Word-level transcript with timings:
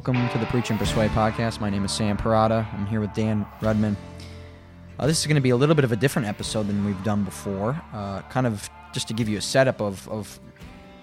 Welcome 0.00 0.30
to 0.30 0.38
the 0.38 0.46
Preach 0.46 0.70
and 0.70 0.78
Persuade 0.78 1.10
podcast. 1.10 1.60
My 1.60 1.68
name 1.68 1.84
is 1.84 1.92
Sam 1.92 2.16
Parada. 2.16 2.66
I'm 2.72 2.86
here 2.86 3.00
with 3.00 3.12
Dan 3.12 3.46
Rudman. 3.60 3.96
Uh, 4.98 5.06
this 5.06 5.20
is 5.20 5.26
going 5.26 5.34
to 5.34 5.42
be 5.42 5.50
a 5.50 5.56
little 5.56 5.74
bit 5.74 5.84
of 5.84 5.92
a 5.92 5.96
different 5.96 6.26
episode 6.26 6.68
than 6.68 6.86
we've 6.86 7.04
done 7.04 7.22
before, 7.22 7.78
uh, 7.92 8.22
kind 8.30 8.46
of 8.46 8.70
just 8.94 9.08
to 9.08 9.14
give 9.14 9.28
you 9.28 9.36
a 9.36 9.42
setup 9.42 9.78
of, 9.82 10.08
of 10.08 10.40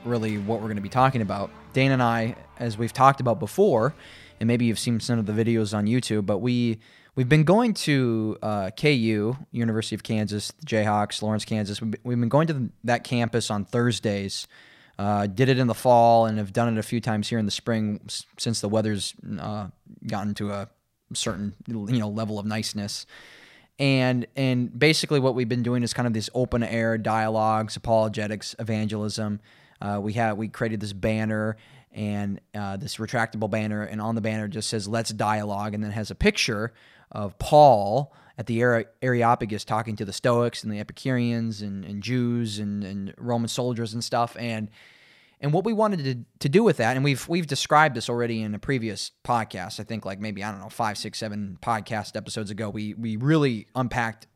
really 0.04 0.40
what 0.40 0.62
we're 0.62 0.66
going 0.66 0.78
to 0.78 0.82
be 0.82 0.90
talking 0.90 1.22
about. 1.22 1.52
Dan 1.74 1.92
and 1.92 2.02
I, 2.02 2.38
as 2.58 2.80
we've 2.80 2.92
talked 2.92 3.22
about 3.22 3.40
before, 3.40 3.94
and 4.40 4.48
maybe 4.48 4.66
you've 4.66 4.80
seen 4.80 5.00
some 5.00 5.20
of 5.20 5.28
the 5.28 5.32
videos 5.32 5.78
on 5.78 5.86
YouTube, 5.86 6.26
but 6.26 6.40
we 6.40 6.80
we've 7.14 7.30
been 7.30 7.44
going 7.44 7.76
to 7.76 8.36
uh, 8.42 8.72
KU, 8.72 9.38
University 9.52 9.94
of 9.94 10.02
Kansas, 10.02 10.52
the 10.54 10.66
Jayhawks, 10.66 11.22
Lawrence, 11.22 11.46
Kansas. 11.46 11.80
We've 11.84 12.20
been 12.20 12.30
going 12.30 12.48
to 12.48 12.72
that 12.84 13.04
campus 13.04 13.52
on 13.52 13.64
Thursdays. 13.64 14.48
Uh, 14.98 15.28
did 15.28 15.48
it 15.48 15.60
in 15.60 15.68
the 15.68 15.76
fall 15.76 16.26
and 16.26 16.40
have 16.40 16.52
done 16.52 16.76
it 16.76 16.80
a 16.80 16.84
few 16.84 17.00
times 17.00 17.30
here 17.30 17.38
in 17.38 17.46
the 17.46 17.52
spring 17.52 18.02
since 18.38 18.62
the 18.62 18.70
weather's 18.70 19.14
uh, 19.40 19.68
gotten 20.08 20.34
to 20.34 20.52
a 20.52 20.68
certain 21.14 21.54
you 21.68 22.00
know 22.00 22.10
level 22.10 22.40
of 22.40 22.46
niceness. 22.46 23.06
And 23.80 24.26
and 24.36 24.78
basically 24.78 25.20
what 25.20 25.36
we've 25.36 25.50
been 25.50 25.64
doing 25.64 25.84
is 25.84 25.94
kind 25.94 26.08
of 26.08 26.14
this 26.14 26.30
open 26.34 26.64
air 26.64 26.98
dialogues, 26.98 27.76
apologetics, 27.76 28.56
evangelism. 28.58 29.40
Uh, 29.80 30.00
we 30.02 30.14
have 30.14 30.38
we 30.38 30.48
created 30.48 30.80
this 30.80 30.94
banner 30.94 31.58
and 31.92 32.42
uh, 32.56 32.78
this 32.78 32.98
retractable 32.98 33.50
banner, 33.50 33.84
and 33.84 34.02
on 34.02 34.16
the 34.16 34.22
banner 34.22 34.48
just 34.48 34.70
says 34.70 34.88
"Let's 34.88 35.12
dialogue," 35.12 35.76
and 35.76 35.84
then 35.84 35.92
has 35.92 36.10
a 36.10 36.16
picture 36.16 36.74
of 37.12 37.38
Paul 37.38 38.14
at 38.38 38.46
the 38.46 38.62
Areopagus 39.02 39.66
talking 39.66 39.96
to 39.96 40.06
the 40.06 40.14
Stoics 40.14 40.64
and 40.64 40.72
the 40.72 40.80
Epicureans 40.80 41.62
and, 41.62 41.84
and 41.84 42.04
Jews 42.04 42.60
and, 42.60 42.84
and 42.84 43.14
Roman 43.18 43.48
soldiers 43.48 43.94
and 43.94 44.04
stuff. 44.04 44.36
And 44.40 44.70
and 45.40 45.54
what 45.54 45.64
we 45.64 45.74
wanted 45.74 46.04
to, 46.04 46.26
to 46.40 46.50
do 46.50 46.64
with 46.64 46.78
that, 46.78 46.96
and 46.96 47.04
we've 47.04 47.28
we've 47.28 47.48
described 47.48 47.96
this 47.96 48.10
already 48.10 48.42
in 48.42 48.56
a 48.56 48.60
previous 48.60 49.12
podcast. 49.24 49.80
I 49.80 49.84
think 49.84 50.06
like 50.06 50.20
maybe 50.20 50.44
I 50.44 50.52
don't 50.52 50.60
know 50.60 50.70
five, 50.70 50.98
six, 50.98 51.20
seven 51.20 51.58
podcast 51.62 52.16
episodes 52.16 52.50
ago. 52.50 52.70
We 52.70 52.94
we 52.96 53.18
really 53.18 53.68
unpacked 53.76 54.28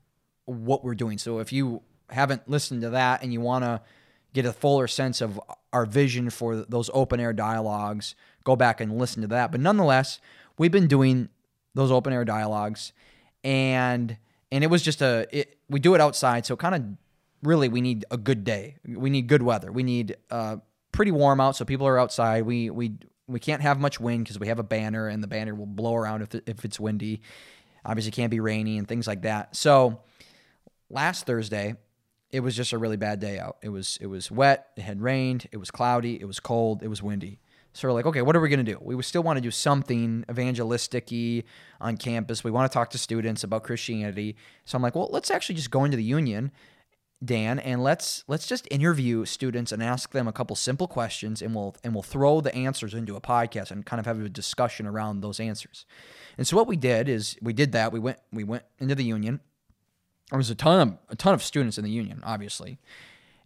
what 0.46 0.84
we're 0.84 0.96
doing. 0.96 1.18
So 1.18 1.40
if 1.40 1.52
you 1.52 1.82
haven't 2.10 2.48
listened 2.48 2.82
to 2.82 2.92
that 2.92 3.24
and 3.24 3.34
you 3.34 3.42
want 3.42 3.64
to 3.64 3.82
get 4.34 4.46
a 4.46 4.54
fuller 4.54 4.88
sense 4.88 5.22
of 5.22 5.40
our 5.74 5.86
vision 5.86 6.30
for 6.30 6.56
those 6.56 6.90
open 6.94 7.20
air 7.20 7.34
dialogues, 7.34 8.16
go 8.44 8.56
back 8.56 8.80
and 8.80 8.98
listen 8.98 9.22
to 9.22 9.28
that. 9.30 9.52
But 9.52 9.62
nonetheless, 9.62 10.20
we've 10.58 10.72
been 10.72 10.88
doing 10.88 11.30
those 11.74 11.92
open 11.92 12.14
air 12.14 12.26
dialogues, 12.26 12.94
and 13.44 14.18
and 14.52 14.64
it 14.64 14.68
was 14.68 14.84
just 14.84 15.02
a 15.02 15.28
it, 15.32 15.58
we 15.70 15.80
do 15.80 15.96
it 15.96 16.02
outside, 16.02 16.46
so 16.46 16.56
kind 16.56 16.76
of 16.76 16.84
really 17.42 17.70
we 17.70 17.82
need 17.82 18.06
a 18.12 18.18
good 18.18 18.44
day. 18.44 18.76
We 18.86 19.10
need 19.10 19.28
good 19.28 19.42
weather. 19.42 19.72
We 19.72 19.84
need 19.84 20.16
uh, 20.30 20.58
pretty 20.92 21.12
warm 21.12 21.40
out, 21.40 21.56
so 21.56 21.66
people 21.66 21.88
are 21.88 22.00
outside. 22.00 22.44
We 22.44 22.70
we 22.70 22.98
we 23.28 23.40
can't 23.40 23.62
have 23.62 23.80
much 23.80 24.00
wind 24.00 24.24
because 24.24 24.40
we 24.40 24.48
have 24.48 24.60
a 24.60 24.64
banner, 24.64 25.08
and 25.08 25.24
the 25.24 25.28
banner 25.28 25.56
will 25.56 25.66
blow 25.66 25.96
around 25.96 26.22
if 26.22 26.36
if 26.48 26.66
it's 26.66 26.80
windy. 26.80 27.22
Obviously, 27.84 28.12
can't 28.12 28.32
be 28.32 28.40
rainy 28.40 28.78
and 28.78 28.88
things 28.88 29.08
like 29.08 29.24
that. 29.24 29.56
So 29.56 30.02
last 30.90 31.26
Thursday, 31.26 31.76
it 32.30 32.42
was 32.42 32.56
just 32.56 32.74
a 32.74 32.78
really 32.78 32.98
bad 32.98 33.20
day 33.20 33.40
out. 33.40 33.58
It 33.62 33.70
was 33.70 33.98
it 34.02 34.08
was 34.08 34.30
wet. 34.30 34.68
It 34.78 34.82
had 34.82 35.02
rained. 35.02 35.48
It 35.52 35.58
was 35.58 35.72
cloudy. 35.72 36.20
It 36.20 36.26
was 36.26 36.40
cold. 36.40 36.84
It 36.84 36.88
was 36.88 37.02
windy. 37.02 37.40
So 37.74 37.88
we're 37.88 37.94
like, 37.94 38.06
okay, 38.06 38.22
what 38.22 38.36
are 38.36 38.42
we 38.42 38.50
to 38.50 38.64
do? 38.64 38.78
We 38.82 39.02
still 39.02 39.24
want 39.24 39.38
to 39.38 39.42
do 39.42 39.52
something 39.52 40.26
evangelistic 40.30 41.10
on 41.80 41.96
campus. 41.96 42.44
We 42.44 42.52
want 42.52 42.70
to 42.70 42.74
talk 42.74 42.90
to 42.90 42.98
students 42.98 43.46
about 43.46 43.64
Christianity. 43.64 44.36
So 44.66 44.76
I'm 44.76 44.82
like, 44.82 44.94
well, 44.94 45.10
let's 45.12 45.32
actually 45.32 45.56
just 45.56 45.72
go 45.72 45.86
into 45.86 45.96
the 45.96 46.04
union 46.04 46.52
Dan, 47.24 47.60
and 47.60 47.84
let's 47.84 48.24
let's 48.28 48.48
just 48.48 48.68
interview 48.72 49.26
students 49.26 49.72
and 49.72 49.84
ask 49.84 50.12
them 50.12 50.28
a 50.28 50.34
couple 50.34 50.56
simple 50.56 50.88
questions, 50.88 51.42
and 51.42 51.54
we'll 51.54 51.76
and 51.84 51.94
we'll 51.94 52.02
throw 52.02 52.42
the 52.42 52.54
answers 52.56 52.96
into 52.96 53.16
a 53.16 53.22
podcast 53.22 53.70
and 53.70 53.86
kind 53.86 54.00
of 54.00 54.08
have 54.08 54.20
a 54.20 54.30
discussion 54.30 54.88
around 54.88 55.22
those 55.22 55.40
answers. 55.40 55.86
And 56.40 56.48
so 56.48 56.58
what 56.58 56.66
we 56.68 56.76
did 56.76 57.08
is 57.08 57.38
we 57.40 57.54
did 57.54 57.74
that. 57.74 57.92
We 57.92 58.00
went 58.00 58.18
we 58.32 58.44
went 58.44 58.64
into 58.80 58.96
the 58.96 59.04
union. 59.04 59.40
There 60.32 60.38
was 60.38 60.50
a 60.50 60.56
ton 60.56 60.88
of 60.88 60.98
a 61.10 61.16
ton 61.16 61.36
of 61.36 61.44
students 61.44 61.78
in 61.78 61.84
the 61.84 61.92
union, 61.92 62.22
obviously, 62.24 62.80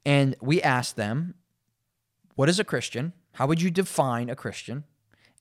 and 0.06 0.38
we 0.42 0.62
asked 0.62 0.96
them, 0.96 1.36
"What 2.36 2.48
is 2.48 2.60
a 2.62 2.64
Christian? 2.64 3.12
How 3.34 3.46
would 3.46 3.62
you 3.62 3.72
define 3.72 4.30
a 4.30 4.38
Christian?" 4.38 4.86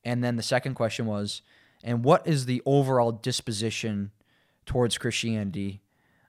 And 0.03 0.25
then 0.25 0.35
the 0.35 0.43
second 0.43 0.75
question 0.75 1.07
was, 1.07 1.43
"And 1.85 2.05
what 2.05 2.27
is 2.27 2.47
the 2.47 2.63
overall 2.67 3.13
disposition 3.13 4.11
towards 4.67 4.99
Christianity 4.99 5.83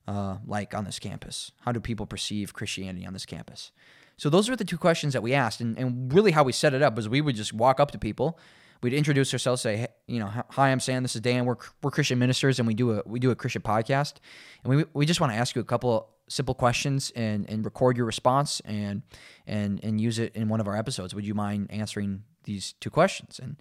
uh, 0.07 0.37
like 0.45 0.73
on 0.73 0.85
this 0.85 0.99
campus? 0.99 1.51
How 1.61 1.71
do 1.71 1.79
people 1.79 2.05
perceive 2.05 2.53
Christianity 2.53 3.05
on 3.05 3.13
this 3.13 3.25
campus? 3.25 3.71
So 4.17 4.29
those 4.29 4.49
are 4.49 4.55
the 4.55 4.65
two 4.65 4.77
questions 4.77 5.13
that 5.13 5.21
we 5.21 5.33
asked, 5.33 5.59
and, 5.59 5.77
and 5.77 6.13
really 6.13 6.31
how 6.31 6.43
we 6.43 6.53
set 6.53 6.73
it 6.73 6.81
up 6.81 6.95
was 6.95 7.09
we 7.09 7.21
would 7.21 7.35
just 7.35 7.53
walk 7.53 7.79
up 7.79 7.91
to 7.91 7.99
people, 7.99 8.39
we'd 8.81 8.93
introduce 8.93 9.33
ourselves, 9.33 9.61
say, 9.61 9.77
hey, 9.77 9.87
you 10.07 10.19
know, 10.19 10.31
hi, 10.51 10.69
I'm 10.69 10.79
Sam, 10.79 11.03
this 11.03 11.15
is 11.15 11.21
Dan, 11.21 11.45
we're, 11.45 11.57
we're 11.81 11.91
Christian 11.91 12.19
ministers, 12.19 12.59
and 12.59 12.67
we 12.67 12.73
do 12.73 12.93
a 12.93 13.01
we 13.05 13.19
do 13.19 13.31
a 13.31 13.35
Christian 13.35 13.61
podcast, 13.61 14.15
and 14.63 14.75
we 14.75 14.85
we 14.93 15.05
just 15.05 15.19
want 15.19 15.33
to 15.33 15.37
ask 15.37 15.55
you 15.55 15.61
a 15.61 15.65
couple 15.65 16.09
simple 16.27 16.55
questions 16.55 17.11
and 17.15 17.49
and 17.49 17.65
record 17.65 17.97
your 17.97 18.05
response 18.05 18.61
and 18.65 19.01
and 19.45 19.83
and 19.83 19.99
use 19.99 20.17
it 20.17 20.35
in 20.35 20.47
one 20.47 20.59
of 20.59 20.67
our 20.67 20.77
episodes. 20.77 21.13
Would 21.13 21.25
you 21.25 21.33
mind 21.33 21.67
answering 21.71 22.23
these 22.43 22.73
two 22.79 22.89
questions? 22.89 23.39
And 23.39 23.57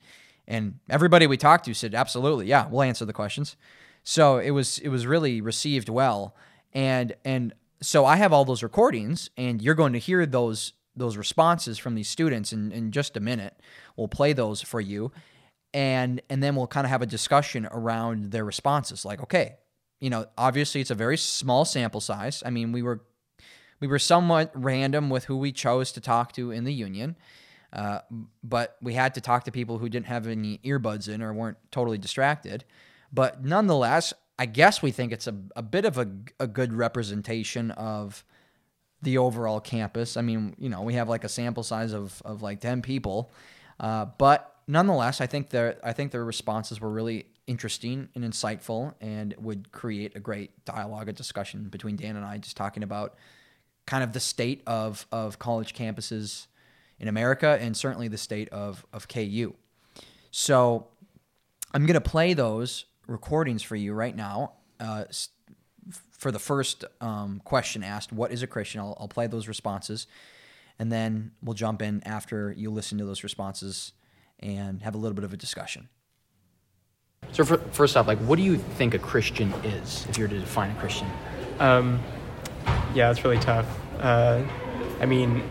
and 0.47 0.79
everybody 0.91 1.27
we 1.27 1.37
talked 1.37 1.65
to 1.65 1.75
said, 1.75 1.95
absolutely, 1.95 2.47
yeah, 2.47 2.69
we'll 2.69 2.83
answer 2.83 3.05
the 3.05 3.13
questions. 3.13 3.57
So 4.05 4.39
it 4.39 4.51
was 4.51 4.79
it 4.79 4.89
was 4.89 5.07
really 5.07 5.41
received 5.41 5.89
well, 5.89 6.37
and 6.73 7.15
and 7.25 7.55
so 7.81 8.05
I 8.05 8.17
have 8.17 8.33
all 8.33 8.45
those 8.45 8.63
recordings, 8.63 9.31
and 9.37 9.61
you're 9.61 9.75
going 9.75 9.95
to 9.95 9.99
hear 9.99 10.27
those 10.27 10.75
those 10.95 11.17
responses 11.17 11.79
from 11.79 11.95
these 11.95 12.09
students 12.09 12.53
in, 12.53 12.71
in 12.71 12.93
just 12.93 13.17
a 13.17 13.21
minute. 13.21 13.61
We'll 13.97 14.09
play 14.09 14.33
those 14.33 14.63
for 14.63 14.81
you, 14.81 15.11
and 15.73 16.21
and 16.29 16.43
then 16.43 16.55
we'll 16.55 16.67
kind 16.67 16.87
of 16.87 16.91
have 16.91 17.03
a 17.03 17.07
discussion 17.07 17.67
around 17.71 18.31
their 18.31 18.45
responses. 18.45 19.05
Like, 19.05 19.23
okay, 19.23 19.57
you 20.01 20.11
know, 20.11 20.27
obviously 20.37 20.83
it's 20.83 20.91
a 20.91 20.95
very 20.95 21.17
small 21.17 21.65
sample 21.65 22.01
size. 22.01 22.43
I 22.45 22.51
mean, 22.51 22.73
we 22.73 22.83
were 22.83 23.01
we 23.81 23.87
were 23.87 23.99
somewhat 23.99 24.51
random 24.55 25.09
with 25.11 25.25
who 25.25 25.37
we 25.39 25.51
chose 25.51 25.93
to 25.93 26.01
talk 26.01 26.33
to 26.33 26.51
in 26.51 26.65
the 26.65 26.75
union. 26.75 27.17
Uh, 27.73 27.99
but 28.45 28.77
we 28.81 28.95
had 28.95 29.15
to 29.15 29.21
talk 29.21 29.45
to 29.45 29.51
people 29.51 29.79
who 29.79 29.89
didn't 29.89 30.07
have 30.07 30.29
any 30.29 30.59
earbuds 30.59 31.09
in 31.09 31.21
or 31.21 31.33
weren't 31.35 31.57
totally 31.73 31.99
distracted. 31.99 32.65
But 33.15 33.45
nonetheless, 33.45 34.13
I 34.39 34.47
guess 34.47 34.83
we 34.83 34.91
think 34.91 35.13
it's 35.13 35.29
a, 35.29 35.37
a 35.55 35.63
bit 35.63 35.85
of 35.85 35.99
a, 35.99 36.11
a 36.41 36.49
good 36.49 36.73
representation 36.73 37.71
of 37.73 38.25
the 39.03 39.19
overall 39.19 39.61
campus. 39.61 40.17
I 40.17 40.23
mean, 40.23 40.57
you 40.59 40.69
know, 40.69 40.83
we 40.83 40.95
have 40.95 41.09
like 41.09 41.23
a 41.23 41.29
sample 41.29 41.63
size 41.63 41.93
of, 41.93 42.21
of 42.25 42.43
like 42.43 42.61
10 42.61 42.83
people. 42.83 43.31
Uh, 43.79 44.07
but 44.19 44.57
nonetheless, 44.67 45.21
I 45.21 45.27
think 45.27 45.51
their 45.51 45.79
I 45.85 45.93
think 45.93 46.11
their 46.11 46.25
responses 46.25 46.81
were 46.81 46.91
really 46.91 47.27
interesting 47.47 48.09
and 48.15 48.25
insightful 48.25 48.95
and 49.01 49.35
would 49.39 49.71
create 49.71 50.17
a 50.17 50.21
great 50.21 50.65
dialogue, 50.65 51.09
a 51.09 51.13
discussion 51.13 51.69
between 51.69 51.97
Dan 51.97 52.17
and 52.17 52.25
I, 52.25 52.39
just 52.39 52.57
talking 52.57 52.83
about 52.83 53.15
kind 53.87 54.03
of 54.03 54.13
the 54.13 54.21
state 54.21 54.63
of, 54.67 55.07
of 55.13 55.39
college 55.39 55.75
campuses 55.75 56.47
in 56.99 57.07
America 57.07 57.59
and 57.61 57.77
certainly 57.77 58.09
the 58.09 58.19
state 58.19 58.49
of, 58.49 58.87
of 58.93 59.09
KU. 59.09 59.55
So 60.31 60.89
I'm 61.75 61.85
going 61.85 61.95
to 61.95 62.01
play 62.01 62.33
those 62.33 62.87
recordings 63.07 63.63
for 63.63 63.77
you 63.77 63.93
right 63.93 64.15
now. 64.15 64.53
Uh, 64.81 65.05
for 66.11 66.33
the 66.33 66.39
first 66.39 66.85
um, 67.01 67.41
question 67.45 67.83
asked, 67.83 68.13
"What 68.13 68.33
is 68.33 68.43
a 68.43 68.47
Christian?" 68.47 68.81
I'll, 68.81 68.97
I'll, 68.99 69.09
play 69.09 69.27
those 69.27 69.49
responses, 69.49 70.07
and 70.79 70.91
then 70.91 71.33
we'll 71.43 71.55
jump 71.55 71.83
in 71.83 72.03
after 72.05 72.53
you 72.57 72.71
listen 72.71 72.99
to 72.99 73.05
those 73.05 73.23
responses 73.23 73.93
and 74.41 74.83
have 74.83 74.95
a 74.95 74.99
little 74.99 75.15
bit 75.15 75.25
of 75.25 75.33
a 75.33 75.37
discussion. 75.37 75.89
So, 77.33 77.45
for, 77.45 77.59
first 77.59 77.97
off, 77.97 78.07
like, 78.07 78.19
what 78.19 78.37
do 78.37 78.43
you 78.43 78.57
think 78.57 78.95
a 78.95 78.99
Christian 78.99 79.53
is, 79.65 80.07
if 80.09 80.19
you 80.19 80.25
were 80.25 80.29
to 80.29 80.39
define 80.39 80.71
a 80.71 80.81
Christian? 80.81 81.09
Um, 81.59 82.01
yeah, 82.95 83.11
it's 83.11 83.25
really 83.25 83.39
tough. 83.39 83.67
Uh, 83.99 84.43
I 85.01 85.07
mean, 85.07 85.43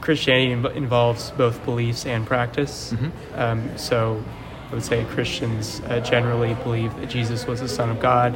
Christianity 0.00 0.52
involves 0.52 1.30
both 1.32 1.64
beliefs 1.64 2.06
and 2.06 2.26
practice. 2.26 2.92
Mm-hmm. 2.92 3.38
Um, 3.38 3.78
so 3.78 4.22
I 4.68 4.74
would 4.74 4.82
say 4.82 5.04
Christians 5.04 5.80
uh, 5.86 6.00
generally 6.00 6.54
believe 6.54 6.94
that 6.96 7.08
Jesus 7.08 7.46
was 7.46 7.60
the 7.60 7.68
Son 7.68 7.88
of 7.88 8.00
God, 8.00 8.34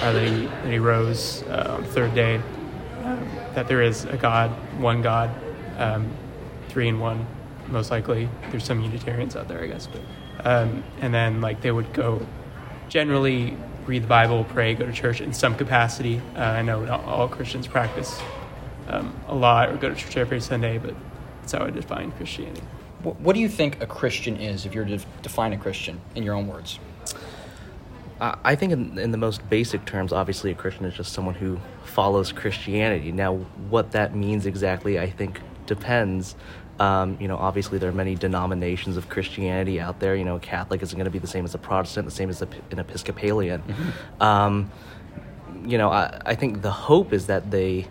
uh, 0.00 0.12
that, 0.12 0.28
he, 0.28 0.46
that 0.46 0.70
he 0.70 0.78
rose 0.78 1.42
uh, 1.44 1.74
on 1.76 1.82
the 1.82 1.88
third 1.88 2.14
day, 2.14 2.40
um, 3.02 3.28
that 3.54 3.66
there 3.66 3.82
is 3.82 4.04
a 4.04 4.16
God, 4.16 4.50
one 4.78 5.02
God, 5.02 5.30
um, 5.78 6.08
three 6.68 6.86
in 6.86 7.00
one, 7.00 7.26
most 7.66 7.90
likely. 7.90 8.28
There's 8.50 8.64
some 8.64 8.80
Unitarians 8.80 9.34
out 9.34 9.48
there, 9.48 9.60
I 9.60 9.66
guess. 9.66 9.88
But, 9.88 10.46
um, 10.46 10.84
and 11.00 11.12
then, 11.12 11.40
like, 11.40 11.62
they 11.62 11.72
would 11.72 11.92
go 11.92 12.24
generally 12.88 13.56
read 13.86 14.04
the 14.04 14.08
Bible, 14.08 14.44
pray, 14.44 14.74
go 14.74 14.86
to 14.86 14.92
church 14.92 15.20
in 15.20 15.32
some 15.32 15.56
capacity. 15.56 16.20
Uh, 16.36 16.40
I 16.40 16.62
know 16.62 16.84
not 16.84 17.02
all 17.04 17.26
Christians 17.26 17.66
practice 17.66 18.20
um, 18.86 19.18
a 19.26 19.34
lot 19.34 19.70
or 19.70 19.76
go 19.76 19.88
to 19.88 19.94
church 19.96 20.16
every 20.16 20.40
Sunday, 20.40 20.78
but 20.78 20.94
that's 21.40 21.52
how 21.52 21.64
I 21.64 21.70
define 21.70 22.12
Christianity. 22.12 22.62
What 23.02 23.34
do 23.34 23.40
you 23.40 23.48
think 23.48 23.82
a 23.82 23.86
Christian 23.86 24.36
is, 24.36 24.64
if 24.64 24.74
you're 24.74 24.84
to 24.84 24.98
define 25.22 25.52
a 25.52 25.58
Christian 25.58 26.00
in 26.14 26.22
your 26.22 26.34
own 26.34 26.46
words? 26.46 26.78
I 28.20 28.54
think, 28.54 28.72
in, 28.72 28.98
in, 28.98 29.10
the 29.10 29.18
most 29.18 29.48
basic 29.50 29.84
terms, 29.84 30.12
obviously, 30.12 30.52
a 30.52 30.54
Christian 30.54 30.84
is 30.84 30.94
just 30.94 31.12
someone 31.12 31.34
who 31.34 31.58
follows 31.84 32.30
Christianity. 32.30 33.10
Now, 33.10 33.34
what 33.68 33.90
that 33.92 34.14
means 34.14 34.46
exactly, 34.46 35.00
I 35.00 35.10
think, 35.10 35.40
depends. 35.66 36.36
Um, 36.78 37.16
you 37.20 37.28
know, 37.28 37.36
obviously 37.36 37.78
there 37.78 37.90
are 37.90 37.94
many 37.94 38.14
denominations 38.14 38.96
of 38.96 39.08
Christianity 39.08 39.80
out 39.80 39.98
there. 39.98 40.14
You 40.14 40.24
know, 40.24 40.36
a 40.36 40.40
Catholic 40.40 40.82
isn't 40.82 40.96
going 40.96 41.04
to 41.04 41.10
be 41.10 41.18
the 41.18 41.26
same 41.26 41.44
as 41.44 41.54
a 41.54 41.58
Protestant, 41.58 42.06
the 42.06 42.12
same 42.12 42.30
as 42.30 42.42
a, 42.42 42.48
an 42.70 42.78
Episcopalian. 42.78 43.62
Um, 44.20 44.70
you 45.64 45.78
know, 45.78 45.90
I, 45.90 46.20
I 46.24 46.34
think 46.34 46.62
the 46.62 46.70
hope 46.70 47.12
is 47.12 47.26
that 47.26 47.50
they 47.50 47.88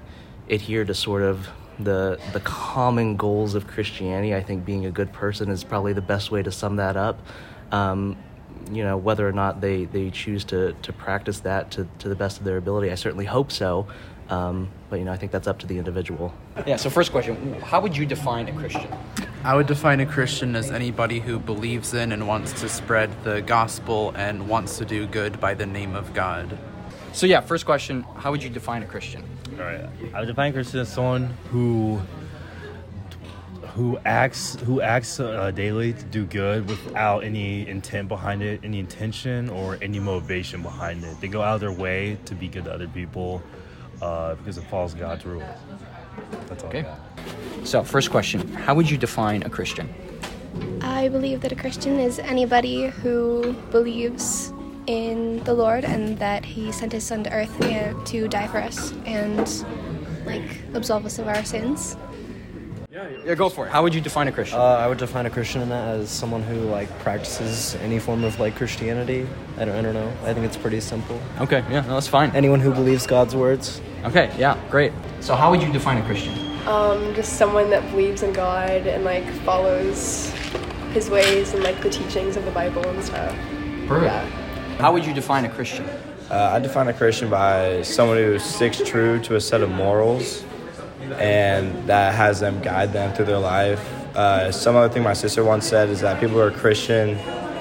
adhere 0.50 0.86
to 0.86 0.94
sort 0.94 1.22
of 1.22 1.48
the 1.84 2.20
the 2.34 2.40
common 2.42 3.16
goals 3.16 3.56
of 3.56 3.68
Christianity. 3.68 4.36
I 4.36 4.42
think 4.42 4.66
being 4.66 4.86
a 4.86 4.92
good 4.92 5.12
person 5.12 5.50
is 5.50 5.64
probably 5.64 5.94
the 5.94 6.02
best 6.02 6.32
way 6.32 6.44
to 6.44 6.52
sum 6.52 6.78
that 6.78 6.98
up. 6.98 7.20
Um, 7.72 8.18
you 8.72 8.84
know, 8.84 8.98
whether 8.98 9.28
or 9.28 9.32
not 9.32 9.62
they, 9.62 9.86
they 9.86 10.10
choose 10.10 10.44
to, 10.46 10.74
to 10.82 10.94
practice 10.94 11.40
that 11.42 11.72
to, 11.72 11.88
to 12.00 12.10
the 12.10 12.16
best 12.16 12.38
of 12.38 12.44
their 12.44 12.58
ability, 12.58 12.92
I 12.92 12.96
certainly 12.96 13.26
hope 13.26 13.52
so. 13.52 13.88
Um, 14.30 14.70
but 14.90 15.00
you 15.00 15.06
know, 15.06 15.12
I 15.12 15.18
think 15.18 15.32
that's 15.34 15.48
up 15.48 15.60
to 15.60 15.68
the 15.68 15.78
individual. 15.78 16.34
Yeah. 16.66 16.78
So 16.78 16.90
first 16.90 17.12
question: 17.12 17.60
How 17.62 17.82
would 17.82 17.98
you 17.98 18.06
define 18.06 18.48
a 18.48 18.54
Christian? 18.54 18.88
I 19.44 19.56
would 19.56 19.68
define 19.68 20.00
a 20.00 20.06
Christian 20.06 20.56
as 20.56 20.72
anybody 20.72 21.20
who 21.20 21.38
believes 21.38 21.94
in 21.94 22.14
and 22.14 22.28
wants 22.28 22.54
to 22.62 22.70
spread 22.70 23.10
the 23.26 23.42
gospel 23.42 24.14
and 24.16 24.48
wants 24.48 24.78
to 24.78 24.86
do 24.86 25.06
good 25.06 25.42
by 25.42 25.54
the 25.54 25.66
name 25.66 25.96
of 25.96 26.14
God. 26.14 26.58
So 27.12 27.26
yeah, 27.26 27.42
first 27.42 27.66
question: 27.66 28.04
How 28.16 28.32
would 28.32 28.42
you 28.42 28.50
define 28.50 28.84
a 28.84 28.86
Christian? 28.86 29.24
All 29.62 29.68
right. 29.68 29.86
I 30.14 30.20
would 30.20 30.26
define 30.26 30.54
Christian 30.54 30.80
as 30.80 30.92
someone 30.92 31.28
who 31.52 32.02
who 33.76 33.98
acts 34.04 34.56
who 34.62 34.82
acts 34.82 35.20
uh, 35.20 35.52
daily 35.52 35.94
to 35.94 36.04
do 36.06 36.26
good 36.26 36.68
without 36.68 37.24
any 37.24 37.68
intent 37.68 38.08
behind 38.08 38.42
it, 38.42 38.60
any 38.64 38.80
intention 38.80 39.50
or 39.50 39.78
any 39.82 40.00
motivation 40.00 40.62
behind 40.62 41.04
it. 41.04 41.22
They 41.22 41.28
go 41.28 41.42
out 41.42 41.56
of 41.56 41.62
their 41.62 41.72
way 41.72 42.18
to 42.26 42.36
be 42.36 42.48
good 42.48 42.66
to 42.66 42.74
other 42.74 42.88
people 42.88 43.42
uh, 44.02 44.36
because 44.36 44.58
it 44.58 44.64
follows 44.64 44.94
God's 44.94 45.26
rules. 45.26 45.44
That's 46.48 46.64
all. 46.64 46.70
Okay. 46.70 46.86
So 47.64 47.84
first 47.84 48.12
question: 48.12 48.48
How 48.54 48.74
would 48.74 48.90
you 48.90 48.98
define 48.98 49.44
a 49.44 49.50
Christian? 49.50 49.94
I 50.82 51.08
believe 51.08 51.42
that 51.42 51.52
a 51.52 51.56
Christian 51.56 52.00
is 52.00 52.20
anybody 52.20 52.88
who 52.88 53.54
believes 53.72 54.52
in 54.88 55.44
the 55.44 55.54
Lord 55.54 55.86
and 55.86 56.18
that 56.20 56.46
He 56.46 56.72
sent 56.72 56.92
His 56.92 57.04
Son 57.04 57.24
to 57.24 57.32
earth 57.34 58.06
to 58.06 58.28
die 58.28 58.48
for 58.48 58.58
us 58.58 58.94
and 59.06 59.48
like 60.26 60.62
absolve 60.74 61.06
us 61.06 61.20
of 61.20 61.28
our 61.28 61.44
sins. 61.44 61.98
Yeah, 62.92 63.36
go 63.36 63.48
for 63.48 63.68
it. 63.68 63.72
How 63.72 63.84
would 63.84 63.96
you 63.96 64.02
define 64.02 64.28
a 64.28 64.32
Christian? 64.34 64.60
Uh, 64.60 64.64
I 64.64 64.88
would 64.88 64.98
define 64.98 65.26
a 65.26 65.30
Christian 65.30 65.62
in 65.62 65.70
that 65.70 65.96
as 65.96 66.10
someone 66.10 66.44
who 66.44 66.56
like 66.62 66.90
practices 67.00 67.76
any 67.76 68.00
form 68.00 68.24
of 68.26 68.38
like 68.40 68.56
Christianity. 68.56 69.26
I 69.58 69.64
don't, 69.66 69.76
I 69.76 69.82
don't 69.82 69.94
know. 69.94 70.12
I 70.24 70.34
think 70.34 70.46
it's 70.46 70.58
pretty 70.58 70.82
simple. 70.82 71.20
okay. 71.40 71.64
Yeah. 71.70 71.82
No, 71.82 71.94
that's 71.94 72.08
fine. 72.10 72.32
Anyone 72.36 72.60
who 72.60 72.72
believes 72.74 73.08
God's 73.08 73.34
words. 73.36 73.82
Okay. 74.04 74.34
Yeah. 74.38 74.60
Great. 74.70 74.92
So 75.22 75.36
how 75.36 75.52
would 75.52 75.62
you 75.64 75.72
define 75.72 76.00
a 76.00 76.06
Christian? 76.06 76.34
Um, 76.68 77.16
just 77.16 77.38
someone 77.38 77.70
that 77.70 77.90
believes 77.92 78.24
in 78.24 78.34
God 78.34 78.86
and 78.86 79.06
like 79.06 79.26
follows 79.46 80.30
his 80.92 81.10
ways 81.10 81.54
and 81.54 81.64
like 81.64 81.82
the 81.82 81.90
teachings 81.90 82.36
of 82.36 82.44
the 82.44 82.52
Bible 82.52 82.86
and 82.86 83.02
stuff. 83.04 83.34
Perfect. 83.88 84.12
Yeah. 84.12 84.41
How 84.82 84.92
would 84.92 85.06
you 85.06 85.14
define 85.14 85.46
a 85.46 85.50
Christian? 85.50 85.86
Uh, 86.32 86.54
I 86.54 86.60
define 86.60 86.88
a 86.88 86.94
Christian 86.94 87.30
by 87.30 87.84
someone 87.84 88.18
who 88.18 88.40
sticks 88.40 88.82
true 88.84 89.20
to 89.20 89.36
a 89.36 89.40
set 89.40 89.62
of 89.62 89.70
morals 89.70 90.44
and 91.20 91.88
that 91.88 92.16
has 92.16 92.40
them 92.40 92.60
guide 92.64 92.92
them 92.92 93.14
through 93.14 93.26
their 93.26 93.38
life. 93.38 93.80
Uh, 94.16 94.52
some 94.52 94.76
other 94.76 94.92
thing 94.92 95.04
my 95.04 95.14
sister 95.14 95.44
once 95.44 95.68
said 95.68 95.90
is 95.90 96.02
that 96.02 96.20
people 96.20 96.38
who 96.38 96.42
are 96.42 96.50
Christian, 96.50 97.16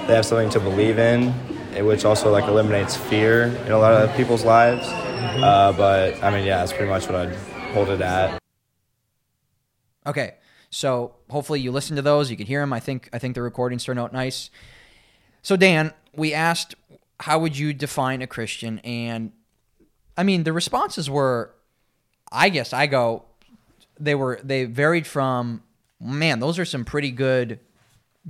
they 0.07 0.15
have 0.15 0.25
something 0.25 0.49
to 0.49 0.59
believe 0.59 0.97
in, 0.97 1.27
eh, 1.75 1.81
which 1.81 2.05
also 2.05 2.31
like 2.31 2.45
eliminates 2.45 2.95
fear 2.95 3.43
in 3.67 3.71
a 3.71 3.77
lot 3.77 3.93
of 3.93 4.11
people's 4.15 4.43
lives. 4.43 4.87
Uh, 4.87 5.71
but 5.77 6.23
I 6.23 6.31
mean, 6.31 6.43
yeah, 6.43 6.57
that's 6.57 6.73
pretty 6.73 6.89
much 6.89 7.05
what 7.05 7.15
I'd 7.15 7.35
hold 7.73 7.89
it 7.89 8.01
at. 8.01 8.41
Okay. 10.07 10.37
So 10.71 11.17
hopefully 11.29 11.59
you 11.59 11.71
listen 11.71 11.97
to 11.97 12.01
those. 12.01 12.31
You 12.31 12.37
can 12.37 12.47
hear 12.47 12.61
them. 12.61 12.73
I 12.73 12.79
think 12.79 13.09
I 13.13 13.19
think 13.19 13.35
the 13.35 13.43
recordings 13.43 13.83
turned 13.83 13.99
out 13.99 14.11
nice. 14.11 14.49
So 15.43 15.55
Dan, 15.55 15.93
we 16.15 16.33
asked 16.33 16.75
how 17.21 17.39
would 17.39 17.57
you 17.57 17.73
define 17.73 18.21
a 18.21 18.27
Christian, 18.27 18.79
and 18.79 19.31
I 20.17 20.23
mean 20.23 20.43
the 20.43 20.53
responses 20.53 21.09
were, 21.09 21.53
I 22.31 22.49
guess 22.49 22.73
I 22.73 22.87
go, 22.87 23.25
they 23.99 24.15
were 24.15 24.39
they 24.43 24.65
varied 24.65 25.07
from, 25.07 25.63
man, 25.99 26.39
those 26.39 26.57
are 26.59 26.65
some 26.65 26.83
pretty 26.83 27.11
good, 27.11 27.59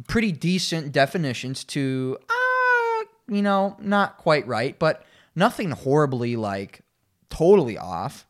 pretty 0.07 0.31
decent 0.31 0.91
definitions 0.91 1.63
to, 1.65 2.17
uh, 2.29 3.05
you 3.27 3.41
know, 3.41 3.77
not 3.79 4.17
quite 4.17 4.45
right, 4.45 4.77
but 4.77 5.05
nothing 5.35 5.71
horribly 5.71 6.35
like 6.35 6.81
totally 7.29 7.77
off, 7.77 8.27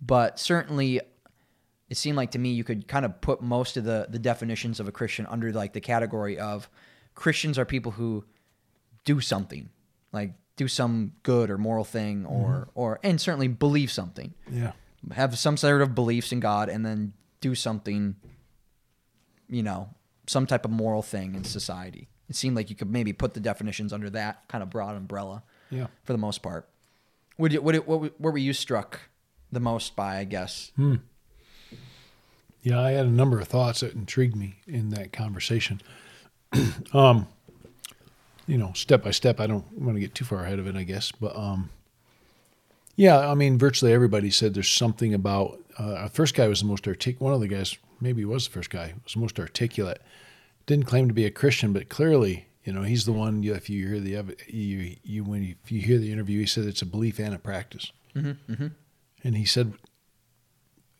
but 0.00 0.38
certainly 0.38 1.00
it 1.90 1.96
seemed 1.96 2.16
like 2.16 2.30
to 2.32 2.38
me 2.38 2.50
you 2.50 2.62
could 2.62 2.86
kind 2.86 3.04
of 3.04 3.20
put 3.20 3.42
most 3.42 3.76
of 3.76 3.84
the 3.84 4.06
the 4.08 4.18
definitions 4.18 4.78
of 4.78 4.86
a 4.86 4.92
Christian 4.92 5.26
under 5.26 5.52
like 5.52 5.72
the 5.72 5.80
category 5.80 6.38
of 6.38 6.70
Christians 7.14 7.58
are 7.58 7.64
people 7.64 7.92
who 7.92 8.24
do 9.04 9.20
something, 9.20 9.70
like 10.12 10.32
do 10.56 10.66
some 10.68 11.12
good 11.22 11.50
or 11.50 11.58
moral 11.58 11.84
thing 11.84 12.26
or 12.26 12.68
or 12.74 12.98
and 13.02 13.20
certainly 13.20 13.48
believe 13.48 13.90
something. 13.92 14.34
Yeah. 14.50 14.72
Have 15.12 15.38
some 15.38 15.56
sort 15.56 15.80
of 15.82 15.94
beliefs 15.94 16.32
in 16.32 16.40
God 16.40 16.68
and 16.68 16.84
then 16.84 17.12
do 17.40 17.54
something 17.54 18.16
you 19.48 19.62
know, 19.62 19.88
some 20.26 20.46
type 20.46 20.64
of 20.66 20.70
moral 20.70 21.00
thing 21.02 21.34
in 21.34 21.42
society. 21.44 22.08
It 22.28 22.36
seemed 22.36 22.54
like 22.56 22.68
you 22.68 22.76
could 22.76 22.90
maybe 22.90 23.14
put 23.14 23.32
the 23.32 23.40
definitions 23.40 23.92
under 23.94 24.10
that 24.10 24.46
kind 24.48 24.62
of 24.62 24.68
broad 24.68 24.94
umbrella 24.96 25.42
Yeah. 25.70 25.86
for 26.04 26.12
the 26.12 26.18
most 26.18 26.42
part. 26.42 26.68
Would 27.38 27.52
you, 27.54 27.62
what, 27.62 27.74
what, 27.86 28.00
what 28.20 28.32
were 28.32 28.36
you 28.36 28.52
struck 28.52 29.00
the 29.50 29.60
most 29.60 29.96
by, 29.96 30.18
I 30.18 30.24
guess? 30.24 30.70
Yeah, 32.62 32.80
I 32.82 32.90
had 32.90 33.06
a 33.06 33.10
number 33.10 33.38
of 33.40 33.48
thoughts 33.48 33.80
that 33.80 33.94
intrigued 33.94 34.36
me 34.36 34.56
in 34.66 34.90
that 34.90 35.12
conversation. 35.12 35.80
um, 36.92 37.26
you 38.48 38.58
know, 38.58 38.72
step 38.74 39.04
by 39.04 39.12
step, 39.12 39.38
I 39.38 39.46
don't 39.46 39.70
want 39.78 39.94
to 39.96 40.00
get 40.00 40.14
too 40.14 40.24
far 40.24 40.44
ahead 40.44 40.58
of 40.58 40.66
it, 40.66 40.74
I 40.74 40.82
guess, 40.82 41.12
but 41.12 41.36
um, 41.36 41.70
yeah, 42.96 43.30
I 43.30 43.34
mean, 43.34 43.58
virtually 43.58 43.92
everybody 43.92 44.30
said 44.30 44.54
there's 44.54 44.68
something 44.68 45.14
about. 45.14 45.60
Uh, 45.78 46.04
the 46.04 46.10
first 46.10 46.34
guy 46.34 46.48
was 46.48 46.60
the 46.60 46.66
most 46.66 46.88
articulate. 46.88 47.22
One 47.22 47.34
of 47.34 47.40
the 47.40 47.46
guys, 47.46 47.76
maybe 48.00 48.22
he 48.22 48.24
was 48.24 48.46
the 48.48 48.52
first 48.52 48.70
guy, 48.70 48.94
was 49.04 49.12
the 49.14 49.20
most 49.20 49.38
articulate. 49.38 50.02
Didn't 50.66 50.86
claim 50.86 51.06
to 51.06 51.14
be 51.14 51.24
a 51.24 51.30
Christian, 51.30 51.72
but 51.72 51.88
clearly, 51.88 52.46
you 52.64 52.72
know, 52.72 52.82
he's 52.82 53.04
the 53.04 53.12
one. 53.12 53.44
If 53.44 53.70
you 53.70 53.86
hear 53.86 54.00
the 54.00 54.36
you 54.48 54.96
you 55.04 55.22
when 55.22 55.44
you, 55.44 55.54
if 55.62 55.70
you 55.70 55.80
hear 55.80 55.98
the 55.98 56.10
interview, 56.10 56.40
he 56.40 56.46
said 56.46 56.64
it's 56.64 56.82
a 56.82 56.86
belief 56.86 57.20
and 57.20 57.34
a 57.34 57.38
practice, 57.38 57.92
mm-hmm, 58.16 58.66
and 59.22 59.36
he 59.36 59.44
said 59.44 59.74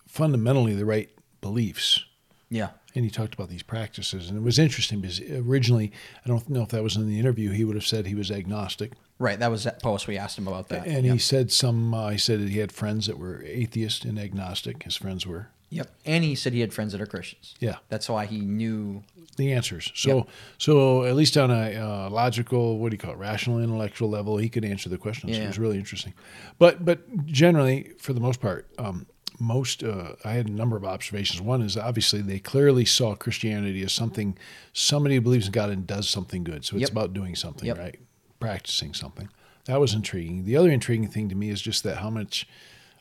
fundamentally 0.07 0.75
the 0.75 0.87
right 0.87 1.11
beliefs 1.41 2.05
Yeah. 2.51 2.71
And 2.95 3.05
he 3.05 3.11
talked 3.11 3.35
about 3.35 3.49
these 3.49 3.63
practices 3.63 4.29
and 4.29 4.39
it 4.39 4.43
was 4.43 4.59
interesting 4.59 5.01
because 5.01 5.21
originally 5.21 5.93
i 6.25 6.29
don't 6.29 6.49
know 6.49 6.63
if 6.63 6.69
that 6.69 6.83
was 6.83 6.97
in 6.97 7.09
the 7.09 7.19
interview 7.19 7.51
he 7.51 7.65
would 7.65 7.77
have 7.77 7.87
said 7.87 8.07
he 8.07 8.15
was 8.15 8.31
agnostic 8.31 8.93
Right. 9.19 9.39
That 9.39 9.51
was 9.51 9.65
that 9.65 9.83
post. 9.83 10.07
We 10.07 10.17
asked 10.17 10.39
him 10.39 10.47
about 10.47 10.69
that. 10.69 10.87
and 10.87 11.05
yep. 11.05 11.13
he 11.13 11.19
said 11.19 11.51
some 11.51 11.93
uh, 11.93 12.11
he 12.11 12.19
said 12.19 12.41
that 12.41 12.51
he 12.51 12.59
had 12.59 12.71
friends 12.71 13.07
that 13.07 13.19
were 13.19 13.43
atheist 13.45 14.05
and 14.05 14.19
agnostic 14.19 14.85
his 14.85 14.97
friends 14.97 15.27
were 15.27 15.49
Yep. 15.71 15.91
And 16.07 16.25
he 16.25 16.35
said 16.35 16.55
he 16.55 16.61
had 16.61 16.73
friends 16.73 16.93
that 16.93 17.01
are 17.03 17.07
Christians. 17.07 17.55
Yeah. 17.61 17.77
That's 17.91 18.09
why 18.09 18.25
he 18.25 18.39
knew. 18.39 19.03
the 19.37 19.53
answers 19.53 19.93
so 19.95 20.27
so 20.57 21.05
at 21.05 21.15
least 21.15 21.37
on 21.37 21.51
a 21.51 21.77
uh, 21.77 22.11
logical 22.11 22.79
what 22.79 22.91
do 22.91 22.95
you 22.95 22.99
call 22.99 23.13
it 23.13 23.19
rational 23.19 23.61
intellectual 23.61 24.09
level 24.09 24.37
he 24.37 24.49
could 24.49 24.65
answer 24.65 24.89
the 24.89 24.99
questions 24.99 25.37
it 25.37 25.47
was 25.47 25.59
really 25.61 25.79
interesting 25.79 26.13
but 26.59 26.85
but 26.85 27.27
generally 27.27 27.93
for 27.99 28.13
the 28.13 28.21
most 28.21 28.41
part 28.41 28.67
um, 28.79 29.07
most 29.39 29.83
uh, 29.85 30.13
i 30.25 30.33
had 30.33 30.49
a 30.49 30.53
number 30.53 30.77
of 30.77 30.85
observations 30.85 31.41
one 31.41 31.63
is 31.63 31.77
obviously 31.77 32.21
they 32.21 32.39
clearly 32.39 32.85
saw 32.85 33.15
christianity 33.15 33.83
as 33.83 33.93
something 33.93 34.37
somebody 34.73 35.15
who 35.15 35.21
believes 35.21 35.47
in 35.47 35.53
god 35.53 35.71
and 35.71 35.87
does 35.87 36.09
something 36.09 36.43
good 36.45 36.65
so 36.65 36.75
it's 36.77 36.83
Yep. 36.83 36.91
about 36.91 37.13
doing 37.15 37.35
something 37.35 37.67
Yep. 37.67 37.79
right 37.79 37.99
practicing 38.41 38.95
something 38.95 39.29
that 39.67 39.81
was 39.81 39.95
intriguing 39.95 40.45
the 40.45 40.57
other 40.57 40.71
intriguing 40.71 41.09
thing 41.09 41.29
to 41.29 41.35
me 41.35 41.51
is 41.51 41.61
just 41.61 41.83
that 41.85 41.99
how 41.99 42.11
much 42.11 42.47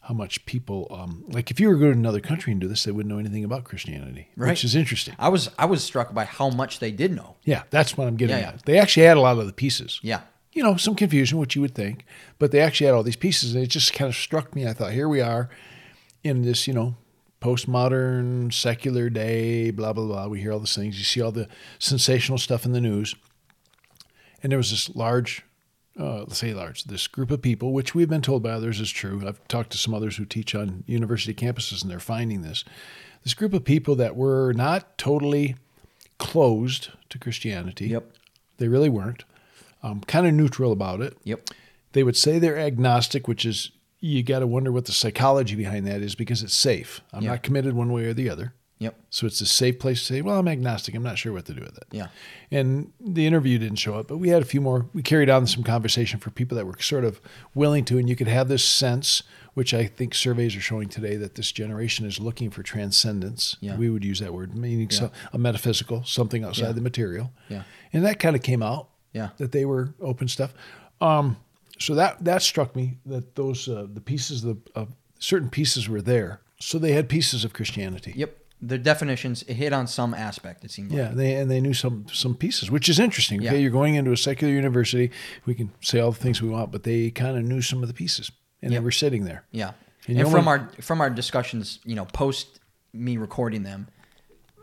how 0.03 0.13
much 0.13 0.45
people 0.45 0.87
um, 0.89 1.23
like 1.27 1.51
if 1.51 1.59
you 1.59 1.67
were 1.67 1.73
to 1.73 1.79
go 1.79 1.85
to 1.87 1.91
another 1.91 2.21
country 2.21 2.51
and 2.51 2.61
do 2.61 2.67
this 2.67 2.83
they 2.85 2.91
wouldn't 2.91 3.11
know 3.13 3.19
anything 3.19 3.43
about 3.43 3.63
christianity 3.63 4.29
Right. 4.37 4.49
which 4.49 4.63
is 4.63 4.75
interesting 4.75 5.15
I 5.19 5.29
was 5.29 5.49
I 5.59 5.65
was 5.65 5.83
struck 5.83 6.13
by 6.13 6.23
how 6.25 6.49
much 6.49 6.79
they 6.79 6.91
did 6.91 7.11
know. 7.13 7.35
yeah, 7.43 7.63
that's 7.71 7.97
what 7.97 8.07
I'm 8.07 8.15
getting 8.15 8.35
Yeah, 8.37 8.41
yeah. 8.41 8.49
at. 8.49 8.65
They 8.65 8.77
actually 8.79 9.05
had 9.05 9.17
a 9.17 9.21
lot 9.21 9.37
of 9.37 9.45
the 9.47 9.53
pieces. 9.53 9.99
Yeah. 10.03 10.21
You 10.53 10.63
know, 10.63 10.75
some 10.75 10.95
confusion, 10.95 11.37
which 11.37 11.55
you 11.55 11.61
would 11.61 11.75
think, 11.75 12.03
but 12.39 12.49
they 12.51 12.61
actually 12.61 12.87
had 12.87 12.95
all 12.95 13.03
these 13.03 13.15
pieces. 13.17 13.53
And 13.53 13.63
it 13.63 13.67
just 13.67 13.93
kind 13.93 14.09
of 14.09 14.15
struck 14.15 14.55
me. 14.55 14.65
I 14.65 14.73
thought, 14.73 14.91
here 14.91 15.07
we 15.07 15.21
are 15.21 15.49
in 16.27 16.43
this, 16.43 16.67
you 16.67 16.73
know, 16.73 16.95
postmodern, 17.41 18.51
secular 18.53 19.09
day, 19.09 19.71
blah, 19.71 19.93
blah, 19.93 20.05
blah. 20.05 20.27
We 20.27 20.41
hear 20.41 20.51
all 20.51 20.59
these 20.59 20.75
things. 20.75 20.97
You 20.97 21.03
see 21.03 21.21
all 21.21 21.31
the 21.31 21.47
sensational 21.79 22.37
stuff 22.37 22.65
in 22.65 22.73
the 22.73 22.81
news. 22.81 23.15
And 24.41 24.51
there 24.51 24.57
was 24.57 24.71
this 24.71 24.95
large, 24.95 25.43
uh, 25.99 26.19
let's 26.19 26.37
say 26.37 26.53
large, 26.53 26.85
this 26.85 27.07
group 27.07 27.31
of 27.31 27.41
people, 27.41 27.73
which 27.73 27.95
we've 27.95 28.09
been 28.09 28.21
told 28.21 28.43
by 28.43 28.51
others 28.51 28.79
is 28.79 28.91
true. 28.91 29.23
I've 29.25 29.45
talked 29.47 29.71
to 29.71 29.77
some 29.77 29.93
others 29.93 30.17
who 30.17 30.25
teach 30.25 30.55
on 30.55 30.83
university 30.87 31.33
campuses 31.33 31.81
and 31.81 31.91
they're 31.91 31.99
finding 31.99 32.41
this. 32.41 32.63
This 33.23 33.33
group 33.33 33.53
of 33.53 33.65
people 33.65 33.95
that 33.95 34.15
were 34.15 34.53
not 34.53 34.97
totally 34.97 35.55
closed 36.17 36.89
to 37.09 37.19
Christianity. 37.19 37.87
Yep. 37.89 38.11
They 38.57 38.67
really 38.67 38.89
weren't. 38.89 39.23
Um, 39.83 40.01
kind 40.01 40.25
of 40.25 40.33
neutral 40.33 40.71
about 40.71 41.01
it. 41.01 41.17
Yep. 41.23 41.49
They 41.93 42.03
would 42.03 42.17
say 42.17 42.39
they're 42.39 42.57
agnostic, 42.57 43.27
which 43.27 43.45
is 43.45 43.71
you 43.99 44.21
got 44.23 44.39
to 44.39 44.47
wonder 44.47 44.71
what 44.71 44.85
the 44.85 44.91
psychology 44.91 45.55
behind 45.55 45.87
that 45.87 46.01
is 46.01 46.15
because 46.15 46.43
it's 46.43 46.53
safe. 46.53 47.01
I'm 47.13 47.23
Yeah. 47.23 47.31
not 47.31 47.43
committed 47.43 47.73
one 47.73 47.91
way 47.91 48.05
or 48.05 48.13
the 48.13 48.29
other. 48.29 48.53
Yep. 48.79 48.95
So 49.09 49.25
it's 49.25 49.41
a 49.41 49.47
safe 49.47 49.79
place 49.79 50.01
to 50.01 50.05
say, 50.13 50.21
well, 50.21 50.37
I'm 50.37 50.47
agnostic. 50.47 50.93
I'm 50.93 51.01
not 51.01 51.17
sure 51.17 51.33
what 51.33 51.45
to 51.45 51.53
do 51.55 51.61
with 51.61 51.77
it. 51.77 51.85
Yeah. 51.91 52.09
And 52.51 52.91
the 52.99 53.25
interview 53.25 53.57
didn't 53.57 53.79
show 53.79 53.95
up, 53.95 54.07
but 54.07 54.17
we 54.19 54.29
had 54.29 54.43
a 54.43 54.45
few 54.45 54.61
more. 54.61 54.85
We 54.93 55.01
carried 55.01 55.31
on 55.31 55.47
some 55.47 55.63
conversation 55.63 56.19
for 56.19 56.29
people 56.29 56.55
that 56.57 56.67
were 56.67 56.75
sort 56.79 57.03
of 57.03 57.19
willing 57.55 57.85
to, 57.85 57.97
and 57.97 58.07
you 58.07 58.15
could 58.15 58.27
have 58.27 58.49
this 58.49 58.63
sense, 58.63 59.23
which 59.55 59.73
I 59.73 59.87
think 59.87 60.13
surveys 60.13 60.55
are 60.55 60.61
showing 60.61 60.89
today, 60.89 61.15
that 61.15 61.33
this 61.33 61.51
generation 61.51 62.05
is 62.05 62.19
looking 62.19 62.51
for 62.51 62.61
transcendence. 62.61 63.57
Yeah. 63.61 63.77
We 63.77 63.89
would 63.89 64.05
use 64.05 64.19
that 64.19 64.31
word, 64.31 64.55
meaning 64.55 64.91
so, 64.91 65.11
a 65.33 65.39
metaphysical, 65.39 66.03
something 66.03 66.43
outside 66.43 66.67
Yeah. 66.67 66.71
the 66.73 66.81
material. 66.81 67.31
Yeah. 67.49 67.63
And 67.93 68.05
that 68.05 68.19
kind 68.19 68.35
of 68.35 68.43
came 68.43 68.61
out. 68.61 68.89
Yeah. 69.11 69.29
That 69.37 69.53
they 69.53 69.65
were 69.65 69.95
open 69.99 70.27
stuff. 70.27 70.53
Um, 71.01 71.37
so 71.79 71.95
that 71.95 72.23
that 72.25 72.41
struck 72.41 72.75
me 72.75 72.97
that 73.05 73.35
those 73.35 73.67
uh, 73.67 73.87
the 73.91 74.01
pieces 74.01 74.43
of, 74.43 74.57
of 74.75 74.87
certain 75.19 75.49
pieces 75.49 75.87
were 75.89 76.01
there. 76.01 76.41
So 76.59 76.79
they 76.79 76.93
had 76.93 77.07
pieces 77.07 77.43
of 77.45 77.53
Christianity. 77.53 78.13
Yep. 78.15 78.35
The 78.59 78.79
definitions 78.79 79.43
it 79.43 79.53
hit 79.53 79.71
on 79.73 79.85
some 79.85 80.15
aspect. 80.15 80.63
It 80.65 80.71
seemed. 80.71 80.91
Yeah, 80.91 81.07
Like. 81.09 81.15
they 81.17 81.35
and 81.35 81.51
they 81.51 81.61
knew 81.61 81.73
some 81.75 82.05
some 82.11 82.35
pieces, 82.35 82.71
which 82.71 82.89
is 82.89 82.99
interesting. 82.99 83.39
Okay, 83.39 83.45
Yeah. 83.53 83.61
you're 83.61 83.69
going 83.71 83.93
into 83.95 84.11
a 84.11 84.17
secular 84.17 84.51
university. 84.53 85.11
We 85.45 85.53
can 85.53 85.71
say 85.81 85.99
all 85.99 86.11
the 86.11 86.17
things 86.19 86.41
we 86.41 86.49
want, 86.49 86.71
but 86.71 86.81
they 86.83 87.11
kind 87.11 87.37
of 87.37 87.43
knew 87.43 87.61
some 87.61 87.83
of 87.83 87.87
the 87.87 87.93
pieces, 87.93 88.31
and 88.61 88.71
Yep. 88.71 88.79
they 88.81 88.83
were 88.83 88.91
sitting 88.91 89.25
there. 89.25 89.43
Yeah. 89.51 89.73
And 90.07 90.17
And, 90.19 90.31
from 90.31 90.47
our 90.47 90.69
from 90.81 91.01
our 91.01 91.09
discussions, 91.11 91.79
you 91.85 91.93
know, 91.95 92.05
post 92.05 92.59
me 92.93 93.17
recording 93.17 93.61
them, 93.63 93.87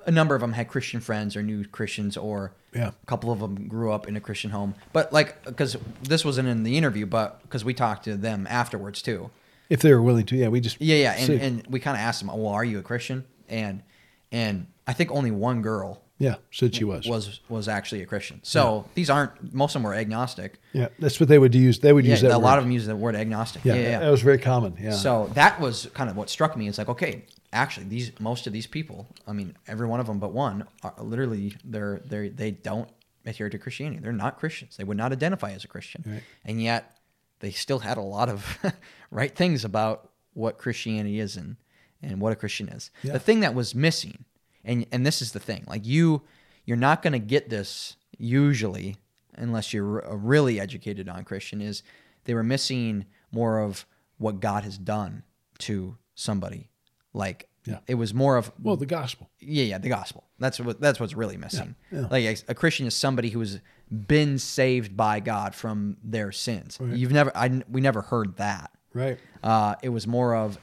a 0.06 0.10
number 0.10 0.34
of 0.34 0.40
them 0.40 0.52
had 0.52 0.68
Christian 0.68 1.00
friends 1.00 1.36
or 1.36 1.42
knew 1.42 1.64
Christians, 1.64 2.16
or 2.16 2.52
Yeah. 2.74 2.88
a 3.02 3.06
couple 3.06 3.30
of 3.32 3.40
them 3.40 3.68
grew 3.68 3.92
up 3.92 4.06
in 4.08 4.16
a 4.16 4.20
Christian 4.20 4.50
home. 4.50 4.74
But 4.92 5.12
like, 5.12 5.44
because 5.44 5.76
this 6.02 6.24
wasn't 6.24 6.48
in 6.48 6.62
the 6.62 6.76
interview, 6.76 7.06
but 7.06 7.42
because 7.42 7.64
we 7.64 7.74
talked 7.74 8.04
to 8.04 8.16
them 8.16 8.46
afterwards 8.50 9.02
too. 9.02 9.30
If 9.70 9.80
they 9.80 9.92
were 9.92 10.02
willing 10.02 10.26
to, 10.26 10.36
yeah, 10.36 10.48
we 10.48 10.60
just 10.60 10.80
Yeah, 10.80 10.96
yeah, 10.96 11.12
and, 11.16 11.30
and 11.40 11.66
we 11.68 11.80
kind 11.80 11.96
of 11.96 12.00
asked 12.00 12.20
them, 12.20 12.30
oh, 12.30 12.36
"Well, 12.36 12.52
are 12.52 12.64
you 12.64 12.78
a 12.78 12.82
Christian?" 12.82 13.24
And 13.48 13.82
and 14.30 14.66
I 14.86 14.92
think 14.92 15.10
only 15.10 15.30
one 15.30 15.62
girl 15.62 16.02
yeah, 16.18 16.36
said 16.52 16.74
she 16.74 16.84
was. 16.84 17.06
was 17.06 17.40
was 17.48 17.66
actually 17.66 18.02
a 18.02 18.06
Christian. 18.06 18.40
So 18.42 18.84
these 18.94 19.08
aren't 19.10 19.52
most 19.54 19.74
of 19.74 19.80
them 19.82 19.84
were 19.84 19.94
agnostic. 19.94 20.60
Yeah, 20.72 20.88
that's 20.98 21.18
what 21.18 21.28
they 21.28 21.38
would 21.38 21.54
use. 21.54 21.78
They 21.78 21.92
would 21.92 22.04
Yeah, 22.04 22.12
use 22.12 22.20
that. 22.22 22.30
a 22.30 22.38
lot 22.38 22.58
of 22.58 22.64
them 22.64 22.70
use 22.72 22.86
the 22.86 22.94
word 22.94 23.16
agnostic. 23.16 23.64
Yeah, 23.64 23.74
Yeah, 23.74 23.80
yeah, 23.90 23.98
that 24.00 24.10
was 24.10 24.20
very 24.22 24.38
common. 24.38 24.76
Yeah. 24.80 24.90
So 24.92 25.30
that 25.34 25.58
was 25.60 25.88
kind 25.94 26.10
of 26.10 26.16
what 26.16 26.28
struck 26.30 26.56
me. 26.56 26.68
It's 26.68 26.78
like, 26.78 26.88
okay, 26.90 27.24
actually, 27.54 27.86
these 27.86 28.12
most 28.20 28.46
of 28.46 28.52
these 28.52 28.66
people, 28.66 29.06
I 29.26 29.32
mean, 29.32 29.56
every 29.66 29.86
one 29.86 30.00
of 30.00 30.06
them 30.06 30.18
but 30.18 30.32
one, 30.32 30.64
are 30.82 30.94
literally 30.98 31.54
they're 31.64 32.00
they 32.04 32.28
they 32.28 32.50
don't 32.50 32.88
adhere 33.24 33.48
to 33.48 33.58
Christianity. 33.58 34.00
They're 34.02 34.12
not 34.12 34.38
Christians. 34.38 34.76
They 34.76 34.84
would 34.84 34.96
not 34.98 35.12
identify 35.12 35.52
as 35.52 35.64
a 35.64 35.68
Christian, 35.68 36.02
Right. 36.06 36.22
and 36.44 36.62
yet 36.62 36.98
they 37.40 37.50
still 37.50 37.78
had 37.78 37.96
a 37.96 38.02
lot 38.02 38.28
of 38.28 38.58
right 39.10 39.34
things 39.34 39.64
about 39.64 40.10
what 40.34 40.58
Christianity 40.58 41.20
is 41.20 41.36
and 41.36 41.56
and 42.02 42.20
what 42.20 42.32
a 42.32 42.36
Christian 42.36 42.68
is. 42.68 42.90
Yeah. 43.02 43.12
The 43.14 43.18
thing 43.18 43.40
that 43.40 43.54
was 43.54 43.74
missing, 43.74 44.24
and 44.64 44.84
and 44.92 45.06
this 45.06 45.22
is 45.22 45.32
the 45.32 45.40
thing, 45.40 45.64
like 45.66 45.86
you, 45.86 46.22
you're 46.66 46.76
not 46.76 47.02
going 47.02 47.14
to 47.14 47.18
get 47.18 47.48
this 47.48 47.96
usually 48.18 48.96
unless 49.36 49.72
you're 49.72 50.02
r- 50.02 50.12
uh, 50.12 50.16
really 50.16 50.60
educated 50.60 51.08
on 51.08 51.24
Christian. 51.24 51.60
Is 51.60 51.82
they 52.24 52.34
were 52.34 52.42
missing 52.42 53.06
more 53.32 53.58
of 53.60 53.86
what 54.18 54.40
God 54.40 54.64
has 54.64 54.76
done 54.78 55.22
to 55.58 55.96
somebody. 56.14 56.68
Like 57.14 57.48
Yeah. 57.64 57.78
it 57.86 57.94
was 57.94 58.12
more 58.12 58.36
of 58.36 58.52
well, 58.62 58.76
the 58.76 58.84
gospel. 58.86 59.30
yeah, 59.40 59.64
yeah, 59.64 59.78
the 59.78 59.88
gospel. 59.88 60.24
That's 60.38 60.60
what 60.60 60.80
that's 60.80 61.00
what's 61.00 61.14
really 61.14 61.36
missing. 61.38 61.76
Yeah, 61.90 62.00
yeah. 62.00 62.06
Like 62.10 62.24
a, 62.24 62.50
a 62.52 62.54
Christian 62.54 62.86
is 62.86 62.94
somebody 62.94 63.30
who 63.30 63.40
has 63.40 63.60
been 63.90 64.38
saved 64.38 64.96
by 64.96 65.20
God 65.20 65.54
from 65.54 65.96
their 66.02 66.32
sins. 66.32 66.78
Right. 66.80 66.96
You've 66.96 67.12
never, 67.12 67.30
I 67.36 67.62
we 67.70 67.80
never 67.80 68.02
heard 68.02 68.36
that. 68.36 68.70
Right. 68.92 69.18
Uh, 69.42 69.76
it 69.82 69.88
was 69.90 70.06
more 70.06 70.34
of 70.36 70.58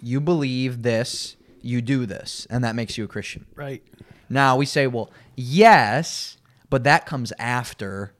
you 0.00 0.20
believe 0.20 0.82
this, 0.82 1.36
you 1.60 1.82
do 1.82 2.06
this, 2.06 2.46
and 2.50 2.64
that 2.64 2.74
makes 2.74 2.96
you 2.98 3.04
a 3.04 3.08
Christian. 3.08 3.46
Right. 3.54 3.82
Now 4.28 4.56
we 4.56 4.66
say, 4.66 4.86
well, 4.86 5.10
yes, 5.36 6.36
but 6.70 6.84
that 6.84 7.06
comes 7.06 7.32
after 7.38 8.14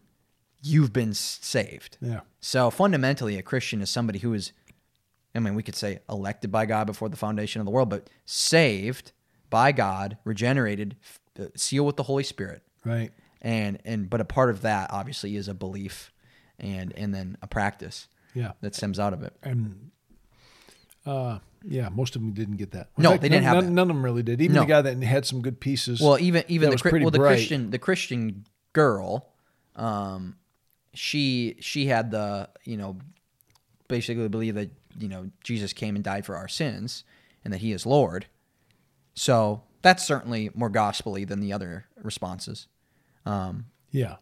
you've 0.62 0.93
been 0.93 1.14
saved. 1.14 1.97
Yeah. 2.00 2.21
So 2.40 2.71
fundamentally, 2.71 3.37
a 3.38 3.43
Christian 3.43 3.81
is 3.81 3.90
somebody 3.90 4.19
who 4.21 4.33
is, 4.35 4.52
I 5.38 5.40
mean, 5.40 5.54
we 5.54 5.62
could 5.62 5.75
say 5.76 6.00
elected 6.09 6.50
by 6.52 6.66
God 6.66 6.87
before 6.87 7.09
the 7.09 7.16
foundation 7.16 7.61
of 7.61 7.64
the 7.64 7.71
world, 7.71 7.88
but 7.88 8.11
saved 8.26 9.12
by 9.50 9.73
God, 9.73 10.18
regenerated, 10.25 10.97
uh, 11.40 11.45
sealed 11.57 11.87
with 11.87 11.97
the 11.97 12.02
Holy 12.02 12.25
Spirit, 12.25 12.62
Right. 12.85 13.11
and 13.40 13.78
and 13.85 14.11
but 14.11 14.21
a 14.21 14.25
part 14.25 14.50
of 14.50 14.62
that 14.62 14.90
obviously 14.92 15.37
is 15.37 15.49
a 15.49 15.54
belief, 15.54 16.12
and 16.59 16.92
and 16.97 17.14
then 17.14 17.37
a 17.40 17.47
practice 17.47 18.09
Yeah. 18.35 18.52
that 18.61 18.75
stems 18.75 18.99
out 18.99 19.12
of 19.12 19.23
it. 19.23 19.35
And 19.42 19.90
uh, 21.07 21.38
yeah, 21.64 21.88
most 21.88 22.16
of 22.16 22.23
them 22.23 22.33
didn't 22.33 22.57
get 22.57 22.73
that. 22.73 22.88
In 22.97 23.02
No, 23.04 23.11
fact, 23.11 23.23
they 23.23 23.28
didn't 23.28 23.45
none, 23.45 23.54
have 23.54 23.64
none, 23.64 23.64
that. 23.66 23.71
none 23.73 23.90
of 23.90 23.97
them 23.97 24.04
really 24.04 24.23
did. 24.23 24.40
Even 24.42 24.54
No. 24.57 24.61
the 24.62 24.66
guy 24.66 24.83
that 24.83 25.02
had 25.02 25.25
some 25.25 25.40
good 25.40 25.61
pieces. 25.61 26.00
Well, 26.00 26.18
even 26.21 26.45
even 26.49 26.71
the 26.71 26.90
well 27.00 27.11
the. 27.11 27.18
Christian 27.18 27.71
the 27.71 27.78
Christian 27.78 28.45
girl, 28.73 29.30
um, 29.76 30.37
she 30.95 31.57
she 31.61 31.87
had 31.87 32.11
the 32.11 32.49
you 32.64 32.76
know 32.76 32.99
basically 33.88 34.28
believe 34.28 34.54
that 34.57 34.71
you 34.99 35.09
know 35.09 35.31
Jesus 35.43 35.73
came 35.73 35.95
and 35.95 36.05
died 36.05 36.25
for 36.26 36.37
our 36.37 36.49
sins 36.49 37.05
and 37.45 37.52
that 37.52 37.59
He 37.61 37.73
is 37.73 37.87
Lord. 37.87 38.26
So 39.14 39.62
that's 39.83 40.05
certainly 40.05 40.50
more 40.55 40.71
gospelly 40.71 41.26
than 41.26 41.40
the 41.40 41.52
other 41.52 41.87
responses. 42.02 42.67
Um, 43.26 43.67
Yeah, 43.90 44.17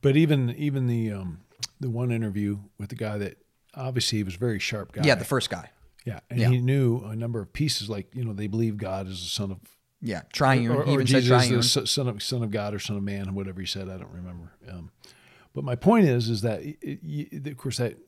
but 0.00 0.16
even 0.16 0.50
even 0.50 0.86
the 0.86 1.12
um, 1.12 1.40
the 1.78 1.90
one 1.90 2.10
interview 2.10 2.58
with 2.78 2.88
the 2.90 2.96
guy 2.96 3.18
that 3.18 3.38
obviously 3.74 4.18
he 4.18 4.24
was 4.24 4.34
a 4.34 4.38
very 4.38 4.58
sharp 4.58 4.92
guy. 4.92 5.02
yeah, 5.04 5.14
the 5.14 5.24
first 5.24 5.50
guy. 5.50 5.70
Yeah, 6.04 6.20
and 6.30 6.40
Yeah. 6.40 6.48
he 6.48 6.58
knew 6.60 7.00
a 7.04 7.14
number 7.14 7.40
of 7.40 7.52
pieces, 7.52 7.88
like 7.90 8.14
you 8.14 8.24
know, 8.24 8.32
they 8.32 8.46
believe 8.46 8.76
God 8.78 9.06
is 9.06 9.20
the 9.22 9.28
son 9.28 9.50
of 9.50 9.58
Yeah, 10.00 10.22
triune. 10.32 10.70
or, 10.70 10.82
or 10.82 10.92
even 10.94 11.06
Jesus 11.06 11.28
triune. 11.28 11.56
the 11.58 11.62
son- 11.62 11.86
son 11.86 12.08
of 12.08 12.22
son 12.22 12.42
of 12.42 12.50
God 12.50 12.72
or 12.74 12.78
son 12.78 12.96
of 12.96 13.02
man, 13.02 13.28
or 13.28 13.32
whatever 13.32 13.60
he 13.60 13.66
said. 13.66 13.88
I 13.88 13.98
don't 13.98 14.12
remember. 14.12 14.52
Um, 14.68 14.90
but 15.52 15.64
my 15.64 15.74
point 15.76 16.06
is, 16.06 16.28
is 16.30 16.40
that 16.42 16.62
it, 16.62 16.78
it, 16.82 17.46
of 17.46 17.56
course 17.58 17.76
that 17.78 17.98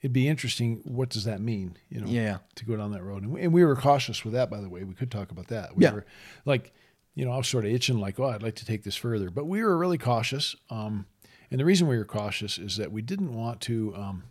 it'd 0.00 0.12
be 0.12 0.28
interesting. 0.28 0.80
What 0.84 1.08
does 1.10 1.24
that 1.24 1.40
mean? 1.40 1.76
You 1.90 2.00
know, 2.00 2.06
Yeah. 2.08 2.38
to 2.56 2.64
go 2.64 2.76
down 2.76 2.92
that 2.92 3.02
road, 3.02 3.22
and 3.24 3.32
we, 3.32 3.42
and 3.42 3.52
we 3.52 3.64
were 3.64 3.76
cautious 3.76 4.24
with 4.24 4.34
that. 4.34 4.50
By 4.50 4.60
the 4.60 4.68
way, 4.68 4.84
we 4.84 4.94
could 4.94 5.10
talk 5.10 5.30
about 5.30 5.48
that. 5.48 5.76
We 5.76 5.84
Yeah. 5.84 5.92
were 5.92 6.06
like, 6.44 6.72
you 7.14 7.24
know, 7.24 7.32
I 7.32 7.36
was 7.38 7.48
sort 7.48 7.64
of 7.64 7.72
itching, 7.72 7.98
like, 7.98 8.20
oh, 8.20 8.26
I'd 8.28 8.42
like 8.42 8.54
to 8.56 8.64
take 8.64 8.84
this 8.84 8.94
further, 8.96 9.28
but 9.30 9.46
we 9.46 9.62
were 9.62 9.76
really 9.76 9.98
cautious. 9.98 10.54
Um, 10.70 11.06
and 11.50 11.58
the 11.58 11.64
reason 11.64 11.88
we 11.88 11.96
were 11.98 12.04
cautious 12.04 12.58
is 12.58 12.76
that 12.76 12.92
we 12.92 13.02
didn't 13.02 13.34
want 13.34 13.60
to. 13.62 13.94
Um, 13.96 14.24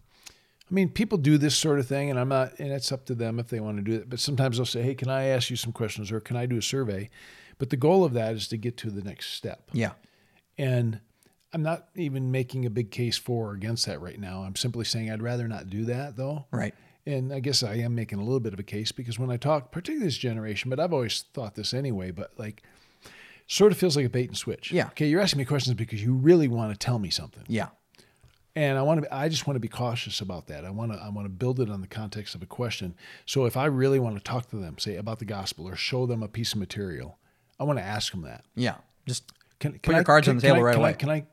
I 0.69 0.73
mean, 0.73 0.89
people 0.89 1.17
do 1.17 1.37
this 1.37 1.55
sort 1.55 1.79
of 1.79 1.87
thing, 1.87 2.09
and 2.09 2.19
I'm 2.19 2.29
not, 2.29 2.59
and 2.59 2.71
it's 2.71 2.91
up 2.91 3.05
to 3.05 3.15
them 3.15 3.39
if 3.39 3.47
they 3.47 3.59
want 3.59 3.77
to 3.77 3.83
do 3.83 3.93
it. 3.93 4.09
But 4.09 4.19
sometimes 4.19 4.57
they'll 4.57 4.65
say, 4.65 4.81
"Hey, 4.83 4.95
can 4.95 5.09
I 5.09 5.23
ask 5.25 5.49
you 5.49 5.55
some 5.55 5.71
questions, 5.73 6.11
or 6.11 6.19
can 6.19 6.35
I 6.37 6.45
do 6.45 6.57
a 6.57 6.61
survey?" 6.61 7.09
But 7.57 7.69
the 7.71 7.77
goal 7.77 8.03
of 8.03 8.13
that 8.13 8.35
is 8.35 8.47
to 8.49 8.57
get 8.57 8.77
to 8.77 8.91
the 8.91 9.01
next 9.01 9.33
step. 9.33 9.69
yeah, 9.73 9.93
And 10.57 10.99
I'm 11.53 11.63
not 11.63 11.87
even 11.95 12.31
making 12.31 12.65
a 12.65 12.69
big 12.69 12.91
case 12.91 13.17
for 13.17 13.51
or 13.51 13.53
against 13.53 13.85
that 13.85 14.01
right 14.01 14.19
now. 14.19 14.41
I'm 14.43 14.55
simply 14.55 14.85
saying 14.85 15.09
I'd 15.09 15.21
rather 15.23 15.47
not 15.47 15.69
do 15.69 15.85
that, 15.85 16.15
though. 16.17 16.45
right. 16.51 16.73
And 17.05 17.31
I 17.31 17.39
guess 17.39 17.63
I 17.63 17.75
am 17.75 17.95
making 17.95 18.19
a 18.19 18.21
little 18.21 18.41
bit 18.41 18.51
of 18.51 18.59
a 18.59 18.63
case 18.63 18.91
because 18.91 19.17
when 19.17 19.31
I 19.31 19.37
talk, 19.37 19.71
particularly 19.71 20.05
this 20.07 20.17
generation, 20.17 20.69
but 20.69 20.77
I've 20.77 20.91
always 20.91 21.23
thought 21.33 21.55
this 21.55 21.73
anyway, 21.73 22.11
but 22.11 22.31
like, 22.37 22.63
sort 23.47 23.71
of 23.71 23.77
feels 23.77 23.95
like 23.95 24.05
a 24.05 24.09
bait 24.09 24.27
and 24.27 24.37
switch. 24.37 24.73
Yeah. 24.73 24.87
Okay, 24.87 25.07
you're 25.07 25.21
asking 25.21 25.39
me 25.39 25.45
questions 25.45 25.75
because 25.77 26.03
you 26.03 26.13
really 26.13 26.49
want 26.49 26.73
to 26.73 26.77
tell 26.77 26.99
me 26.99 27.09
something 27.09 27.43
Yeah, 27.47 27.67
and 28.57 28.77
I 28.77 28.81
want 28.81 28.97
to. 28.97 29.01
Be, 29.03 29.07
I 29.09 29.29
just 29.29 29.47
want 29.47 29.55
to 29.55 29.61
be 29.61 29.69
cautious 29.69 30.19
about 30.19 30.47
that. 30.47 30.65
I 30.65 30.69
want 30.69 30.91
to. 30.91 30.97
I 30.97 31.07
want 31.07 31.23
to 31.23 31.29
build 31.29 31.61
it 31.61 31.69
on 31.69 31.79
the 31.79 31.87
context 31.87 32.35
of 32.35 32.41
a 32.41 32.45
question. 32.45 32.93
So 33.25 33.45
if 33.45 33.55
I 33.55 33.67
really 33.67 33.99
want 33.99 34.17
to 34.17 34.21
talk 34.21 34.49
to 34.49 34.57
them, 34.57 34.77
say 34.77 34.97
about 34.97 35.19
the 35.19 35.25
gospel, 35.25 35.65
or 35.69 35.77
show 35.77 36.05
them 36.07 36.21
a 36.23 36.27
piece 36.27 36.51
of 36.51 36.59
material, 36.59 37.19
I 37.57 37.63
want 37.63 37.79
to 37.79 37.85
ask 37.85 38.11
them 38.11 38.23
that. 38.23 38.43
yeah. 38.55 38.75
Just 39.07 39.31
Can, 39.61 39.71
can 39.71 39.79
Put 39.79 39.91
your 39.93 40.01
I- 40.01 40.03
cards 40.03 40.25
can- 40.25 40.31
on 40.31 40.35
the 40.37 40.41
table 40.41 40.57
I- 40.57 40.61
right 40.63 40.73
can 40.73 40.81
away. 40.81 40.89
I, 40.89 40.93
can 40.93 41.09
I 41.09 41.25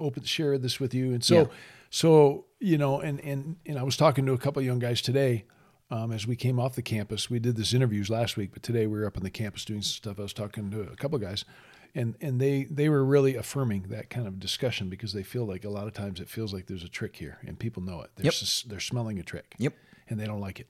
open 0.00 0.22
share 0.24 0.58
this 0.58 0.78
with 0.80 0.94
you? 0.94 1.12
And 1.12 1.22
so, 1.24 1.34
Yeah. 1.36 1.46
so 1.90 2.44
you 2.60 2.78
know, 2.78 3.00
and 3.00 3.20
and 3.20 3.56
and 3.66 3.78
I 3.78 3.82
was 3.82 3.96
talking 3.96 4.26
to 4.26 4.32
a 4.32 4.38
couple 4.38 4.60
of 4.60 4.66
young 4.66 4.78
guys 4.78 5.00
today. 5.02 5.44
Um, 5.90 6.12
as 6.12 6.26
we 6.26 6.36
came 6.36 6.60
off 6.60 6.74
the 6.74 6.82
campus, 6.82 7.30
we 7.30 7.38
did 7.38 7.56
this 7.56 7.72
interviews 7.72 8.10
last 8.10 8.36
week, 8.36 8.50
but 8.52 8.62
today 8.62 8.86
we 8.86 8.98
were 8.98 9.06
up 9.06 9.16
on 9.16 9.22
the 9.22 9.30
campus 9.30 9.64
doing 9.64 9.80
some 9.80 9.92
stuff. 9.94 10.18
I 10.18 10.22
was 10.22 10.34
talking 10.34 10.70
to 10.70 10.82
a 10.82 10.96
couple 10.96 11.16
of 11.16 11.22
guys, 11.22 11.46
and 11.94 12.14
and 12.20 12.38
they 12.38 12.64
they 12.64 12.90
were 12.90 13.02
really 13.04 13.36
affirming 13.36 13.84
that 13.88 14.10
kind 14.10 14.26
of 14.26 14.38
discussion 14.38 14.90
because 14.90 15.14
they 15.14 15.22
feel 15.22 15.46
like 15.46 15.64
a 15.64 15.70
lot 15.70 15.86
of 15.86 15.94
times 15.94 16.20
it 16.20 16.28
feels 16.28 16.52
like 16.52 16.66
there's 16.66 16.84
a 16.84 16.88
trick 16.90 17.16
here, 17.16 17.38
and 17.46 17.58
people 17.58 17.82
know 17.82 18.02
it. 18.02 18.10
They're 18.16 18.24
Yep. 18.26 18.34
s- 18.34 18.64
they're 18.68 18.80
smelling 18.80 19.18
a 19.18 19.22
trick. 19.22 19.54
Yep. 19.58 19.74
and 20.10 20.18
they 20.20 20.24
don't 20.26 20.40
like 20.40 20.58
it. 20.60 20.68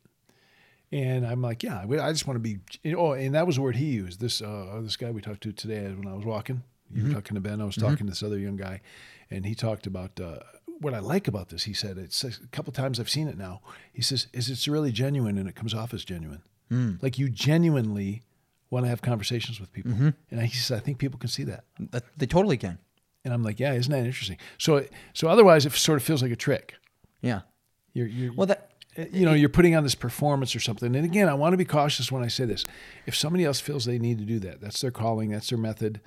And 0.90 1.26
I'm 1.26 1.42
like, 1.42 1.62
yeah, 1.62 1.84
I 2.00 2.12
just 2.12 2.26
want 2.26 2.36
to 2.36 2.40
be. 2.40 2.58
Oh, 2.94 3.12
and 3.12 3.34
that 3.34 3.46
was 3.46 3.56
the 3.56 3.62
word 3.62 3.76
he 3.76 3.86
used. 3.86 4.20
This 4.20 4.40
uh, 4.40 4.80
this 4.82 4.96
guy 4.96 5.10
we 5.10 5.20
talked 5.20 5.42
to 5.42 5.52
today 5.52 5.82
when 5.92 6.06
I 6.08 6.14
was 6.14 6.24
walking. 6.24 6.62
You 6.90 7.02
Mm-hmm. 7.02 7.08
were 7.08 7.14
talking 7.20 7.34
to 7.34 7.40
Ben. 7.40 7.60
I 7.60 7.64
was 7.66 7.76
talking 7.76 7.98
to 8.06 8.12
this 8.12 8.22
other 8.22 8.38
young 8.38 8.56
guy, 8.56 8.80
and 9.30 9.44
he 9.46 9.54
talked 9.54 9.86
about 9.86 10.20
uh, 10.20 10.38
what 10.80 10.94
I 10.94 10.98
like 11.00 11.28
about 11.28 11.48
this. 11.48 11.64
He 11.64 11.72
said 11.74 11.98
it's 11.98 12.22
a 12.24 12.30
couple 12.52 12.72
times 12.72 12.98
I've 13.00 13.10
seen 13.10 13.28
it 13.28 13.36
now. 13.38 13.60
He 13.92 14.02
says 14.02 14.28
is 14.32 14.48
it's 14.48 14.68
really 14.68 14.92
genuine 14.92 15.38
and 15.38 15.48
it 15.48 15.54
comes 15.56 15.74
off 15.74 15.92
as 15.94 16.04
genuine. 16.04 16.42
Mm. 16.70 17.02
Like 17.02 17.18
you 17.18 17.28
genuinely 17.28 18.22
want 18.70 18.84
to 18.84 18.90
have 18.90 19.00
conversations 19.02 19.58
with 19.60 19.72
people, 19.72 19.92
Mm-hmm. 19.92 20.08
and 20.30 20.42
he 20.42 20.54
says 20.56 20.76
I 20.76 20.80
think 20.80 20.98
people 20.98 21.18
can 21.18 21.30
see 21.30 21.44
that. 21.44 21.64
they 22.16 22.26
totally 22.26 22.56
can. 22.58 22.78
And 23.24 23.34
I'm 23.34 23.42
like, 23.42 23.58
yeah, 23.58 23.72
isn't 23.72 23.90
that 23.90 24.04
interesting? 24.06 24.36
So 24.58 24.84
so 25.14 25.28
otherwise, 25.28 25.66
it 25.66 25.72
sort 25.72 25.96
of 25.96 26.02
feels 26.02 26.22
like 26.22 26.32
a 26.32 26.36
trick. 26.36 26.74
Yeah. 27.22 27.40
You're, 27.94 28.06
you're 28.06 28.32
Well, 28.32 28.46
that 28.46 28.70
you 29.12 29.24
know, 29.24 29.32
you're 29.32 29.48
putting 29.48 29.76
on 29.76 29.84
this 29.84 29.94
performance 29.94 30.54
or 30.56 30.60
something. 30.60 30.94
And 30.96 31.04
again, 31.04 31.28
I 31.28 31.34
want 31.34 31.52
to 31.52 31.56
be 31.56 31.64
cautious 31.64 32.10
when 32.10 32.22
I 32.22 32.28
say 32.28 32.44
this. 32.46 32.64
If 33.06 33.14
somebody 33.16 33.44
else 33.44 33.60
feels 33.60 33.84
they 33.84 33.98
need 33.98 34.18
to 34.18 34.24
do 34.24 34.38
that, 34.40 34.60
that's 34.60 34.80
their 34.80 34.90
calling, 34.90 35.30
that's 35.30 35.48
their 35.50 35.58
method. 35.58 36.00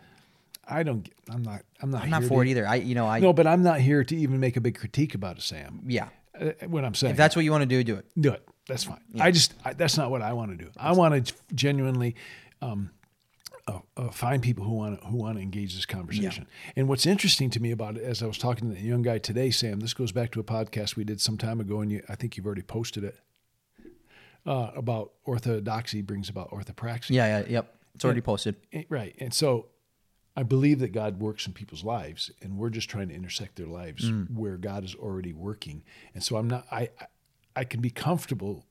I 0.68 0.84
don't. 0.84 1.02
get- 1.04 1.14
I'm 1.30 1.42
not. 1.44 1.62
I'm 1.82 1.92
not. 1.92 2.04
I'm 2.04 2.10
not 2.10 2.24
for 2.24 2.44
to- 2.44 2.48
it 2.50 2.52
either. 2.52 2.68
I, 2.68 2.76
you 2.76 2.96
know, 2.96 3.08
I 3.08 3.20
no, 3.20 3.34
but 3.34 3.48
I'm 3.48 3.64
not 3.64 3.80
here 3.82 4.04
to 4.04 4.16
even 4.16 4.40
make 4.40 4.58
a 4.58 4.62
big 4.62 4.78
critique 4.78 5.16
about 5.16 5.38
it, 5.38 5.42
Sam. 5.44 5.82
yeah. 5.88 6.10
Uh, 6.40 6.52
what 6.68 6.86
I'm 6.86 6.96
saying. 6.96 7.12
If 7.12 7.18
that's 7.18 7.36
what 7.36 7.44
you 7.46 7.52
want 7.52 7.62
to 7.64 7.66
do, 7.68 7.84
do 7.84 7.96
it. 7.98 8.06
do 8.20 8.32
it. 8.32 8.48
That's 8.68 8.86
fine. 8.86 9.02
I 9.20 9.32
just 9.32 9.54
I, 9.66 9.74
that's 9.74 9.98
not 9.98 10.10
what 10.12 10.22
I 10.22 10.34
want 10.34 10.52
to 10.58 10.64
do. 10.64 10.72
I 10.78 10.94
want 10.94 11.28
to 11.28 11.34
genuinely 11.54 12.16
um, 12.62 12.90
uh, 13.68 13.80
uh, 13.98 14.10
find 14.12 14.42
people 14.42 14.64
who 14.64 14.72
want 14.74 15.02
to 15.02 15.08
who 15.08 15.18
want 15.18 15.38
to 15.38 15.42
engage 15.42 15.76
this 15.76 15.86
conversation. 15.86 16.48
And 16.76 16.88
what's 16.88 17.06
interesting 17.06 17.50
to 17.52 17.60
me 17.60 17.72
about 17.72 17.98
it, 17.98 18.04
as 18.04 18.24
I 18.24 18.28
was 18.28 18.38
talking 18.38 18.70
to 18.70 18.76
the 18.76 18.82
young 18.82 19.02
guy 19.02 19.18
today, 19.18 19.52
Sam, 19.52 19.82
this 19.82 19.94
goes 19.94 20.12
back 20.14 20.32
to 20.32 20.40
a 20.40 20.44
podcast 20.44 20.96
we 20.96 21.04
did 21.04 21.20
some 21.20 21.38
time 21.38 21.60
ago, 21.60 21.82
and 21.82 21.92
you, 21.92 22.02
I 22.08 22.16
think 22.16 22.38
you've 22.38 22.46
already 22.46 22.62
posted 22.64 23.04
it 23.04 23.20
uh, 24.46 24.72
about 24.76 25.12
orthodoxy 25.26 26.02
brings 26.02 26.30
about 26.30 26.50
orthopraxy. 26.52 27.10
Yeah, 27.12 27.40
yeah, 27.42 27.46
yep. 27.48 27.76
It's 27.96 28.06
already 28.06 28.22
posted. 28.22 28.56
Eh, 28.72 28.84
Right. 28.90 29.16
And 29.20 29.34
so 29.34 29.68
I 30.36 30.44
believe 30.44 30.80
that 30.80 30.94
God 30.94 31.20
works 31.20 31.46
in 31.46 31.54
people's 31.54 31.84
lives 31.84 32.32
and 32.42 32.58
we're 32.58 32.70
just 32.70 32.90
trying 32.90 33.10
to 33.10 33.16
intersect 33.16 33.56
their 33.58 33.68
lives 33.68 34.10
Mm. 34.10 34.32
where 34.34 34.58
God 34.58 34.84
is 34.86 34.96
already 34.96 35.34
working. 35.34 35.84
And 36.14 36.24
so 36.24 36.38
I'm 36.38 36.48
not 36.50 36.66
I 36.72 36.90
I- 37.56 37.66
can 37.66 37.82
be 37.82 37.90
comfortable 37.90 38.66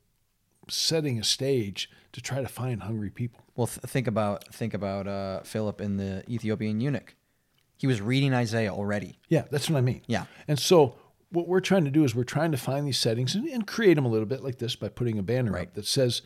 setting 0.68 1.18
a 1.18 1.24
stage 1.24 1.90
to 2.12 2.20
try 2.20 2.40
to 2.40 2.48
find 2.48 2.82
hungry 2.82 3.10
people. 3.10 3.40
Well, 3.56 3.66
th- 3.66 3.80
think 3.80 4.06
about 4.06 4.52
think 4.54 4.72
about 4.74 5.06
uh, 5.06 5.42
Philip 5.42 5.80
and 5.80 5.98
the 5.98 6.24
Ethiopian 6.30 6.80
eunuch. 6.80 7.14
He 7.76 7.86
was 7.86 8.00
reading 8.00 8.32
Isaiah 8.34 8.72
already. 8.72 9.18
Yeah, 9.28 9.44
that's 9.50 9.68
what 9.70 9.76
I 9.78 9.80
mean. 9.80 10.02
Yeah. 10.06 10.26
And 10.48 10.58
so 10.58 10.96
what 11.30 11.48
we're 11.48 11.60
trying 11.60 11.84
to 11.84 11.90
do 11.90 12.04
is 12.04 12.14
we're 12.14 12.24
trying 12.24 12.52
to 12.52 12.58
find 12.58 12.86
these 12.86 12.98
settings 12.98 13.34
and, 13.34 13.46
and 13.48 13.66
create 13.66 13.94
them 13.94 14.04
a 14.04 14.08
little 14.08 14.26
bit 14.26 14.42
like 14.42 14.58
this 14.58 14.76
by 14.76 14.88
putting 14.88 15.18
a 15.18 15.22
banner 15.22 15.56
up 15.58 15.74
that 15.74 15.86
says, 15.86 16.22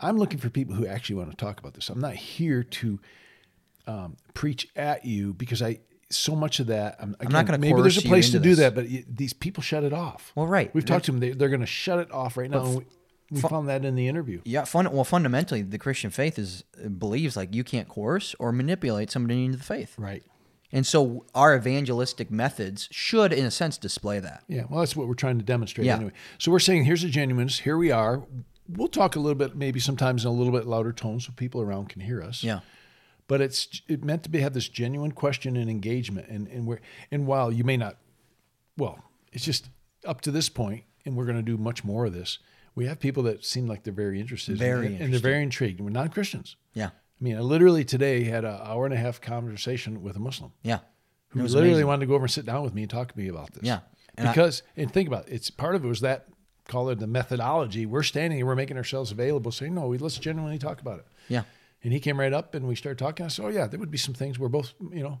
I'm 0.00 0.16
looking 0.16 0.38
for 0.38 0.48
people 0.50 0.74
who 0.74 0.86
actually 0.86 1.16
want 1.16 1.30
to 1.30 1.36
talk 1.36 1.60
about 1.60 1.74
this. 1.74 1.90
I'm 1.90 2.00
not 2.00 2.14
here 2.14 2.62
to 2.62 2.98
um, 3.90 4.16
preach 4.34 4.68
at 4.76 5.04
you 5.04 5.34
because 5.34 5.62
I 5.62 5.80
so 6.10 6.34
much 6.34 6.60
of 6.60 6.66
that. 6.68 6.96
I'm, 7.00 7.16
I'm 7.20 7.28
not 7.30 7.46
gonna 7.46 7.58
maybe 7.58 7.80
there's 7.80 7.98
a 7.98 8.02
place 8.02 8.30
to 8.30 8.38
do 8.38 8.50
this. 8.50 8.58
that, 8.58 8.74
but 8.74 8.86
these 9.08 9.32
people 9.32 9.62
shut 9.62 9.84
it 9.84 9.92
off. 9.92 10.32
Well, 10.34 10.46
right. 10.46 10.72
We've 10.74 10.84
talked 10.84 11.04
to 11.06 11.12
them. 11.12 11.20
They, 11.20 11.30
they're 11.30 11.48
going 11.48 11.60
to 11.60 11.66
shut 11.66 11.98
it 11.98 12.10
off 12.12 12.36
right 12.36 12.50
now. 12.50 12.66
F- 12.66 12.82
we 13.30 13.40
found 13.40 13.68
that 13.68 13.84
in 13.84 13.94
the 13.94 14.08
interview. 14.08 14.40
Yeah, 14.44 14.64
fun, 14.64 14.90
well, 14.92 15.04
fundamentally, 15.04 15.62
the 15.62 15.78
Christian 15.78 16.10
faith 16.10 16.36
is 16.36 16.64
believes 16.98 17.36
like 17.36 17.54
you 17.54 17.62
can't 17.62 17.88
coerce 17.88 18.34
or 18.40 18.50
manipulate 18.50 19.10
somebody 19.12 19.44
into 19.44 19.56
the 19.58 19.62
faith. 19.64 19.94
Right. 19.96 20.24
And 20.72 20.84
so 20.86 21.26
our 21.34 21.56
evangelistic 21.56 22.30
methods 22.30 22.88
should, 22.90 23.32
in 23.32 23.44
a 23.44 23.50
sense, 23.50 23.78
display 23.78 24.18
that. 24.20 24.42
Yeah, 24.48 24.64
well, 24.68 24.80
that's 24.80 24.96
what 24.96 25.06
we're 25.08 25.14
trying 25.14 25.38
to 25.38 25.44
demonstrate 25.44 25.86
Yeah. 25.86 25.96
anyway. 25.96 26.12
So 26.38 26.50
we're 26.50 26.58
saying 26.58 26.84
here's 26.84 27.02
the 27.02 27.08
genuineness. 27.08 27.60
Here 27.60 27.76
we 27.76 27.90
are. 27.92 28.24
We'll 28.68 28.88
talk 28.88 29.14
a 29.16 29.20
little 29.20 29.36
bit, 29.38 29.56
maybe 29.56 29.78
sometimes 29.80 30.24
in 30.24 30.30
a 30.30 30.34
little 30.34 30.52
bit 30.52 30.66
louder 30.66 30.92
tone, 30.92 31.18
so 31.20 31.32
people 31.36 31.60
around 31.60 31.88
can 31.88 32.00
hear 32.00 32.22
us. 32.22 32.42
Yeah. 32.44 32.60
But 33.30 33.40
it's 33.40 33.80
it 33.86 34.02
meant 34.02 34.24
to 34.24 34.28
be 34.28 34.40
have 34.40 34.54
this 34.54 34.68
genuine 34.68 35.12
question 35.12 35.56
and 35.56 35.70
engagement, 35.70 36.26
and 36.28 36.48
and 36.48 36.66
we're 36.66 36.80
and 37.12 37.28
while 37.28 37.52
you 37.52 37.62
may 37.62 37.76
not, 37.76 37.96
well, 38.76 39.04
it's 39.32 39.44
just 39.44 39.70
up 40.04 40.20
to 40.22 40.32
this 40.32 40.48
point, 40.48 40.82
and 41.04 41.16
we're 41.16 41.26
going 41.26 41.36
to 41.36 41.42
do 41.42 41.56
much 41.56 41.84
more 41.84 42.06
of 42.06 42.12
this. 42.12 42.40
We 42.74 42.86
have 42.86 42.98
people 42.98 43.22
that 43.22 43.44
seem 43.44 43.68
like 43.68 43.84
they're 43.84 43.92
very 43.92 44.18
interested, 44.18 44.58
Very 44.58 44.86
and, 44.88 45.00
and 45.00 45.12
they're 45.12 45.20
very 45.20 45.44
intrigued. 45.44 45.80
We're 45.80 45.90
non 45.90 46.08
Christians. 46.08 46.56
Yeah. 46.74 46.86
I 46.88 47.24
mean, 47.24 47.36
I 47.36 47.40
literally 47.40 47.84
today 47.84 48.24
had 48.24 48.44
an 48.44 48.58
hour 48.64 48.84
and 48.84 48.92
a 48.92 48.96
half 48.96 49.20
conversation 49.20 50.02
with 50.02 50.16
a 50.16 50.20
Muslim. 50.20 50.50
Yeah. 50.64 50.80
Who 51.28 51.42
literally 51.42 51.68
amazing. 51.68 51.86
wanted 51.86 52.00
to 52.00 52.06
go 52.06 52.14
over 52.14 52.24
and 52.24 52.32
sit 52.32 52.46
down 52.46 52.64
with 52.64 52.74
me 52.74 52.82
and 52.82 52.90
talk 52.90 53.12
to 53.12 53.16
me 53.16 53.28
about 53.28 53.52
this. 53.52 53.62
Yeah. 53.62 53.80
And 54.16 54.26
I- 54.26 54.32
because 54.32 54.64
and 54.76 54.92
think 54.92 55.06
about 55.06 55.28
it, 55.28 55.34
it's 55.34 55.50
part 55.50 55.76
of 55.76 55.84
it 55.84 55.88
was 55.88 56.00
that 56.00 56.26
call 56.66 56.88
it 56.88 56.98
the 56.98 57.06
methodology. 57.06 57.86
We're 57.86 58.02
standing 58.02 58.40
and 58.40 58.48
we're 58.48 58.56
making 58.56 58.76
ourselves 58.76 59.12
available, 59.12 59.52
saying, 59.52 59.72
No, 59.72 59.86
we 59.86 59.98
let's 59.98 60.18
genuinely 60.18 60.58
talk 60.58 60.80
about 60.80 60.98
it. 60.98 61.06
Yeah. 61.28 61.42
And 61.82 61.92
he 61.92 62.00
came 62.00 62.20
right 62.20 62.32
up 62.32 62.54
and 62.54 62.66
we 62.68 62.74
started 62.76 62.98
talking. 62.98 63.24
I 63.24 63.28
said, 63.30 63.44
Oh 63.44 63.48
yeah, 63.48 63.66
there 63.66 63.80
would 63.80 63.90
be 63.90 63.98
some 63.98 64.14
things 64.14 64.38
we're 64.38 64.48
both, 64.48 64.74
you 64.92 65.02
know, 65.02 65.20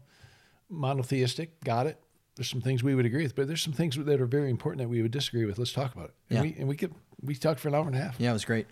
monotheistic, 0.68 1.62
got 1.64 1.86
it. 1.86 1.98
There's 2.36 2.48
some 2.48 2.60
things 2.60 2.82
we 2.82 2.94
would 2.94 3.04
agree 3.06 3.22
with, 3.22 3.34
but 3.34 3.48
there's 3.48 3.60
some 3.62 3.72
things 3.72 3.96
that 3.96 4.20
are 4.20 4.26
very 4.26 4.50
important 4.50 4.80
that 4.82 4.88
we 4.88 5.02
would 5.02 5.10
disagree 5.10 5.44
with. 5.44 5.58
Let's 5.58 5.72
talk 5.72 5.94
about 5.94 6.06
it. 6.10 6.14
And 6.30 6.36
Yeah. 6.36 6.42
we 6.42 6.58
and 6.58 6.68
we 6.68 6.76
could 6.76 6.94
we 7.22 7.34
talked 7.34 7.60
for 7.60 7.68
an 7.68 7.74
hour 7.74 7.86
and 7.86 7.94
a 7.96 8.00
half. 8.00 8.16
Yeah, 8.18 8.30
it 8.30 8.34
was 8.34 8.44
great. 8.44 8.66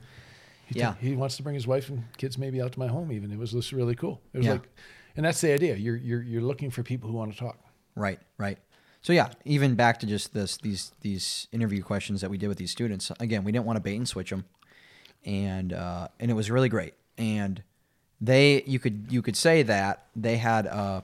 He 0.66 0.78
yeah. 0.78 0.90
took- 0.92 1.00
he 1.00 1.16
wants 1.16 1.36
to 1.38 1.42
bring 1.42 1.54
his 1.54 1.66
wife 1.66 1.88
and 1.88 2.04
kids 2.16 2.38
maybe 2.38 2.60
out 2.62 2.72
to 2.72 2.78
my 2.78 2.86
home. 2.88 3.10
Even 3.12 3.32
it 3.32 3.38
was 3.38 3.52
just 3.52 3.72
really 3.72 3.94
cool. 3.94 4.20
It 4.32 4.38
was 4.38 4.46
Yeah. 4.46 4.52
like, 4.52 4.68
and 5.16 5.24
that's 5.26 5.40
the 5.40 5.52
idea. 5.52 5.76
You're 5.76 5.96
you're 5.96 6.22
you're 6.22 6.42
looking 6.42 6.70
for 6.70 6.82
people 6.82 7.10
who 7.10 7.16
want 7.16 7.32
to 7.32 7.38
talk. 7.38 7.58
Right, 7.94 8.20
right. 8.38 8.58
So 9.00 9.12
yeah, 9.12 9.30
even 9.44 9.74
back 9.74 9.98
to 10.00 10.06
just 10.06 10.32
this 10.32 10.56
these 10.58 10.92
these 11.00 11.48
interview 11.52 11.82
questions 11.82 12.20
that 12.20 12.30
we 12.30 12.38
did 12.38 12.48
with 12.48 12.58
these 12.58 12.70
students. 12.70 13.10
Again, 13.20 13.44
we 13.44 13.52
didn't 13.52 13.64
want 13.66 13.76
to 13.76 13.80
bait 13.82 13.96
and 13.96 14.08
switch 14.08 14.30
them, 14.30 14.44
and 15.24 15.72
uh, 15.72 16.08
and 16.20 16.30
it 16.30 16.34
was 16.34 16.50
really 16.50 16.68
great. 16.68 16.94
And 17.16 17.62
they, 18.20 18.62
you 18.66 18.78
could 18.78 19.06
you 19.10 19.22
could 19.22 19.36
say 19.36 19.62
that 19.62 20.06
they 20.16 20.36
had 20.38 20.66
a, 20.66 21.02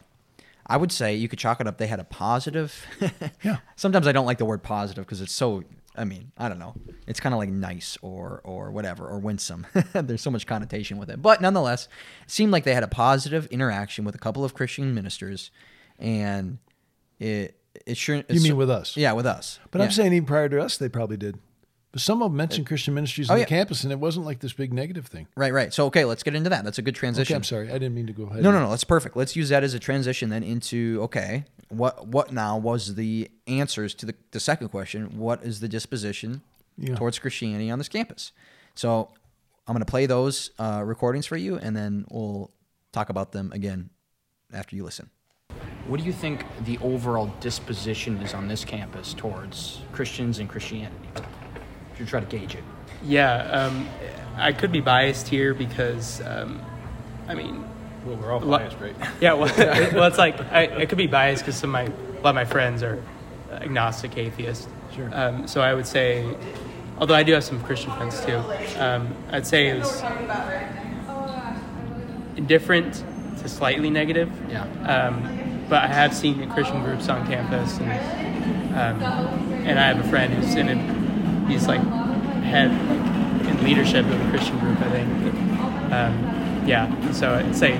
I 0.66 0.76
would 0.76 0.90
say 0.92 1.14
you 1.14 1.28
could 1.28 1.38
chalk 1.38 1.60
it 1.60 1.66
up. 1.66 1.78
They 1.78 1.86
had 1.86 2.00
a 2.00 2.04
positive. 2.04 2.84
Yeah. 3.42 3.58
Sometimes 3.76 4.06
I 4.06 4.12
don't 4.12 4.24
like 4.26 4.38
the 4.38 4.44
word 4.46 4.62
positive 4.62 5.04
because 5.04 5.20
it's 5.20 5.32
so. 5.32 5.62
I 5.96 6.04
mean, 6.04 6.32
I 6.36 6.48
don't 6.48 6.58
know. 6.58 6.74
It's 7.06 7.20
kind 7.20 7.32
of 7.34 7.38
like 7.38 7.50
nice 7.50 7.96
or 8.02 8.40
or 8.42 8.70
whatever 8.72 9.06
or 9.06 9.18
winsome. 9.18 9.66
There's 9.92 10.22
so 10.22 10.30
much 10.30 10.46
connotation 10.46 10.98
with 10.98 11.08
it, 11.10 11.22
but 11.22 11.40
nonetheless, 11.40 11.84
it 12.24 12.30
seemed 12.30 12.50
like 12.52 12.64
they 12.64 12.74
had 12.74 12.82
a 12.82 12.88
positive 12.88 13.46
interaction 13.46 14.04
with 14.04 14.14
a 14.14 14.18
couple 14.18 14.44
of 14.44 14.54
Christian 14.54 14.92
ministers, 14.94 15.50
and 15.98 16.58
it 17.20 17.56
it 17.86 17.96
sure. 17.96 18.24
You 18.28 18.40
mean 18.40 18.56
with 18.56 18.70
us? 18.70 18.96
Yeah, 18.96 19.12
with 19.12 19.26
us. 19.26 19.60
But 19.70 19.78
Yeah. 19.78 19.84
I'm 19.84 19.90
saying 19.92 20.12
even 20.14 20.26
prior 20.26 20.48
to 20.48 20.60
us, 20.60 20.76
they 20.78 20.88
probably 20.88 21.16
did. 21.16 21.38
But 21.94 22.00
some 22.02 22.22
of 22.22 22.32
them 22.32 22.36
mentioned 22.36 22.66
Christian 22.66 22.92
ministries 22.92 23.30
Oh, 23.30 23.34
on 23.34 23.38
yeah. 23.38 23.44
the 23.44 23.48
campus, 23.48 23.84
and 23.84 23.92
it 23.92 24.00
wasn't 24.00 24.26
like 24.26 24.40
this 24.40 24.52
big 24.52 24.72
negative 24.74 25.06
thing. 25.06 25.28
Right, 25.36 25.52
right. 25.52 25.72
So 25.72 25.86
okay, 25.86 26.04
let's 26.04 26.24
get 26.24 26.34
into 26.34 26.50
that. 26.50 26.64
That's 26.64 26.78
a 26.78 26.82
good 26.82 26.96
transition. 26.96 27.32
Okay, 27.32 27.36
I'm 27.36 27.44
sorry, 27.44 27.68
I 27.70 27.74
didn't 27.74 27.94
mean 27.94 28.08
to 28.08 28.12
go 28.12 28.24
ahead. 28.24 28.42
No, 28.42 28.50
no, 28.50 28.58
no. 28.58 28.70
That's 28.70 28.82
perfect. 28.82 29.16
Let's 29.16 29.36
use 29.36 29.48
that 29.50 29.62
as 29.62 29.74
a 29.74 29.78
transition 29.78 30.28
then 30.28 30.42
into 30.42 30.98
okay, 31.04 31.44
what 31.68 32.08
what 32.08 32.32
now 32.32 32.58
was 32.58 32.96
the 32.96 33.30
answers 33.46 33.94
to 33.94 34.06
the, 34.06 34.14
the 34.32 34.40
second 34.40 34.70
question? 34.70 35.16
What 35.18 35.44
is 35.44 35.60
the 35.60 35.68
disposition 35.68 36.42
Yeah. 36.76 36.96
towards 36.96 37.20
Christianity 37.20 37.70
on 37.70 37.78
this 37.78 37.88
campus? 37.88 38.32
So 38.74 39.10
I'm 39.68 39.74
going 39.74 39.78
to 39.84 39.88
play 39.88 40.06
those 40.06 40.50
uh, 40.58 40.82
recordings 40.84 41.26
for 41.26 41.36
you, 41.36 41.58
and 41.58 41.76
then 41.76 42.06
we'll 42.10 42.50
talk 42.90 43.08
about 43.08 43.30
them 43.30 43.52
again 43.54 43.90
after 44.52 44.74
you 44.74 44.82
listen. 44.82 45.10
What 45.86 46.00
do 46.00 46.06
you 46.06 46.12
think 46.12 46.44
the 46.64 46.76
overall 46.78 47.32
disposition 47.38 48.16
is 48.16 48.34
on 48.34 48.48
this 48.48 48.64
campus 48.64 49.14
towards 49.14 49.82
Christians 49.92 50.40
and 50.40 50.48
Christianity? 50.48 51.08
To 51.98 52.06
try 52.06 52.20
to 52.20 52.26
gauge 52.26 52.54
it. 52.54 52.64
Yeah, 53.04 53.36
um, 53.36 53.88
I 54.36 54.52
could 54.52 54.72
be 54.72 54.80
biased 54.80 55.28
here 55.28 55.54
because, 55.54 56.20
um, 56.22 56.60
I 57.28 57.34
mean, 57.34 57.64
Well, 58.04 58.16
we're 58.16 58.32
all 58.32 58.40
Lo- 58.40 58.58
biased, 58.58 58.78
right? 58.80 58.96
yeah. 59.20 59.34
Well, 59.34 59.52
well 59.94 60.04
it's 60.04 60.18
like 60.18 60.40
I, 60.52 60.80
I 60.82 60.86
could 60.86 60.98
be 60.98 61.06
biased 61.06 61.42
because 61.42 61.56
some 61.56 61.70
of 61.70 61.72
my 61.72 61.82
a 61.84 62.20
lot 62.22 62.30
of 62.30 62.34
my 62.34 62.44
friends 62.44 62.82
are 62.82 63.02
agnostic 63.52 64.16
atheists. 64.16 64.66
Sure. 64.94 65.10
Um, 65.12 65.46
so 65.46 65.60
I 65.60 65.74
would 65.74 65.86
say, 65.86 66.26
although 66.98 67.14
I 67.14 67.22
do 67.22 67.32
have 67.32 67.44
some 67.44 67.62
Christian 67.62 67.92
friends 67.92 68.24
too, 68.24 68.42
um, 68.78 69.14
I'd 69.30 69.46
say 69.46 69.68
it 69.68 69.78
was 69.78 70.02
indifferent 72.36 73.04
to 73.40 73.48
slightly 73.48 73.90
negative. 73.90 74.30
Yeah. 74.48 74.62
Um, 74.88 75.64
but 75.68 75.82
I 75.82 75.86
have 75.86 76.14
seen 76.14 76.50
Christian 76.50 76.82
groups 76.82 77.08
on 77.08 77.26
campus, 77.26 77.78
and 77.78 79.02
um, 79.02 79.02
and 79.64 79.78
I 79.78 79.86
have 79.86 80.04
a 80.04 80.08
friend 80.08 80.32
who's 80.32 80.54
in 80.54 80.68
it. 80.68 81.03
He's 81.48 81.66
like 81.68 81.80
head 82.42 82.70
in 83.46 83.64
leadership 83.64 84.04
of 84.06 84.20
a 84.26 84.30
Christian 84.30 84.58
group, 84.58 84.80
I 84.80 84.90
think. 84.90 85.34
Um, 85.92 86.66
yeah. 86.66 87.10
So 87.12 87.34
I'd 87.34 87.54
say 87.56 87.74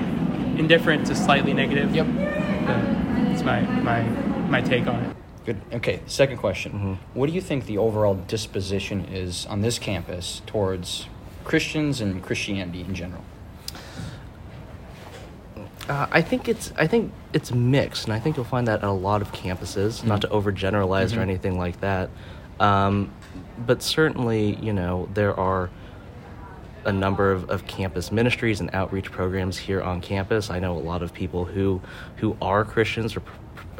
indifferent 0.59 1.07
to 1.07 1.15
slightly 1.15 1.53
negative. 1.53 1.95
Yep. 1.95 2.07
That's 2.07 3.43
my 3.43 3.61
my 3.83 4.03
my 4.49 4.61
take 4.61 4.87
on 4.87 5.03
it. 5.05 5.17
Good. 5.45 5.61
Okay. 5.73 6.01
Second 6.07 6.39
question. 6.39 6.99
What 7.15 7.27
do 7.29 7.33
you 7.33 7.41
think 7.41 7.67
the 7.67 7.79
overall 7.79 8.15
disposition 8.15 9.05
is 9.07 9.45
on 9.47 9.61
this 9.61 9.79
campus 9.79 10.41
towards 10.47 11.07
Christians 11.45 12.01
and 12.01 12.23
Christianity 12.23 12.81
in 12.81 12.95
general? 12.95 13.23
Uh, 15.89 16.07
I 16.11 16.23
think 16.23 16.49
it's 16.49 16.73
I 16.79 16.87
think 16.87 17.13
it's 17.35 17.53
mixed, 17.53 18.05
and 18.05 18.15
I 18.15 18.19
think 18.19 18.37
you'll 18.37 18.45
find 18.47 18.67
that 18.69 18.79
at 18.83 18.89
a 18.89 18.93
lot 18.93 19.21
of 19.21 19.33
campuses. 19.33 20.03
Not 20.05 20.23
to 20.23 20.29
overgeneralize 20.29 21.13
or 21.13 21.19
Mhm. 21.19 21.23
anything 21.23 21.59
like 21.59 21.81
that, 21.81 22.09
um, 22.59 23.11
but 23.59 23.83
certainly 23.83 24.57
you 24.57 24.73
know 24.73 25.09
there 25.15 25.39
are 25.39 25.71
a 26.85 26.93
number 26.93 27.33
of, 27.33 27.49
of 27.51 27.67
campus 27.67 28.13
ministries 28.13 28.61
and 28.61 28.69
outreach 28.75 29.11
programs 29.11 29.57
here 29.57 29.81
on 29.83 30.01
campus. 30.03 30.51
I 30.51 30.59
know 30.59 30.77
a 30.77 30.79
lot 30.81 31.03
of 31.03 31.15
people 31.15 31.45
who 31.45 31.81
who 32.17 32.37
are 32.43 32.65
Christians 32.65 33.17
or 33.17 33.21
pr- 33.21 33.33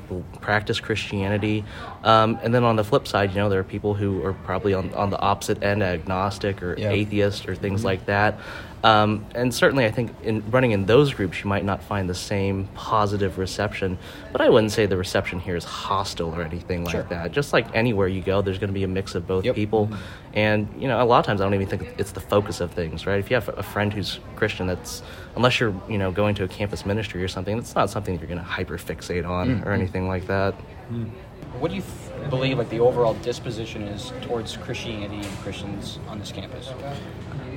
pr- 0.09 0.39
practice 0.41 0.81
Christianity, 0.81 1.65
um, 2.03 2.39
and 2.43 2.55
then 2.55 2.65
on 2.65 2.77
the 2.77 2.85
flip 2.85 3.07
side, 3.07 3.31
you 3.31 3.37
know 3.37 3.49
there 3.51 3.61
are 3.61 3.65
people 3.65 3.93
who 3.95 4.25
are 4.25 4.33
probably 4.33 4.73
on 4.75 4.93
on 4.95 5.11
the 5.11 5.19
opposite 5.21 5.63
end, 5.63 5.83
agnostic 5.83 6.63
or 6.63 6.77
Yeah. 6.79 6.91
atheist 6.91 7.47
or 7.49 7.55
things 7.55 7.83
Mhm. 7.83 7.85
like 7.85 8.07
that. 8.07 8.39
Um, 8.85 9.25
and 9.35 9.53
certainly, 9.53 9.87
I 9.87 9.91
think 9.91 10.11
in 10.23 10.49
running 10.51 10.73
in 10.73 10.85
those 10.85 11.15
groups, 11.15 11.43
you 11.43 11.49
might 11.49 11.65
not 11.65 11.83
find 11.83 12.09
the 12.09 12.15
same 12.15 12.69
positive 12.75 13.39
reception. 13.39 13.97
But 14.31 14.43
I 14.43 14.51
wouldn't 14.51 14.73
say 14.73 14.85
the 14.85 14.99
reception 14.99 15.41
here 15.41 15.57
is 15.57 15.65
hostile 15.65 16.35
or 16.35 16.43
anything 16.43 16.87
Sure. 16.87 17.01
like 17.01 17.09
that. 17.09 17.33
Just 17.33 17.55
like 17.55 17.67
anywhere 17.75 18.09
you 18.09 18.21
go, 18.21 18.43
there's 18.43 18.59
going 18.59 18.69
to 18.69 18.75
be 18.75 18.85
a 18.85 18.89
mix 18.89 19.15
of 19.15 19.27
both 19.27 19.47
Yep. 19.47 19.55
people. 19.55 19.87
Mm-hmm. 19.87 19.97
And 20.35 20.69
you 20.79 20.87
know, 20.87 21.03
a 21.03 21.05
lot 21.05 21.21
of 21.21 21.25
times 21.25 21.41
I 21.41 21.45
don't 21.45 21.55
even 21.55 21.67
think 21.67 21.95
it's 21.97 22.13
the 22.13 22.21
focus 22.21 22.61
of 22.61 22.73
things, 22.73 23.07
right? 23.07 23.19
If 23.19 23.31
you 23.31 23.37
have 23.37 23.49
a 23.57 23.63
friend 23.63 23.91
who's 23.91 24.21
Christian, 24.37 24.67
that's 24.67 25.03
unless 25.35 25.61
you're 25.61 25.75
you 25.89 25.97
know 25.97 26.13
going 26.13 26.35
to 26.35 26.45
a 26.45 26.49
campus 26.49 26.85
ministry 26.85 27.25
or 27.25 27.29
something, 27.29 27.57
it's 27.57 27.75
not 27.75 27.89
something 27.89 28.19
you're 28.19 28.29
going 28.29 28.39
to 28.39 28.45
hyper 28.45 28.77
fixate 28.77 29.27
on 29.27 29.49
mm-hmm. 29.49 29.69
or 29.69 29.73
anything 29.73 30.09
like 30.09 30.27
that. 30.27 30.53
Mm-hmm. 30.93 31.05
What 31.59 31.71
do 31.71 31.77
you 31.77 31.83
th- 31.83 32.31
believe 32.31 32.59
like 32.59 32.69
the 32.69 32.81
overall 32.81 33.15
disposition 33.15 33.83
is 33.83 34.13
towards 34.23 34.59
Christianity 34.59 35.27
and 35.27 35.39
Christians 35.39 36.01
on 36.09 36.19
this 36.19 36.33
campus? 36.33 36.71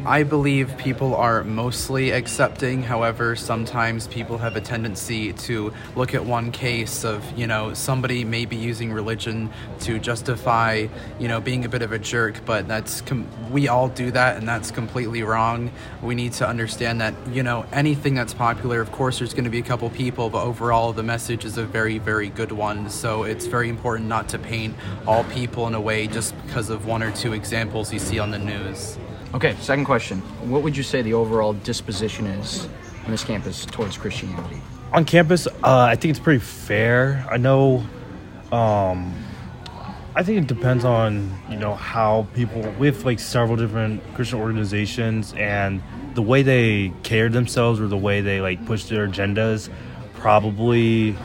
I 0.07 0.23
believe 0.23 0.77
people 0.77 1.15
are 1.15 1.43
mostly 1.43 2.11
accepting. 2.11 2.81
However, 2.81 3.35
sometimes 3.35 4.07
people 4.07 4.37
have 4.37 4.55
a 4.55 4.61
tendency 4.61 5.33
to 5.33 5.73
look 5.97 6.13
at 6.13 6.23
one 6.23 6.53
case 6.53 7.03
of, 7.03 7.25
you 7.37 7.45
know, 7.45 7.73
somebody 7.73 8.23
may 8.23 8.45
be 8.45 8.55
using 8.55 8.93
religion 8.93 9.49
to 9.81 9.99
justify, 9.99 10.87
you 11.19 11.27
know, 11.27 11.41
being 11.41 11.65
a 11.65 11.67
bit 11.67 11.81
of 11.81 11.91
a 11.91 11.99
jerk, 11.99 12.39
but 12.45 12.69
that's, 12.69 13.01
com- 13.01 13.27
we 13.51 13.67
all 13.67 13.89
do 13.89 14.09
that 14.11 14.37
and 14.37 14.47
that's 14.47 14.71
completely 14.71 15.23
wrong. 15.23 15.73
We 16.01 16.15
need 16.15 16.31
to 16.33 16.47
understand 16.47 17.01
that, 17.01 17.13
you 17.33 17.43
know, 17.43 17.65
anything 17.73 18.15
that's 18.15 18.33
popular, 18.33 18.79
of 18.79 18.93
course, 18.93 19.19
there's 19.19 19.33
going 19.33 19.43
to 19.43 19.49
be 19.49 19.59
a 19.59 19.61
couple 19.61 19.89
people, 19.89 20.29
but 20.29 20.41
overall, 20.41 20.93
the 20.93 21.03
message 21.03 21.43
is 21.43 21.57
a 21.57 21.65
very, 21.65 21.97
very 21.97 22.29
good 22.29 22.53
one. 22.53 22.89
So 22.89 23.23
it's 23.23 23.45
very 23.45 23.67
important 23.67 24.07
not 24.07 24.29
to 24.29 24.39
paint 24.39 24.73
all 25.05 25.25
people 25.25 25.67
in 25.67 25.75
a 25.75 25.81
way 25.81 26.07
just 26.07 26.33
because 26.45 26.69
of 26.69 26.85
one 26.85 27.03
or 27.03 27.11
two 27.11 27.33
examples 27.33 27.91
you 27.91 27.99
see 27.99 28.19
on 28.19 28.31
the 28.31 28.39
news. 28.39 28.97
Okay, 29.33 29.55
second 29.59 29.85
question. 29.85 30.19
What 30.49 30.63
would 30.63 30.75
you 30.75 30.83
say 30.83 31.01
the 31.01 31.13
overall 31.13 31.53
disposition 31.53 32.27
is 32.27 32.67
on 33.05 33.11
this 33.11 33.23
campus 33.23 33.65
towards 33.65 33.97
Christianity? 33.97 34.61
on 34.93 35.05
campus, 35.05 35.47
uh, 35.47 35.51
I 35.63 35.95
think 35.95 36.11
it's 36.11 36.19
pretty 36.19 36.39
fair. 36.39 37.25
I 37.29 37.37
know, 37.37 37.85
um, 38.51 39.13
I 40.15 40.23
think 40.23 40.39
it 40.39 40.47
depends 40.47 40.85
on 40.85 41.31
you 41.49 41.57
know 41.57 41.75
how 41.75 42.27
people. 42.33 42.61
We 42.79 42.87
have 42.87 43.05
like 43.05 43.19
several 43.19 43.57
different 43.57 44.01
Christian 44.15 44.39
organizations, 44.39 45.33
and 45.33 45.81
the 46.15 46.21
way 46.21 46.41
they 46.41 46.91
care 47.03 47.29
themselves 47.29 47.79
or 47.79 47.87
the 47.87 47.97
way 47.97 48.21
they 48.21 48.41
like 48.41 48.65
push 48.65 48.85
their 48.85 49.07
agendas 49.07 49.69
probably 50.15 51.15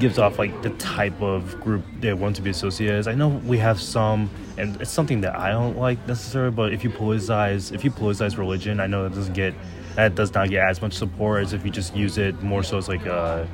gives 0.00 0.18
off 0.18 0.38
like 0.38 0.62
the 0.62 0.70
type 0.70 1.20
of 1.22 1.60
group 1.60 1.84
they 2.00 2.12
want 2.12 2.34
to 2.36 2.42
be 2.42 2.50
associated 2.50 2.96
as. 2.96 3.06
I 3.06 3.14
know 3.14 3.28
we 3.28 3.58
have 3.58 3.80
some, 3.80 4.30
and 4.62 4.80
it's 4.80 4.90
something 4.90 5.20
that 5.22 5.36
I 5.36 5.50
don't 5.50 5.76
like 5.76 6.06
necessarily. 6.06 6.52
But 6.52 6.72
if 6.72 6.84
you 6.84 6.90
politicize, 6.90 7.72
if 7.74 7.84
you 7.84 7.90
politicize 7.90 8.38
religion, 8.38 8.78
I 8.78 8.86
know 8.86 9.02
that 9.02 9.14
doesn't 9.14 9.34
get 9.34 9.54
that 9.96 10.14
does 10.14 10.32
not 10.32 10.48
get 10.48 10.64
as 10.64 10.80
much 10.80 10.94
support 10.94 11.42
as 11.42 11.52
if 11.52 11.64
you 11.64 11.70
just 11.70 11.94
use 11.94 12.16
it 12.16 12.40
more 12.42 12.62
so 12.62 12.78
as 12.78 12.88
like 12.88 13.04
a, 13.04 13.46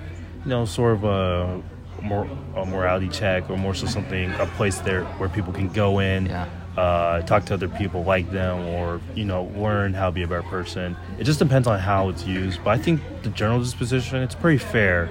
you 0.45 0.51
know, 0.51 0.65
sort 0.67 0.95
of 0.95 1.05
a 1.05 1.63
more 2.03 2.29
a 2.55 2.65
morality 2.65 3.09
check 3.09 3.49
or 3.51 3.57
more 3.57 3.75
so 3.75 3.87
something 3.87 4.31
a 4.33 4.47
place 4.59 4.79
there 4.81 5.05
where 5.17 5.29
people 5.29 5.53
can 5.53 5.69
go 5.69 5.99
in. 5.99 6.27
Yeah. 6.27 6.49
Uh, 6.77 7.23
talk 7.23 7.45
to 7.45 7.55
other 7.55 7.67
people 7.67 8.05
like 8.05 8.31
them 8.31 8.65
or 8.69 9.01
you 9.17 9.25
know 9.25 9.51
learn 9.57 9.93
how 9.93 10.07
to 10.07 10.13
be 10.13 10.23
a 10.23 10.29
better 10.29 10.45
person 10.45 10.97
it 11.19 11.25
just 11.25 11.41
depends 11.41 11.67
on 11.67 11.77
how 11.77 12.09
it's 12.09 12.25
used 12.25 12.63
but 12.63 12.71
i 12.71 12.79
think 12.79 13.01
the 13.25 13.31
general 13.31 13.59
disposition 13.59 14.23
it's 14.23 14.37
pretty 14.37 14.59
fair 14.59 15.09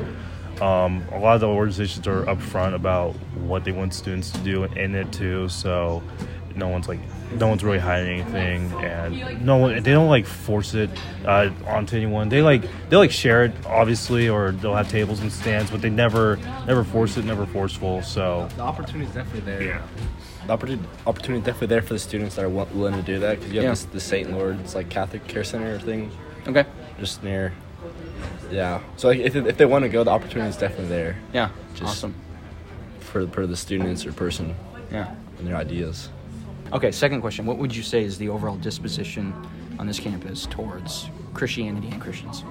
um, 0.61 1.03
a 1.11 1.19
lot 1.19 1.35
of 1.35 1.41
the 1.41 1.47
organizations 1.47 2.07
are 2.07 2.23
upfront 2.23 2.73
about 2.73 3.13
what 3.47 3.63
they 3.63 3.71
want 3.71 3.93
students 3.93 4.31
to 4.31 4.39
do 4.39 4.63
in 4.63 4.95
it 4.95 5.11
too 5.11 5.47
so 5.49 6.01
no 6.55 6.67
one's 6.67 6.87
like 6.87 6.99
no 7.37 7.47
one's 7.47 7.63
really 7.63 7.77
hiding 7.77 8.19
anything 8.21 8.71
and 8.83 9.45
no 9.45 9.57
one 9.57 9.73
they 9.83 9.91
don't 9.91 10.07
like 10.09 10.25
force 10.25 10.73
it 10.73 10.89
uh, 11.25 11.49
onto 11.67 11.95
anyone 11.95 12.29
they 12.29 12.41
like 12.41 12.63
they 12.89 12.95
like 12.97 13.11
share 13.11 13.43
it 13.43 13.51
obviously 13.65 14.27
or 14.29 14.51
they'll 14.53 14.73
have 14.73 14.89
tables 14.89 15.19
and 15.19 15.31
stands 15.31 15.69
but 15.69 15.81
they 15.81 15.89
never 15.89 16.37
never 16.65 16.83
force 16.83 17.15
it 17.17 17.25
never 17.25 17.45
forceful 17.45 18.01
so 18.01 18.47
The 18.55 18.61
opportunity 18.63 19.05
is 19.09 19.13
definitely 19.13 19.41
there. 19.41 19.61
Yeah. 19.61 19.81
The 20.47 20.53
opportunity, 20.53 20.87
opportunity 21.05 21.39
is 21.41 21.45
definitely 21.45 21.67
there 21.67 21.81
for 21.81 21.93
the 21.93 21.99
students 21.99 22.35
that 22.37 22.45
are 22.45 22.49
willing 22.49 22.93
to 22.95 23.01
do 23.01 23.19
that 23.19 23.37
because 23.37 23.51
you 23.51 23.59
have 23.59 23.65
Yeah. 23.65 23.69
this, 23.71 23.83
the 23.83 23.99
St. 23.99 24.31
Lord's 24.31 24.73
like 24.75 24.87
Catholic 24.89 25.27
Care 25.27 25.43
Center 25.43 25.77
thing 25.77 26.09
Okay. 26.47 26.63
just 26.99 27.21
near. 27.21 27.51
Yeah. 28.51 28.81
So 28.97 29.07
like, 29.09 29.19
if, 29.19 29.35
if 29.35 29.57
they 29.57 29.65
want 29.65 29.83
to 29.83 29.89
go, 29.89 30.03
the 30.03 30.11
opportunity 30.11 30.49
is 30.49 30.57
definitely 30.57 30.87
there 30.87 31.15
Yeah. 31.33 31.49
Just- 31.73 31.83
awesome. 32.03 32.15
for 32.99 33.27
for 33.27 33.47
the 33.47 33.55
students 33.57 34.05
or 34.05 34.13
person 34.13 34.55
Yeah. 34.91 35.13
and 35.39 35.47
their 35.47 35.55
ideas. 35.55 36.09
Okay, 36.73 36.91
second 36.91 37.21
question. 37.21 37.45
What 37.45 37.57
would 37.57 37.73
you 37.75 37.83
say 37.83 38.03
is 38.03 38.17
the 38.17 38.29
overall 38.29 38.57
disposition 38.57 39.33
on 39.79 39.87
this 39.87 39.99
campus 39.99 40.45
towards 40.47 41.09
Christianity 41.33 41.87
and 41.89 42.01
Christians? 42.01 42.43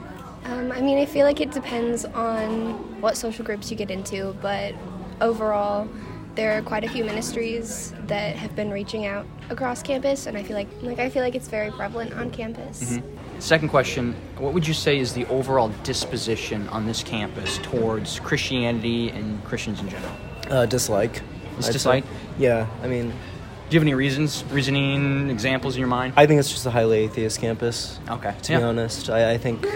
Um, 0.46 0.70
I 0.72 0.80
mean, 0.80 0.96
I 0.98 1.04
feel 1.06 1.26
like 1.26 1.40
it 1.40 1.50
depends 1.50 2.04
on 2.06 3.00
what 3.02 3.16
social 3.16 3.44
groups 3.44 3.70
you 3.70 3.76
get 3.76 3.90
into, 3.90 4.34
but 4.40 4.74
overall, 5.20 5.88
there 6.36 6.56
are 6.56 6.62
quite 6.62 6.84
a 6.84 6.88
few 6.88 7.04
ministries 7.04 7.92
that 8.06 8.36
have 8.36 8.54
been 8.54 8.70
reaching 8.70 9.06
out 9.06 9.26
across 9.50 9.82
campus, 9.82 10.26
and 10.26 10.36
I 10.36 10.42
feel 10.42 10.56
like 10.56 10.68
like 10.82 10.98
I 10.98 11.10
feel 11.10 11.22
like 11.22 11.34
it's 11.34 11.48
very 11.48 11.70
prevalent 11.70 12.12
on 12.14 12.30
campus. 12.30 12.98
Second 13.38 13.68
question. 13.68 14.14
What 14.38 14.52
would 14.54 14.66
you 14.66 14.74
say 14.74 14.98
is 14.98 15.12
the 15.12 15.26
overall 15.26 15.68
disposition 15.82 16.68
on 16.68 16.86
this 16.86 17.02
campus 17.02 17.58
towards 17.58 18.18
Christianity 18.20 19.10
and 19.10 19.42
Christians 19.44 19.80
in 19.80 19.88
general? 19.88 20.12
Uh, 20.50 20.66
dislike. 20.66 21.22
It's 21.58 21.66
I'd 21.68 21.70
say. 21.70 21.72
dislike? 21.72 22.04
Yeah, 22.38 22.66
I 22.82 22.86
mean, 22.88 23.10
Do 23.68 23.74
you 23.74 23.80
have 23.80 23.84
any 23.84 23.94
reasons, 23.94 24.44
reasoning, 24.50 25.28
examples 25.28 25.74
in 25.74 25.80
your 25.80 25.88
mind? 25.88 26.12
I 26.16 26.26
think 26.26 26.38
it's 26.38 26.50
just 26.52 26.66
a 26.66 26.70
highly 26.70 26.98
atheist 26.98 27.40
campus. 27.40 27.98
Okay. 28.08 28.32
To 28.42 28.52
Yeah. 28.52 28.58
be 28.58 28.64
honest, 28.64 29.10
I, 29.10 29.32
I 29.32 29.38
think 29.38 29.66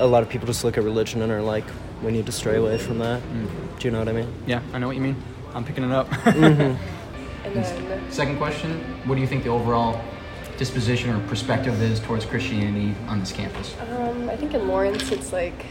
a 0.00 0.06
lot 0.06 0.22
of 0.24 0.28
people 0.28 0.46
just 0.48 0.64
look 0.64 0.76
at 0.76 0.82
religion 0.84 1.22
and 1.22 1.30
are 1.30 1.40
like, 1.42 1.64
we 2.02 2.10
need 2.10 2.26
to 2.26 2.32
stray 2.32 2.56
away 2.56 2.78
from 2.78 2.98
that. 2.98 3.22
Mm. 3.22 3.48
Do 3.78 3.86
you 3.88 3.92
know 3.92 4.00
what 4.00 4.08
I 4.08 4.12
mean? 4.12 4.32
Yeah, 4.46 4.60
I 4.72 4.78
know 4.78 4.88
what 4.88 4.96
you 4.96 5.02
mean. 5.02 5.16
I'm 5.54 5.64
picking 5.64 5.84
it 5.84 5.92
up. 5.92 6.08
And 7.46 7.54
then 7.54 8.10
Second 8.10 8.38
question. 8.38 8.80
What 9.06 9.14
do 9.14 9.20
you 9.20 9.26
think 9.28 9.44
the 9.44 9.50
overall 9.50 10.00
disposition 10.58 11.10
or 11.10 11.20
perspective 11.28 11.80
is 11.82 12.00
towards 12.00 12.24
Christianity 12.24 12.94
on 13.08 13.20
this 13.20 13.32
campus? 13.32 13.74
um, 13.90 14.28
I 14.28 14.36
think 14.36 14.54
in 14.54 14.68
Lawrence, 14.68 15.10
it's 15.10 15.32
like 15.32 15.66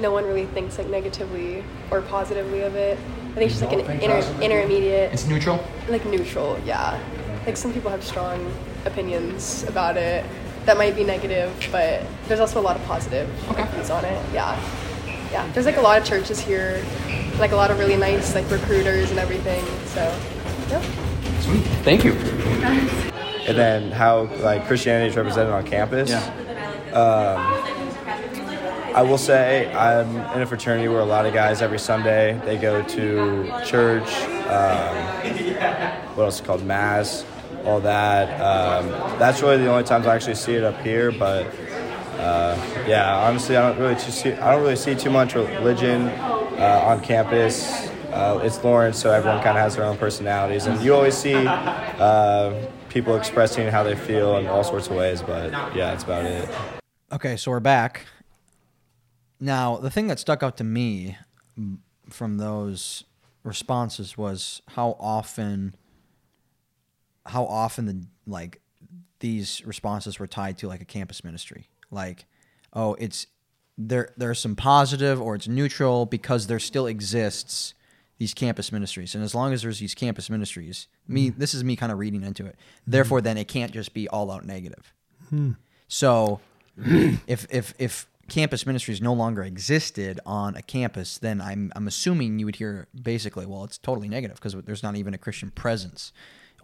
no 0.00 0.10
one 0.12 0.24
really 0.24 0.46
thinks 0.46 0.78
like 0.78 0.88
negatively 0.88 1.62
or 1.90 2.02
positively 2.02 2.62
of 2.62 2.74
it. 2.74 2.98
I 2.98 3.34
think 3.38 3.50
it's 3.50 3.60
just 3.60 3.72
like 3.72 3.84
an 3.88 4.00
inter- 4.00 4.42
intermediate, 4.42 5.12
It's 5.12 5.26
neutral? 5.26 5.62
like 5.88 6.04
neutral. 6.06 6.58
Yeah. 6.64 6.98
Like 7.46 7.56
some 7.56 7.72
people 7.72 7.90
have 7.90 8.02
strong 8.04 8.52
opinions 8.86 9.64
about 9.64 9.96
it 9.96 10.24
that 10.66 10.78
might 10.78 10.96
be 10.96 11.04
negative, 11.04 11.52
but 11.70 12.02
there's 12.26 12.40
also 12.40 12.58
a 12.60 12.62
lot 12.62 12.76
of 12.76 12.82
positive 12.86 13.28
views 13.72 13.90
on 13.90 14.04
it. 14.04 14.22
Yeah. 14.32 14.58
Yeah. 15.30 15.50
There's 15.52 15.66
like 15.66 15.76
a 15.76 15.80
lot 15.82 15.98
of 16.00 16.06
churches 16.06 16.40
here, 16.40 16.82
like 17.38 17.52
a 17.52 17.56
lot 17.56 17.70
of 17.70 17.78
really 17.78 17.96
nice 17.96 18.34
like 18.34 18.50
recruiters 18.50 19.10
and 19.10 19.18
everything. 19.18 19.64
So, 19.86 20.00
yeah. 20.70 20.80
Sweet. 21.40 21.62
Thank 21.84 22.04
you. 22.04 23.10
and 23.46 23.56
then 23.56 23.90
how 23.90 24.24
like 24.40 24.66
Christianity 24.66 25.10
is 25.10 25.16
represented 25.16 25.52
on 25.52 25.66
campus. 25.66 26.12
Um, 26.92 27.40
I 28.94 29.02
will 29.02 29.18
say 29.18 29.72
I'm 29.74 30.08
in 30.36 30.42
a 30.42 30.46
fraternity 30.46 30.86
where 30.86 31.00
a 31.00 31.04
lot 31.04 31.26
of 31.26 31.34
guys 31.34 31.62
every 31.62 31.80
Sunday 31.80 32.40
they 32.44 32.56
go 32.56 32.82
to 32.82 33.44
church. 33.66 34.08
Um, 34.46 34.96
what 36.14 36.24
else 36.24 36.36
is 36.36 36.40
it 36.40 36.46
called 36.46 36.64
mass, 36.64 37.24
all 37.64 37.80
that. 37.80 38.40
Um, 38.40 38.88
that's 39.18 39.42
really 39.42 39.56
the 39.56 39.68
only 39.68 39.84
times 39.84 40.06
I 40.06 40.14
actually 40.14 40.36
see 40.36 40.54
it 40.54 40.62
up 40.62 40.80
here. 40.80 41.10
But 41.10 41.46
uh, 42.18 42.56
yeah, 42.86 43.16
honestly, 43.16 43.56
I 43.56 43.68
don't 43.68 43.80
really 43.80 43.98
see 43.98 44.32
I 44.32 44.52
don't 44.52 44.62
really 44.62 44.76
see 44.76 44.94
too 44.94 45.10
much 45.10 45.34
religion 45.34 46.02
uh, 46.02 46.84
on 46.86 47.00
campus. 47.00 47.88
Uh, 48.12 48.40
it's 48.44 48.62
Lawrence, 48.62 49.00
so 49.00 49.10
everyone 49.10 49.42
kind 49.42 49.58
of 49.58 49.64
has 49.64 49.74
their 49.74 49.84
own 49.84 49.96
personalities, 49.96 50.66
and 50.66 50.80
you 50.82 50.94
always 50.94 51.16
see 51.16 51.34
uh, 51.34 52.54
people 52.94 53.16
expressing 53.16 53.66
how 53.66 53.82
they 53.82 53.96
feel 53.96 54.36
in 54.36 54.46
all 54.46 54.62
sorts 54.62 54.86
of 54.86 54.94
ways. 54.94 55.20
But 55.20 55.50
yeah, 55.74 55.90
that's 55.90 56.04
about 56.04 56.24
it. 56.24 56.48
Okay, 57.12 57.36
so 57.36 57.50
we're 57.50 57.60
back. 57.60 58.06
Now, 59.40 59.76
the 59.76 59.90
thing 59.90 60.06
that 60.06 60.20
stuck 60.20 60.42
out 60.44 60.56
to 60.58 60.64
me 60.64 61.18
from 62.08 62.38
those 62.38 63.04
responses 63.42 64.16
was 64.16 64.62
how 64.68 64.96
often 64.98 65.74
how 67.26 67.44
often 67.46 67.86
the 67.86 68.06
like 68.26 68.60
these 69.18 69.62
responses 69.66 70.18
were 70.18 70.26
tied 70.26 70.56
to 70.58 70.68
like 70.68 70.80
a 70.80 70.84
campus 70.84 71.24
ministry. 71.24 71.68
Like, 71.90 72.26
oh, 72.72 72.94
it's 72.94 73.26
there 73.76 74.10
there's 74.16 74.38
some 74.38 74.54
positive 74.54 75.20
or 75.20 75.34
it's 75.34 75.48
neutral 75.48 76.06
because 76.06 76.46
there 76.46 76.60
still 76.60 76.86
exists 76.86 77.74
these 78.18 78.34
campus 78.34 78.70
ministries. 78.72 79.14
And 79.14 79.24
as 79.24 79.34
long 79.34 79.52
as 79.52 79.62
there's 79.62 79.80
these 79.80 79.94
campus 79.94 80.30
ministries, 80.30 80.88
me 81.08 81.28
hmm. 81.28 81.38
this 81.38 81.54
is 81.54 81.64
me 81.64 81.76
kind 81.76 81.92
of 81.92 81.98
reading 81.98 82.22
into 82.22 82.46
it. 82.46 82.56
Therefore 82.86 83.18
hmm. 83.18 83.24
then 83.24 83.38
it 83.38 83.48
can't 83.48 83.72
just 83.72 83.94
be 83.94 84.08
all 84.08 84.30
out 84.30 84.44
negative. 84.44 84.92
Hmm. 85.30 85.52
So 85.88 86.40
if 86.76 87.46
if 87.50 87.74
if 87.78 88.06
campus 88.28 88.66
ministries 88.66 89.02
no 89.02 89.12
longer 89.12 89.42
existed 89.42 90.20
on 90.24 90.56
a 90.56 90.62
campus, 90.62 91.18
then 91.18 91.40
I'm 91.40 91.72
I'm 91.76 91.86
assuming 91.86 92.38
you 92.38 92.46
would 92.46 92.56
hear 92.56 92.88
basically, 93.00 93.46
well, 93.46 93.64
it's 93.64 93.78
totally 93.78 94.08
negative 94.08 94.36
because 94.36 94.54
there's 94.64 94.82
not 94.82 94.96
even 94.96 95.14
a 95.14 95.18
Christian 95.18 95.50
presence 95.50 96.12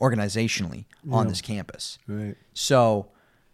organizationally 0.01 0.87
on 1.11 1.27
Yeah. 1.27 1.31
this 1.31 1.43
campus. 1.43 1.99
Right. 2.07 2.37
So 2.55 3.09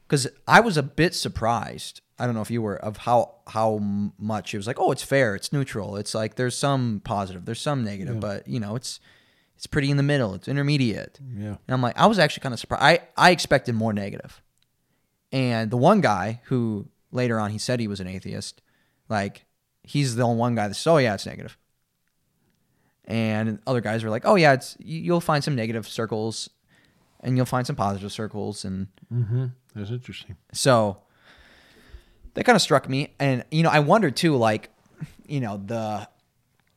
because 0.06 0.28
I 0.46 0.61
was 0.61 0.76
a 0.76 0.82
bit 0.82 1.14
surprised. 1.14 2.00
I 2.18 2.24
don't 2.26 2.35
know 2.35 2.40
if 2.40 2.50
you 2.50 2.62
were 2.62 2.76
of 2.76 2.96
how 2.98 3.35
how 3.46 3.79
much 4.18 4.55
it 4.55 4.57
was 4.57 4.66
like. 4.66 4.79
Oh, 4.81 4.90
it's 4.92 5.02
fair. 5.02 5.35
It's 5.35 5.52
neutral. 5.52 5.96
It's 5.96 6.14
like 6.14 6.37
there's 6.37 6.57
some 6.57 7.00
positive. 7.05 7.44
There's 7.44 7.61
some 7.61 7.85
negative, 7.85 8.14
Yeah. 8.16 8.20
but 8.20 8.48
you 8.48 8.59
know, 8.61 8.74
it's 8.76 9.00
it's 9.57 9.66
pretty 9.66 9.90
in 9.90 9.96
the 9.96 10.02
middle. 10.02 10.35
It's 10.35 10.48
intermediate. 10.48 11.18
Yeah. 11.37 11.46
And 11.48 11.59
I'm 11.68 11.83
like, 11.83 11.98
I 11.98 12.07
was 12.07 12.18
actually 12.18 12.42
kind 12.42 12.52
of 12.55 12.59
surprised. 12.61 12.83
I 12.83 13.00
I 13.16 13.31
expected 13.33 13.74
more 13.74 13.92
negative. 13.92 14.40
And 15.33 15.70
the 15.70 15.76
one 15.76 16.00
guy 16.00 16.40
who 16.44 16.88
later 17.12 17.38
on 17.40 17.50
he 17.50 17.59
said 17.59 17.81
he 17.81 17.88
was 17.88 18.00
an 18.00 18.07
atheist, 18.07 18.62
like 19.09 19.44
he's 19.83 20.16
the 20.16 20.22
only 20.22 20.38
one 20.38 20.55
guy 20.55 20.68
that 20.68 20.74
says, 20.74 20.87
"Oh 20.87 20.96
yeah, 20.98 21.14
it's 21.14 21.26
negative." 21.26 21.59
And 23.05 23.61
other 23.66 23.81
guys 23.81 24.02
were 24.02 24.11
like, 24.11 24.24
"Oh 24.24 24.35
yeah, 24.35 24.52
it's 24.55 24.76
you'll 24.81 25.20
find 25.20 25.44
some 25.44 25.55
negative 25.55 25.87
circles, 25.87 26.50
and 27.20 27.37
you'll 27.37 27.46
find 27.46 27.66
some 27.66 27.76
positive 27.76 28.11
circles." 28.12 28.64
And 28.64 28.88
Mm-hmm. 29.12 29.46
That's 29.74 29.90
interesting. 29.90 30.37
so 30.52 30.98
that 32.37 32.44
kind 32.44 32.55
of 32.55 32.62
struck 32.62 32.88
me, 32.88 33.14
and 33.18 33.44
you 33.51 33.62
know, 33.62 33.70
I 33.70 33.81
wondered 33.81 34.14
too, 34.14 34.37
like, 34.37 34.70
you 35.27 35.40
know, 35.40 35.57
the 35.57 36.09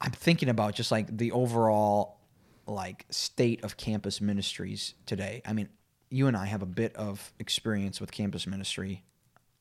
I'm 0.02 0.12
thinking 0.12 0.50
about 0.50 0.74
just 0.74 0.92
like 0.92 1.16
the 1.16 1.32
overall 1.34 2.18
like 2.66 3.06
state 3.10 3.64
of 3.64 3.76
campus 3.76 4.22
ministries 4.22 4.94
today. 5.06 5.42
I 5.46 5.54
mean, 5.54 5.70
you 6.10 6.28
and 6.28 6.38
I 6.38 6.46
have 6.46 6.62
a 6.62 6.68
bit 6.68 6.96
of 6.96 7.34
experience 7.40 8.00
with 8.00 8.12
campus 8.12 8.48
ministry. 8.48 9.04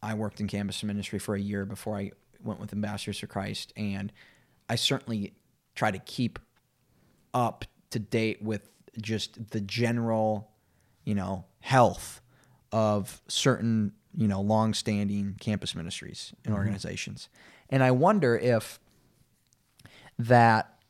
I 0.01 0.15
worked 0.15 0.41
in 0.41 0.47
campus 0.47 0.85
ministry 0.85 1.19
for 1.19 1.35
a 1.35 1.41
year 1.41 1.65
before 1.65 1.97
I 1.97 2.13
went 2.43 2.61
with 2.61 2.73
Ambassadors 2.73 3.19
for 3.19 3.27
Christ, 3.27 3.73
and 3.77 4.13
I 4.69 4.77
certainly 4.77 5.35
try 5.75 5.91
to 5.91 5.99
keep 5.99 6.39
up 7.35 7.65
to 7.91 7.99
date 7.99 8.41
with 8.41 8.71
just 9.01 9.51
the 9.51 9.61
general, 9.61 10.53
you 11.05 11.17
know, 11.17 11.47
health 11.61 12.21
of 12.71 13.21
certain, 13.27 13.93
you 14.19 14.27
know, 14.27 14.41
long-standing 14.41 15.37
campus 15.39 15.77
ministries 15.77 16.35
and 16.45 16.53
Mhm. 16.53 16.59
organizations. 16.59 17.29
And 17.71 17.85
I 17.85 17.93
wonder 17.93 18.37
if 18.37 18.81
that 20.19 20.83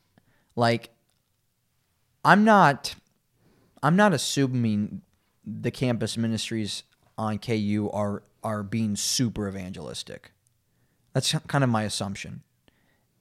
like 0.56 0.90
I'm 2.24 2.42
not 2.42 2.94
I'm 3.82 3.96
not 3.96 4.12
assuming 4.14 5.02
the 5.44 5.70
campus 5.70 6.16
ministries 6.16 6.84
on 7.18 7.38
KU 7.38 7.90
are 7.92 8.22
are 8.42 8.62
being 8.62 8.96
super 8.96 9.46
evangelistic. 9.46 10.32
That's 11.12 11.32
kind 11.46 11.62
of 11.62 11.68
my 11.68 11.82
assumption. 11.82 12.42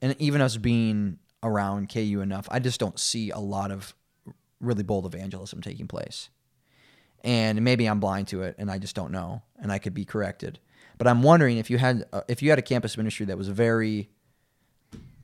And 0.02 0.15
even 0.20 0.39
us 0.41 0.56
being 0.58 1.20
around 1.43 1.89
KU 1.89 2.22
enough, 2.22 2.48
I 2.50 2.60
just 2.60 2.80
don't 2.80 2.98
see 3.00 3.30
a 3.30 3.39
lot 3.39 3.72
of 3.72 3.93
really 4.62 4.84
bold 4.84 5.06
evangelism 5.06 5.62
taking 5.62 5.88
place. 5.88 6.30
And 7.28 7.62
maybe 7.62 7.86
I'm 7.86 8.00
blind 8.00 8.30
to 8.30 8.44
it 8.44 8.56
and 8.58 8.72
I 8.72 8.78
just 8.78 8.96
don't 8.96 9.12
know 9.12 9.42
and 9.62 9.70
I 9.70 9.80
could 9.80 9.94
be 9.94 10.06
corrected. 10.06 10.60
But 10.98 11.08
I'm 11.08 11.22
wondering 11.22 11.58
if 11.58 11.70
you 11.70 11.78
had 11.78 12.06
uh, 12.13 12.22
if 12.30 12.42
you 12.42 12.50
had 12.52 12.58
a 12.58 12.62
campus 12.62 12.96
ministry 12.96 13.26
that 13.26 13.38
was 13.38 13.50
very 13.50 14.10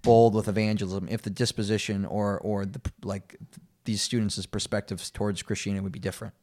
bold 0.02 0.36
with 0.36 0.50
evangelism, 0.50 1.08
if 1.10 1.22
the 1.22 1.30
disposition 1.30 2.06
or 2.06 2.40
or 2.40 2.66
the 2.66 2.82
like 3.04 3.38
these 3.86 4.02
students' 4.02 4.46
perspectives 4.46 5.10
towards 5.10 5.42
Christianity 5.44 5.82
would 5.82 5.94
be 5.94 6.00
different. 6.00 6.34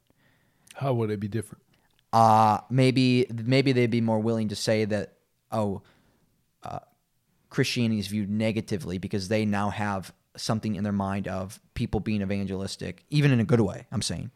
How 0.77 0.95
would 0.95 1.11
it 1.11 1.21
be 1.21 1.29
different? 1.29 1.63
Uh 2.11 2.61
maybe 2.71 3.27
maybe 3.31 3.73
they'd 3.73 3.91
be 3.91 4.01
more 4.01 4.19
willing 4.19 4.49
to 4.49 4.57
say 4.57 4.87
that 4.87 5.13
oh, 5.53 5.83
uh, 6.63 6.79
Christianity 7.51 8.01
is 8.01 8.07
viewed 8.07 8.31
negatively 8.31 8.97
because 8.97 9.29
they 9.29 9.45
now 9.45 9.69
have 9.69 10.15
something 10.37 10.75
in 10.75 10.85
their 10.85 10.93
mind 10.93 11.29
of 11.29 11.61
people 11.75 12.01
being 12.01 12.23
evangelistic, 12.23 13.05
even 13.11 13.31
in 13.31 13.41
a 13.41 13.45
good 13.45 13.61
way. 13.61 13.87
I'm 13.93 14.03
saying, 14.03 14.31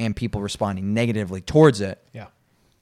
and 0.00 0.16
people 0.16 0.40
responding 0.40 0.94
negatively 0.94 1.40
towards 1.40 1.80
it. 1.80 2.04
Yeah. 2.12 2.26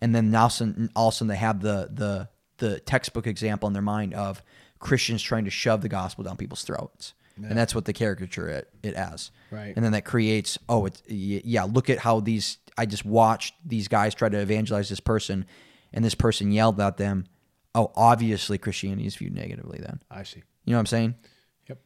And 0.01 0.15
then 0.15 0.35
also, 0.35 0.73
also 0.95 1.25
they 1.25 1.37
have 1.37 1.61
the 1.61 1.91
the 1.93 2.29
the 2.59 2.81
textbook 2.81 3.27
example 3.27 3.67
in 3.67 3.73
their 3.73 3.83
mind 3.83 4.15
of 4.15 4.43
Christians 4.79 5.23
trying 5.23 5.45
to 5.45 5.51
shove 5.51 5.81
the 5.81 5.89
gospel 5.89 6.25
down 6.25 6.37
people's 6.37 6.63
throats. 6.63 7.15
Yeah. 7.41 7.49
And 7.49 7.59
that's 7.59 7.75
what 7.75 7.85
the 7.85 7.93
caricature 7.93 8.49
it, 8.49 8.69
it 8.83 8.95
as. 8.95 9.31
Right. 9.51 9.73
And 9.77 9.85
then 9.85 9.93
that 9.93 10.05
creates, 10.05 10.59
oh, 10.69 10.87
it's, 10.87 11.03
yeah, 11.07 11.65
look 11.65 11.89
at 11.89 11.99
how 11.99 12.19
these, 12.19 12.59
I 12.77 12.85
just 12.85 13.05
watched 13.05 13.55
these 13.65 13.87
guys 13.87 14.15
try 14.15 14.29
to 14.29 14.39
evangelize 14.39 14.89
this 14.89 14.99
person, 14.99 15.47
and 15.93 16.05
this 16.05 16.17
person 16.17 16.51
yelled 16.51 16.81
at 16.81 16.97
them. 16.97 17.27
Oh, 17.75 17.93
obviously 17.95 18.59
Christianity 18.59 19.07
is 19.07 19.15
viewed 19.15 19.35
negatively 19.35 19.79
then. 19.79 20.01
I 20.11 20.25
see. 20.25 20.43
You 20.65 20.73
know 20.73 20.79
what 20.79 20.81
I'm 20.81 20.87
saying? 20.87 21.15
Yep. 21.69 21.79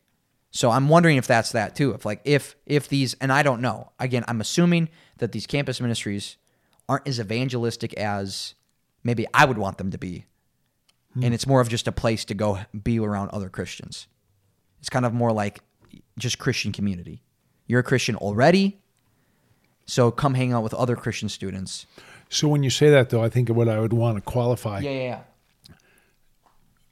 So 0.53 0.71
I'm 0.71 0.89
wondering 0.89 1.19
if 1.19 1.27
that's 1.27 1.53
that 1.53 1.77
too. 1.77 1.93
If 1.93 2.07
like 2.07 2.23
if 2.25 2.57
if 2.65 2.89
these 2.89 3.15
and 3.21 3.31
I 3.31 3.43
don't 3.43 3.61
know. 3.61 3.93
Again, 3.99 4.25
I'm 4.29 4.41
assuming 4.41 4.89
that 5.23 5.33
these 5.33 5.47
campus 5.47 5.81
ministries 5.81 6.37
aren't 6.89 7.07
as 7.07 7.21
evangelistic 7.21 7.95
as 7.95 8.55
maybe 9.05 9.25
I 9.33 9.45
would 9.45 9.57
want 9.57 9.79
them 9.79 9.91
to 9.93 9.99
be. 9.99 10.27
Hmm. 11.15 11.25
And 11.25 11.35
it's 11.35 11.47
more 11.47 11.61
of 11.61 11.69
just 11.69 11.87
a 11.87 11.93
place 11.93 12.25
to 12.27 12.35
go 12.35 12.59
be 12.83 12.99
around 12.99 13.31
other 13.31 13.49
Christians. 13.49 14.09
It's 14.81 14.91
kind 14.91 15.07
of 15.07 15.15
more 15.15 15.33
like 15.33 15.61
just 16.19 16.39
Christian 16.39 16.73
community. 16.73 17.23
You're 17.67 17.81
a 17.81 17.85
Christian 17.85 18.17
already, 18.17 18.81
so 19.87 20.11
come 20.11 20.35
hang 20.35 20.53
out 20.53 20.65
with 20.65 20.75
other 20.75 20.97
Christian 20.97 21.29
students. 21.29 21.87
So 22.29 22.49
when 22.49 22.65
you 22.65 22.71
say 22.71 22.91
that, 22.91 23.11
though, 23.11 23.23
I 23.23 23.29
think 23.29 23.49
what 23.49 23.69
I 23.69 23.79
would 23.79 23.93
want 23.93 24.17
to 24.17 24.23
qualify 24.23 24.81
Yeah, 24.81 24.91
yeah, 24.91 25.21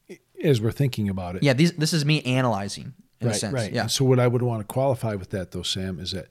yeah. 0.08 0.16
as 0.44 0.60
we're 0.60 0.70
thinking 0.70 1.08
about 1.08 1.34
it. 1.34 1.42
Yeah, 1.42 1.54
these, 1.54 1.72
this 1.72 1.92
is 1.92 2.04
me 2.04 2.22
analyzing 2.22 2.94
in 3.20 3.26
right, 3.26 3.36
a 3.36 3.38
sense. 3.38 3.54
Right. 3.54 3.72
Yeah. 3.72 3.82
And 3.82 3.90
so 3.90 4.04
what 4.04 4.20
I 4.20 4.28
would 4.28 4.42
want 4.42 4.60
to 4.60 4.72
qualify 4.72 5.16
with 5.16 5.30
that, 5.30 5.50
though, 5.50 5.62
Sam, 5.62 5.98
is 5.98 6.12
that 6.12 6.28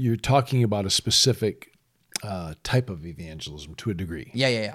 you're 0.00 0.16
talking 0.16 0.62
about 0.62 0.86
a 0.86 0.90
specific 0.90 1.72
uh, 2.22 2.54
type 2.62 2.88
of 2.90 3.04
evangelism 3.06 3.74
to 3.76 3.90
a 3.90 3.94
degree. 3.94 4.30
Yeah, 4.34 4.48
yeah, 4.48 4.62
yeah. 4.62 4.74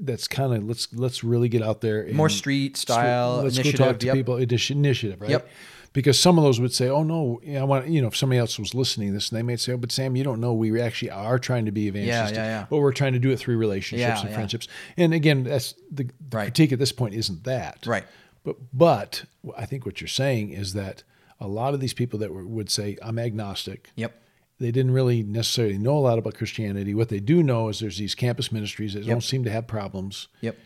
That's 0.00 0.26
kind 0.28 0.52
of 0.54 0.64
let's 0.64 0.92
let's 0.92 1.22
really 1.22 1.48
get 1.48 1.62
out 1.62 1.80
there. 1.80 2.06
More 2.12 2.28
street 2.28 2.76
style 2.76 3.42
Let's 3.42 3.58
go 3.58 3.70
talk 3.72 3.98
to 4.00 4.06
yep. 4.06 4.14
people. 4.14 4.36
Initiative, 4.36 5.20
right? 5.20 5.30
Yep. 5.30 5.48
Because 5.92 6.18
some 6.18 6.36
of 6.36 6.42
those 6.42 6.58
would 6.60 6.72
say, 6.74 6.88
"Oh 6.88 7.04
no, 7.04 7.40
I 7.56 7.62
want 7.62 7.86
you 7.86 8.02
know." 8.02 8.08
If 8.08 8.16
somebody 8.16 8.40
else 8.40 8.58
was 8.58 8.74
listening 8.74 9.08
to 9.10 9.14
this, 9.14 9.30
and 9.30 9.38
they 9.38 9.42
might 9.42 9.60
say, 9.60 9.72
"Oh, 9.72 9.76
but 9.76 9.92
Sam, 9.92 10.16
you 10.16 10.24
don't 10.24 10.40
know. 10.40 10.52
We 10.52 10.80
actually 10.80 11.10
are 11.12 11.38
trying 11.38 11.66
to 11.66 11.70
be 11.72 11.86
evangelistic. 11.86 12.36
yeah, 12.36 12.46
yeah. 12.46 12.66
But 12.68 12.78
we're 12.78 12.92
trying 12.92 13.12
to 13.12 13.20
do 13.20 13.30
it 13.30 13.38
through 13.38 13.56
relationships 13.58 14.00
Yeah, 14.08 14.20
and 14.20 14.30
yeah. 14.30 14.34
friendships." 14.34 14.66
And 14.96 15.14
again, 15.14 15.44
that's 15.44 15.74
the, 15.92 16.08
the 16.28 16.36
critique 16.36 16.72
at 16.72 16.80
this 16.80 16.90
point 16.90 17.14
isn't 17.14 17.44
that 17.44 17.86
Right. 17.86 18.04
but 18.42 18.56
but 18.72 19.24
I 19.56 19.64
think 19.66 19.86
what 19.86 20.00
you're 20.00 20.08
saying 20.08 20.50
is 20.50 20.72
that 20.72 21.04
a 21.38 21.46
lot 21.46 21.74
of 21.74 21.78
these 21.80 21.94
people 21.94 22.18
that 22.20 22.32
would 22.34 22.70
say 22.70 22.98
I'm 23.00 23.18
agnostic. 23.18 23.90
Yep. 23.94 24.20
They 24.60 24.70
didn't 24.70 24.92
really 24.92 25.22
necessarily 25.22 25.78
know 25.78 25.96
a 25.96 26.00
lot 26.00 26.18
about 26.18 26.34
Christianity. 26.34 26.94
What 26.94 27.08
they 27.08 27.20
do 27.20 27.42
know 27.42 27.68
is 27.68 27.80
there's 27.80 27.98
these 27.98 28.14
campus 28.14 28.52
ministries 28.52 28.94
that 28.94 29.00
Yep. 29.04 29.08
don't 29.14 29.20
seem 29.22 29.44
to 29.44 29.50
have 29.50 29.66
problems. 29.66 30.28
Yep. 30.42 30.56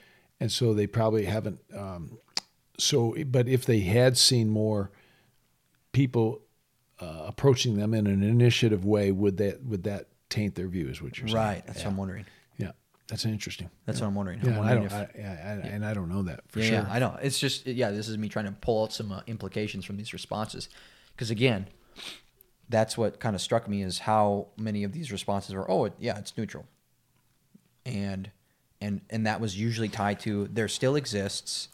And 0.41 0.53
so 0.53 0.75
they 0.75 0.87
probably 0.87 1.25
haven't. 1.25 1.61
Um, 1.75 2.19
so, 2.79 3.15
but 3.27 3.49
if 3.49 3.65
they 3.65 3.81
had 3.81 4.17
seen 4.17 4.51
more 4.51 4.91
people 5.93 6.43
uh, 7.01 7.25
approaching 7.27 7.77
them 7.77 7.95
in 7.95 8.07
an 8.07 8.23
initiative 8.23 8.85
way, 8.85 9.11
would 9.11 9.37
that 9.39 9.65
would 9.65 9.85
that 9.85 10.09
taint 10.29 10.55
their 10.55 10.69
view? 10.69 10.89
Is 10.89 11.01
what 11.01 11.19
you're 11.19 11.29
saying? 11.29 11.37
Right. 11.37 11.67
That's 11.67 11.79
what 11.85 11.91
I'm 11.91 11.97
wondering. 11.97 12.27
Yeah, 12.59 12.73
that's 13.09 13.25
interesting. 13.25 13.71
That's 13.87 13.99
Yeah. 13.99 14.05
what 14.05 14.09
I'm 14.11 14.15
wondering. 14.17 14.41
Yeah, 14.43 14.47
I'm 14.51 14.53
and 14.53 14.59
I 14.59 14.61
wondering 14.75 14.89
don't, 14.89 15.03
if- 15.03 15.17
I, 15.17 15.19
yeah, 15.19 15.61
I, 15.65 15.67
and 15.69 15.85
I 15.87 15.95
don't 15.95 16.09
know 16.09 16.23
that 16.25 16.41
for 16.49 16.61
yeah, 16.61 16.67
sure. 16.67 16.75
yeah, 16.81 16.87
I 16.91 16.99
know. 16.99 17.17
It's 17.23 17.39
just 17.39 17.67
yeah. 17.67 17.91
This 17.91 18.09
is 18.09 18.19
me 18.19 18.29
trying 18.29 18.45
to 18.47 18.53
pull 18.53 18.83
out 18.85 18.93
some 18.93 19.11
uh, 19.13 19.23
implications 19.27 19.85
from 19.85 19.97
these 19.97 20.13
responses, 20.13 20.69
because 21.15 21.31
again, 21.31 21.67
that's 22.69 22.99
what 22.99 23.21
kind 23.21 23.35
of 23.35 23.41
struck 23.41 23.69
me 23.69 23.83
is 23.83 24.01
how 24.01 24.49
many 24.57 24.85
of 24.85 24.93
these 24.93 25.11
responses 25.11 25.55
were, 25.55 25.71
oh, 25.71 25.87
it, 25.87 25.95
yeah, 25.99 26.19
it's 26.19 26.37
neutral, 26.37 26.67
and 27.87 28.31
and 28.81 29.01
and 29.11 29.27
that 29.27 29.41
was 29.41 29.59
usually 29.59 29.89
tied 29.89 30.21
to 30.21 30.49
there 30.49 30.69
still 30.69 30.97
exists 30.97 31.69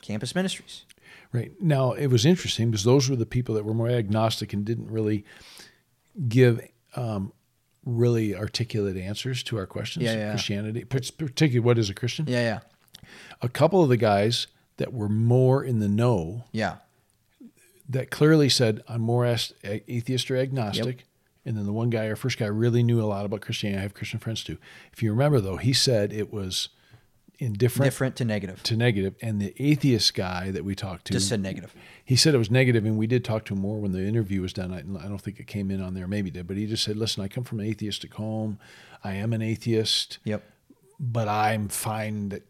campus 0.00 0.34
ministries. 0.34 0.84
Right. 1.32 1.52
Now, 1.60 1.92
it 1.92 2.06
was 2.06 2.24
interesting 2.24 2.70
because 2.70 2.84
those 2.84 3.10
were 3.10 3.16
the 3.16 3.26
people 3.26 3.54
that 3.54 3.64
were 3.64 3.74
more 3.74 3.90
agnostic 3.90 4.52
and 4.54 4.64
didn't 4.64 4.90
really 4.90 5.24
give 6.26 6.66
um, 6.96 7.32
really 7.84 8.34
articulate 8.34 8.96
answers 8.96 9.42
to 9.44 9.58
our 9.58 9.66
questions. 9.66 10.04
Yeah, 10.04 10.14
yeah. 10.14 10.30
Christianity, 10.30 10.84
particularly 10.84 11.60
what 11.60 11.78
is 11.78 11.90
a 11.90 11.94
Christian? 11.94 12.26
Yeah, 12.28 12.40
yeah. 12.40 13.08
A 13.42 13.48
couple 13.48 13.82
of 13.82 13.88
the 13.88 13.96
guys 13.96 14.46
that 14.78 14.92
were 14.92 15.08
more 15.08 15.62
in 15.62 15.80
the 15.80 15.88
know 15.88 16.44
Yeah. 16.52 16.76
That 17.88 18.10
clearly 18.10 18.48
said, 18.48 18.82
I'm 18.88 19.00
more 19.00 19.24
atheist 19.26 20.30
or 20.30 20.36
agnostic. 20.36 20.96
Yep. 20.98 21.04
And 21.46 21.56
then 21.56 21.64
the 21.64 21.72
one 21.72 21.88
guy, 21.88 22.08
our 22.08 22.16
first 22.16 22.38
guy, 22.38 22.46
really 22.46 22.82
knew 22.82 23.00
a 23.00 23.06
lot 23.06 23.24
about 23.24 23.40
Christianity. 23.40 23.78
I 23.78 23.82
have 23.82 23.94
Christian 23.94 24.20
friends 24.20 24.44
too. 24.44 24.58
If 24.92 25.02
you 25.02 25.10
remember, 25.10 25.40
though, 25.40 25.56
he 25.56 25.72
said 25.72 26.12
it 26.12 26.30
was 26.32 26.68
indifferent 27.38 27.86
Different 27.86 28.16
to 28.16 28.24
negative. 28.24 28.62
to 28.64 28.76
negative. 28.76 29.14
And 29.22 29.40
the 29.40 29.54
atheist 29.58 30.12
guy 30.14 30.50
that 30.50 30.64
we 30.64 30.74
talked 30.74 31.06
to 31.06 31.12
Just 31.12 31.28
said 31.28 31.40
negative. 31.40 31.74
He 32.04 32.16
said 32.16 32.34
it 32.34 32.38
was 32.38 32.50
negative, 32.50 32.84
and 32.84 32.98
we 32.98 33.06
did 33.06 33.24
talk 33.24 33.44
to 33.46 33.54
him 33.54 33.60
more 33.60 33.78
when 33.78 33.92
the 33.92 34.04
interview 34.04 34.42
was 34.42 34.52
done. 34.52 34.72
I, 34.72 34.78
I 35.02 35.08
don't 35.08 35.20
think 35.20 35.40
it 35.40 35.46
came 35.46 35.70
in 35.70 35.80
on 35.80 35.94
there, 35.94 36.06
maybe 36.06 36.28
it 36.28 36.34
did, 36.34 36.46
but 36.46 36.56
he 36.56 36.66
just 36.66 36.84
said, 36.84 36.96
"Listen, 36.96 37.22
I 37.22 37.28
come 37.28 37.44
from 37.44 37.60
an 37.60 37.66
atheistic 37.66 38.14
home. 38.14 38.58
I 39.02 39.14
am 39.14 39.32
an 39.32 39.40
atheist. 39.40 40.18
Yep. 40.24 40.42
But 41.00 41.28
I'm 41.28 41.68
fine 41.68 42.30
that 42.30 42.42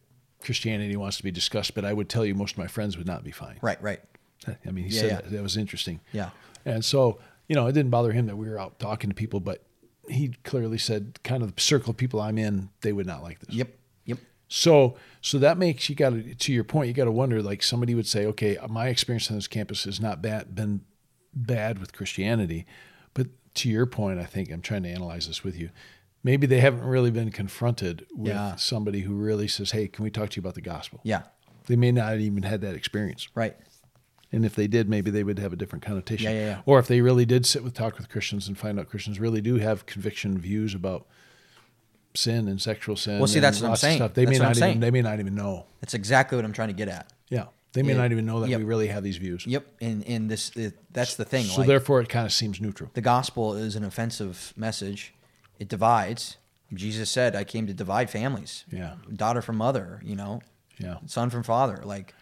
Christianity 0.42 0.96
wants 0.96 1.18
to 1.18 1.22
be 1.22 1.31
discussed. 1.31 1.74
But 1.74 1.85
I 1.85 1.92
would 1.92 2.09
tell 2.09 2.24
you, 2.24 2.35
most 2.35 2.53
of 2.53 2.59
my 2.59 2.66
friends 2.66 2.96
would 2.96 3.07
not 3.07 3.22
be 3.22 3.31
fine. 3.31 3.59
Right, 3.61 3.81
right. 3.83 4.01
I 4.66 4.70
mean, 4.70 4.84
he 4.84 4.90
Yeah, 4.94 5.00
said 5.00 5.11
yeah. 5.11 5.16
That, 5.22 5.30
that 5.32 5.42
was 5.42 5.56
interesting. 5.56 6.00
Yeah. 6.12 6.30
And 6.64 6.84
so, 6.84 7.18
you 7.48 7.54
know, 7.56 7.66
it 7.66 7.72
didn't 7.72 7.90
bother 7.90 8.12
him 8.12 8.26
that 8.26 8.37
we 8.37 8.48
were 8.48 8.58
out 8.58 8.78
talking 8.78 9.11
to 9.11 9.14
people, 9.14 9.40
but 9.40 9.64
he 10.08 10.28
clearly 10.44 10.78
said, 10.78 11.18
kind 11.22 11.42
of 11.42 11.54
the 11.54 11.61
circle 11.61 11.90
of 11.90 11.96
people 11.96 12.20
I'm 12.20 12.38
in, 12.38 12.70
they 12.80 12.92
would 12.92 13.06
not 13.06 13.22
like 13.22 13.40
this. 13.40 13.54
Yep. 13.54 13.68
Yep. 14.06 14.18
So, 14.48 14.96
so 15.20 15.38
that 15.38 15.58
makes 15.58 15.88
you 15.88 15.94
got 15.94 16.11
to, 16.11 16.34
to 16.34 16.52
your 16.52 16.64
point, 16.64 16.88
you 16.88 16.94
got 16.94 17.04
to 17.04 17.12
wonder. 17.12 17.42
Like 17.42 17.62
somebody 17.62 17.94
would 17.94 18.06
say, 18.06 18.24
okay, 18.26 18.56
my 18.68 18.88
experience 18.88 19.30
on 19.30 19.37
this 19.37 19.46
campus 19.48 19.84
has 19.84 20.00
not 20.00 20.22
bad, 20.22 20.54
been 20.54 20.82
bad 21.34 21.78
with 21.78 21.92
Christianity, 21.92 22.66
but 23.14 23.26
to 23.56 23.68
your 23.68 23.87
point, 23.87 24.18
I 24.18 24.24
think 24.24 24.50
I'm 24.50 24.62
trying 24.62 24.82
to 24.84 24.88
analyze 24.88 25.26
this 25.26 25.44
with 25.44 25.56
you. 25.58 25.70
Maybe 26.24 26.46
they 26.46 26.61
haven't 26.61 26.82
really 26.82 27.11
been 27.11 27.30
confronted 27.30 28.06
with 28.14 28.32
Yeah. 28.32 28.56
somebody 28.56 29.00
who 29.02 29.14
really 29.14 29.46
says, 29.48 29.70
"Hey, 29.70 29.87
can 29.88 30.02
we 30.02 30.11
talk 30.11 30.30
to 30.30 30.37
you 30.37 30.40
about 30.40 30.54
the 30.54 30.61
gospel?" 30.61 31.00
Yeah. 31.04 31.22
They 31.66 31.76
may 31.76 31.92
not 31.92 32.11
have 32.11 32.20
even 32.20 32.42
had 32.42 32.61
that 32.62 32.74
experience. 32.74 33.28
Right. 33.34 33.56
And 34.30 34.44
if 34.44 34.54
they 34.54 34.66
did, 34.66 34.88
maybe 34.90 35.10
they 35.10 35.24
would 35.24 35.38
have 35.38 35.52
a 35.52 35.56
different 35.56 35.84
connotation. 35.84 36.30
Yeah, 36.30 36.38
yeah, 36.38 36.46
yeah. 36.46 36.60
Or 36.66 36.78
if 36.78 36.86
they 36.86 37.00
really 37.00 37.24
did 37.24 37.46
sit 37.46 37.64
with 37.64 37.72
talk 37.74 37.96
with 37.96 38.10
Christians 38.10 38.46
and 38.46 38.58
find 38.58 38.78
out 38.78 38.88
Christians 38.90 39.18
really 39.18 39.40
do 39.40 39.56
have 39.56 39.86
conviction 39.86 40.36
views 40.38 40.74
about 40.74 41.06
sin 42.14 42.48
and 42.48 42.60
sexual 42.60 42.96
sin. 42.96 43.18
Well, 43.18 43.26
see, 43.28 43.40
that's 43.40 43.60
what 43.60 43.70
I'm 43.70 43.76
saying. 43.76 43.98
Stuff, 43.98 44.14
they 44.14 44.24
That's 44.24 44.38
may 44.38 44.44
not 44.44 44.56
even 44.56 44.80
they 44.80 44.90
may 44.90 45.02
not 45.02 45.20
even 45.20 45.34
know. 45.34 45.66
That's 45.80 45.94
exactly 45.94 46.36
what 46.36 46.44
I'm 46.44 46.52
trying 46.52 46.68
to 46.68 46.74
get 46.74 46.88
at. 46.88 47.10
Yeah, 47.28 47.46
they 47.72 47.82
may 47.82 47.92
Yeah. 47.92 47.98
not 47.98 48.12
even 48.12 48.26
know 48.26 48.40
that 48.40 48.48
Yep. 48.48 48.58
we 48.58 48.64
really 48.64 48.88
have 48.88 49.02
these 49.02 49.16
views. 49.18 49.46
Yep. 49.46 49.66
And 49.80 50.04
and 50.06 50.30
this 50.30 50.50
it, 50.56 50.74
that's 50.92 51.14
the 51.14 51.24
thing. 51.24 51.44
So 51.46 51.58
like, 51.60 51.68
therefore, 51.68 52.00
it 52.00 52.08
kind 52.08 52.26
of 52.26 52.32
seems 52.32 52.60
neutral. 52.60 52.90
the 52.94 53.00
gospel 53.00 53.54
is 53.54 53.76
an 53.76 53.84
offensive 53.84 54.52
message. 54.56 55.14
It 55.58 55.68
divides. 55.68 56.36
Jesus 56.74 57.10
said, 57.10 57.34
"I 57.34 57.44
came 57.44 57.66
to 57.66 57.72
divide 57.74 58.10
families." 58.10 58.64
Yeah. 58.70 58.96
Daughter 59.14 59.40
from 59.40 59.56
mother. 59.56 60.00
You 60.04 60.16
know. 60.16 60.42
Yeah. 60.78 60.98
Son 61.06 61.30
from 61.30 61.42
father. 61.42 61.80
Like, 61.84 62.14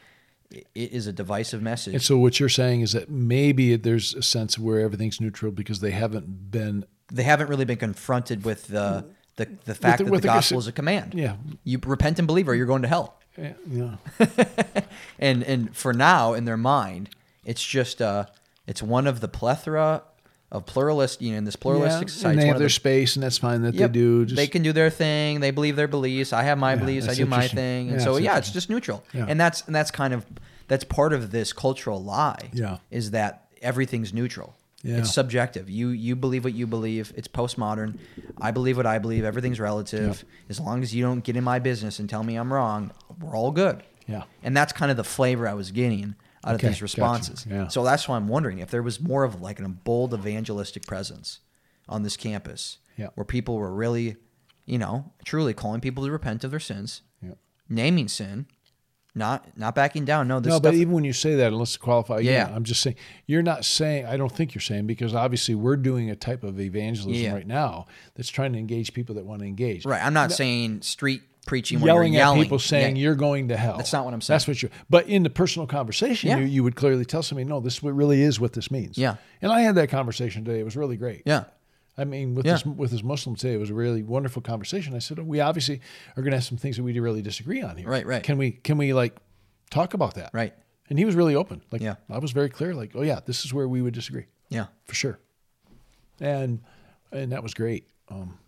it, 0.51 0.67
is 0.75 1.07
a 1.07 1.13
divisive 1.13 1.63
message. 1.63 1.95
And 1.95 2.03
so 2.03 2.17
what 2.19 2.39
you're 2.41 2.49
saying 2.49 2.81
is 2.83 2.93
that 2.93 3.11
maybe 3.11 3.77
there's 3.77 4.15
a 4.15 4.23
sense 4.23 4.59
where 4.59 4.81
everything's 4.81 5.21
neutral 5.21 5.53
because 5.53 5.81
they 5.81 5.91
haven't 5.93 6.51
been. 6.51 6.85
they 7.13 7.23
haven't 7.25 7.49
really 7.49 7.65
been 7.65 7.79
confronted 7.79 8.45
with 8.45 8.69
the 8.69 9.07
the, 9.37 9.49
the 9.65 9.75
fact 9.75 9.99
the- 9.99 10.05
that 10.05 10.11
the 10.13 10.21
the- 10.21 10.27
gospel 10.29 10.59
is 10.59 10.67
a 10.67 10.73
command. 10.73 11.15
Yeah. 11.15 11.37
You 11.65 11.79
repent 11.85 12.19
and 12.19 12.27
believe, 12.27 12.49
or 12.49 12.55
you're 12.55 12.67
going 12.67 12.83
to 12.83 12.89
hell. 12.89 13.19
Yeah. 13.37 13.53
yeah. 13.69 13.97
and 15.19 15.43
and 15.43 15.77
for 15.77 15.93
now 15.93 16.33
in 16.33 16.47
their 16.47 16.57
mind 16.57 17.11
it's 17.45 17.63
just 17.63 18.01
uh 18.01 18.25
it's 18.67 18.83
one 18.83 19.07
of 19.07 19.21
the 19.21 19.29
plethora 19.29 20.03
of 20.53 20.65
pluralist 20.65 21.21
you 21.21 21.33
know 21.33 21.39
in 21.39 21.45
this 21.45 21.57
pluralistic 21.57 22.09
Yeah, 22.09 22.13
society 22.15 22.35
and 22.35 22.43
they 22.43 22.47
have 22.47 22.59
their 22.59 22.67
the- 22.69 22.73
space, 22.73 23.17
and 23.17 23.23
that's 23.23 23.39
fine 23.39 23.63
that 23.63 23.75
Yep, 23.75 23.91
they 23.91 23.99
do. 23.99 24.25
Just, 24.27 24.37
they 24.37 24.47
can 24.47 24.63
do 24.63 24.73
their 24.73 24.91
thing 24.91 25.41
they 25.41 25.51
believe 25.51 25.75
their 25.77 25.89
beliefs 25.89 26.33
i 26.33 26.43
have 26.45 26.57
my 26.59 26.75
Yeah, 26.75 26.81
beliefs 26.81 27.09
i 27.09 27.15
do 27.15 27.27
my 27.27 27.49
thing 27.49 27.89
and 27.91 27.99
Yeah, 27.99 28.05
so 28.05 28.17
yeah 28.17 28.39
it's 28.39 28.51
just 28.53 28.71
neutral. 28.71 29.03
And 29.13 29.41
that's 29.41 29.63
and 29.67 29.75
that's 29.75 29.91
kind 29.91 30.15
of 30.15 30.25
that's 30.69 30.85
part 30.85 31.13
of 31.13 31.31
this 31.33 31.53
cultural 31.53 32.03
lie 32.03 32.51
Yeah. 32.53 32.79
is 32.91 33.11
that 33.13 33.49
everything's 33.63 34.13
neutral. 34.15 34.55
Yeah. 34.83 34.99
it's 34.99 35.13
subjective. 35.13 35.69
You 35.69 35.89
you 35.89 36.15
believe 36.15 36.45
what 36.45 36.55
you 36.55 36.67
believe 36.69 37.13
it's 37.17 37.27
postmodern. 37.27 37.99
I 38.41 38.53
believe 38.53 38.77
what 38.77 38.87
i 38.87 38.99
believe 39.01 39.25
everything's 39.25 39.59
relative. 39.59 40.25
As 40.49 40.61
long 40.61 40.83
as 40.85 40.95
you 40.95 41.03
don't 41.03 41.25
get 41.25 41.37
in 41.37 41.43
my 41.43 41.59
business 41.59 41.99
and 41.99 42.09
tell 42.09 42.23
me 42.23 42.37
i'm 42.37 42.53
wrong 42.53 42.93
we're 43.21 43.35
all 43.37 43.51
good. 43.51 43.83
Yeah. 44.07 44.23
and 44.45 44.57
that's 44.57 44.73
kind 44.73 44.93
of 44.93 44.97
the 44.97 45.03
flavor 45.05 45.49
I 45.49 45.55
was 45.55 45.73
getting 45.73 46.15
out 46.47 46.55
Okay, 46.55 46.69
of 46.69 46.73
these 46.73 46.77
gotcha. 46.77 46.85
responses. 46.85 47.47
Yeah. 47.49 47.69
So 47.69 47.83
that's 47.85 48.09
why 48.09 48.17
I'm 48.17 48.29
wondering 48.29 48.59
if 48.61 48.71
there 48.71 48.83
was 48.83 49.01
more 49.01 49.25
of 49.25 49.41
like 49.41 49.59
a 49.61 49.69
bold 49.69 50.15
evangelistic 50.15 50.87
presence 50.87 51.41
on 51.89 52.03
this 52.03 52.17
campus 52.17 52.79
Yeah. 52.97 53.09
where 53.15 53.25
people 53.25 53.57
were 53.57 53.75
really, 53.75 54.17
you 54.65 54.79
know, 54.79 55.13
truly 55.25 55.53
calling 55.55 55.81
people 55.81 56.05
to 56.05 56.11
repent 56.11 56.45
of 56.45 56.51
their 56.51 56.61
sins, 56.61 57.03
Yeah. 57.23 57.35
naming 57.69 58.09
sin, 58.09 58.47
not 59.15 59.57
not 59.57 59.75
backing 59.75 60.05
down. 60.05 60.29
No, 60.29 60.41
this 60.41 60.51
no, 60.51 60.57
stuff, 60.57 60.63
but 60.63 60.75
even 60.75 60.93
when 60.93 61.05
you 61.05 61.15
say 61.15 61.37
that, 61.37 61.51
let's 61.53 61.77
qualify. 61.79 62.19
Yeah. 62.19 62.53
I'm 62.55 62.65
just 62.65 62.83
saying 62.83 62.97
you're 63.27 63.43
not 63.43 63.65
saying. 63.65 64.05
I 64.05 64.17
don't 64.19 64.31
think 64.31 64.55
you're 64.55 64.61
saying 64.61 64.87
because 64.87 65.15
obviously 65.15 65.55
we're 65.55 65.77
doing 65.77 66.11
a 66.11 66.17
type 66.17 66.43
of 66.45 66.61
evangelism 66.61 67.15
Yeah. 67.23 67.33
right 67.33 67.47
now 67.47 67.87
that's 68.15 68.29
trying 68.29 68.53
to 68.53 68.59
engage 68.59 68.93
people 68.93 69.15
that 69.15 69.25
want 69.25 69.41
to 69.41 69.47
engage. 69.49 69.87
right. 69.87 70.05
I'm 70.05 70.13
not 70.13 70.33
saying 70.33 70.83
street 70.83 71.23
preaching 71.47 71.81
when 71.81 71.87
Yelling, 71.87 72.13
you're 72.13 72.21
yelling 72.23 72.41
at 72.41 72.43
people 72.43 72.59
saying 72.59 72.97
Yeah. 72.97 73.03
you're 73.03 73.15
going 73.15 73.49
to 73.49 73.57
hell. 73.57 73.77
That's 73.79 73.93
not 73.93 74.05
what 74.05 74.13
I'm 74.13 74.21
saying. 74.21 74.35
That's 74.35 74.49
what 74.49 74.61
you're. 74.63 74.71
But 74.91 75.07
in 75.09 75.23
the 75.23 75.31
personal 75.31 75.67
conversation, 75.67 76.29
Yeah. 76.29 76.39
you, 76.39 76.45
you 76.47 76.63
would 76.65 76.77
clearly 76.77 77.05
tell 77.05 77.23
somebody, 77.23 77.47
no, 77.49 77.61
this 77.61 77.83
really 77.83 78.21
is 78.21 78.39
what 78.41 78.53
this 78.53 78.71
means. 78.71 78.99
Yeah. 78.99 79.17
And 79.41 79.51
I 79.53 79.61
had 79.63 79.77
that 79.77 79.89
conversation 79.89 80.45
today. 80.45 80.61
It 80.61 80.65
was 80.65 80.77
really 80.77 80.97
great. 80.97 81.23
Yeah. 81.25 81.45
I 81.97 82.05
mean, 82.05 82.35
with 82.35 82.45
Yeah. 82.45 82.53
this 82.55 82.67
with 82.67 82.91
this 82.91 83.03
Muslim 83.03 83.37
today, 83.37 83.55
it 83.55 83.59
was 83.59 83.71
a 83.71 83.75
really 83.75 84.03
wonderful 84.03 84.43
conversation. 84.43 84.95
I 84.95 84.99
said, 84.99 85.19
we 85.21 85.41
obviously 85.41 85.81
are 86.17 86.23
going 86.23 86.33
to 86.33 86.37
have 86.37 86.45
some 86.45 86.59
things 86.59 86.77
that 86.77 86.83
we 86.83 86.93
do 86.93 87.01
really 87.01 87.23
disagree 87.23 87.63
on 87.63 87.77
here. 87.79 87.89
Right, 87.89 88.05
right. 88.05 88.23
Can 88.23 88.37
we 88.37 88.51
can 88.51 88.77
we 88.77 88.93
like 88.93 89.17
talk 89.71 89.95
about 89.95 90.15
that? 90.17 90.31
Right. 90.35 90.53
And 90.91 90.99
he 90.99 91.05
was 91.05 91.15
really 91.15 91.35
open. 91.35 91.63
Like, 91.73 91.81
Yeah. 91.81 91.95
I 92.11 92.19
was 92.19 92.33
very 92.33 92.51
clear. 92.51 92.75
Like, 92.75 92.93
oh 92.95 93.03
yeah, 93.03 93.21
this 93.25 93.45
is 93.47 93.55
where 93.55 93.67
we 93.67 93.81
would 93.83 93.95
disagree 93.95 94.27
Yeah. 94.51 94.67
for 94.85 94.95
sure. 94.95 95.19
And 96.21 96.61
and 97.13 97.33
that 97.33 97.43
was 97.43 97.55
great. 97.55 97.87
Um, 98.09 98.39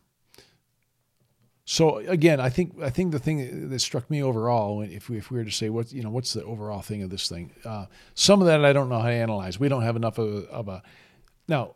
so 1.71 1.99
again, 1.99 2.41
I 2.41 2.49
think 2.49 2.81
I 2.81 2.89
think 2.89 3.13
the 3.13 3.19
thing 3.19 3.69
that 3.69 3.79
struck 3.81 4.09
me 4.09 4.23
overall, 4.23 4.81
if 4.81 5.11
we 5.11 5.19
if 5.19 5.31
we 5.31 5.37
were 5.37 5.45
to 5.45 5.51
say 5.51 5.69
what 5.69 5.93
you 5.93 6.03
know 6.03 6.09
what's 6.09 6.33
the 6.33 6.43
overall 6.43 6.81
thing 6.81 7.03
of 7.03 7.11
this 7.11 7.29
thing, 7.29 7.51
uh, 7.63 7.85
some 8.15 8.41
of 8.41 8.47
that 8.47 8.65
I 8.65 8.73
don't 8.73 8.89
know 8.89 8.99
how 9.01 9.09
to 9.09 9.15
analyze. 9.15 9.61
We 9.61 9.69
don't 9.69 9.83
have 9.83 9.95
enough 9.95 10.17
of 10.17 10.45
a, 10.45 10.47
of 10.49 10.69
a 10.69 10.83
now 11.47 11.75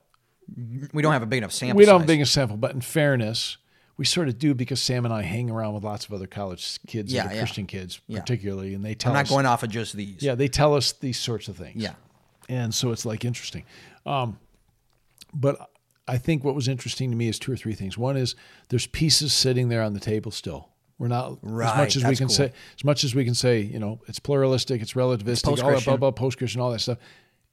We 0.94 1.02
don't 1.02 1.12
have 1.12 1.22
a 1.22 1.26
big 1.26 1.36
enough 1.36 1.52
sample 1.52 1.76
we 1.76 1.84
don't 1.84 2.00
have 2.00 2.04
a 2.04 2.06
big 2.06 2.20
enough 2.20 2.30
sample, 2.30 2.56
but 2.56 2.70
in 2.72 2.80
fairness, 2.80 3.58
we 3.98 4.06
sort 4.06 4.28
of 4.28 4.38
do 4.38 4.54
because 4.54 4.80
Sam 4.80 5.04
and 5.04 5.12
I 5.12 5.20
hang 5.20 5.50
around 5.50 5.74
with 5.74 5.84
lots 5.84 6.06
of 6.06 6.14
other 6.14 6.26
college 6.26 6.78
kids, 6.86 7.12
Yeah, 7.12 7.30
yeah. 7.30 7.40
Christian 7.40 7.66
kids 7.66 8.00
Yeah. 8.06 8.20
particularly, 8.20 8.72
and 8.72 8.82
they 8.82 8.94
tell 8.94 9.12
us. 9.12 9.14
I'm 9.14 9.18
not 9.18 9.26
us, 9.26 9.30
going 9.30 9.44
off 9.44 9.62
of 9.62 9.68
just 9.68 9.92
these. 9.92 10.22
yeah, 10.22 10.34
they 10.34 10.48
tell 10.48 10.74
us 10.74 10.92
these 10.92 11.18
sorts 11.18 11.48
of 11.48 11.58
things. 11.58 11.82
Yeah. 11.82 11.96
And 12.48 12.74
so 12.74 12.92
it's 12.92 13.04
like 13.04 13.26
interesting. 13.26 13.64
Um, 14.06 14.38
but 15.34 15.68
I 16.08 16.18
think 16.18 16.42
what 16.44 16.54
was 16.54 16.68
interesting 16.68 17.10
to 17.10 17.16
me 17.16 17.28
is 17.28 17.38
two 17.38 17.52
or 17.52 17.56
three 17.56 17.74
things. 17.74 17.96
One 17.96 18.16
is 18.16 18.34
there's 18.68 18.86
pieces 18.86 19.32
sitting 19.32 19.68
there 19.68 19.82
on 19.82 19.94
the 19.94 20.00
table 20.00 20.30
still. 20.30 20.68
We're 20.98 21.08
not 21.08 21.38
as 21.42 21.50
much 21.50 21.96
as 21.96 22.04
we 22.04 22.16
can 22.16 22.28
cool. 22.28 22.34
say 22.34 22.52
as 22.76 22.84
much 22.84 23.02
as 23.02 23.14
we 23.14 23.24
can 23.24 23.34
say, 23.34 23.60
you 23.60 23.78
know, 23.78 24.00
it's 24.06 24.18
pluralistic, 24.18 24.82
it's 24.82 24.92
relativistic, 24.92 25.48
all 25.62 25.70
that 25.72 25.84
blah 25.84 25.96
blah 25.96 26.10
post 26.10 26.38
Christian, 26.38 26.60
all 26.60 26.70
that 26.70 26.80
stuff. 26.80 26.98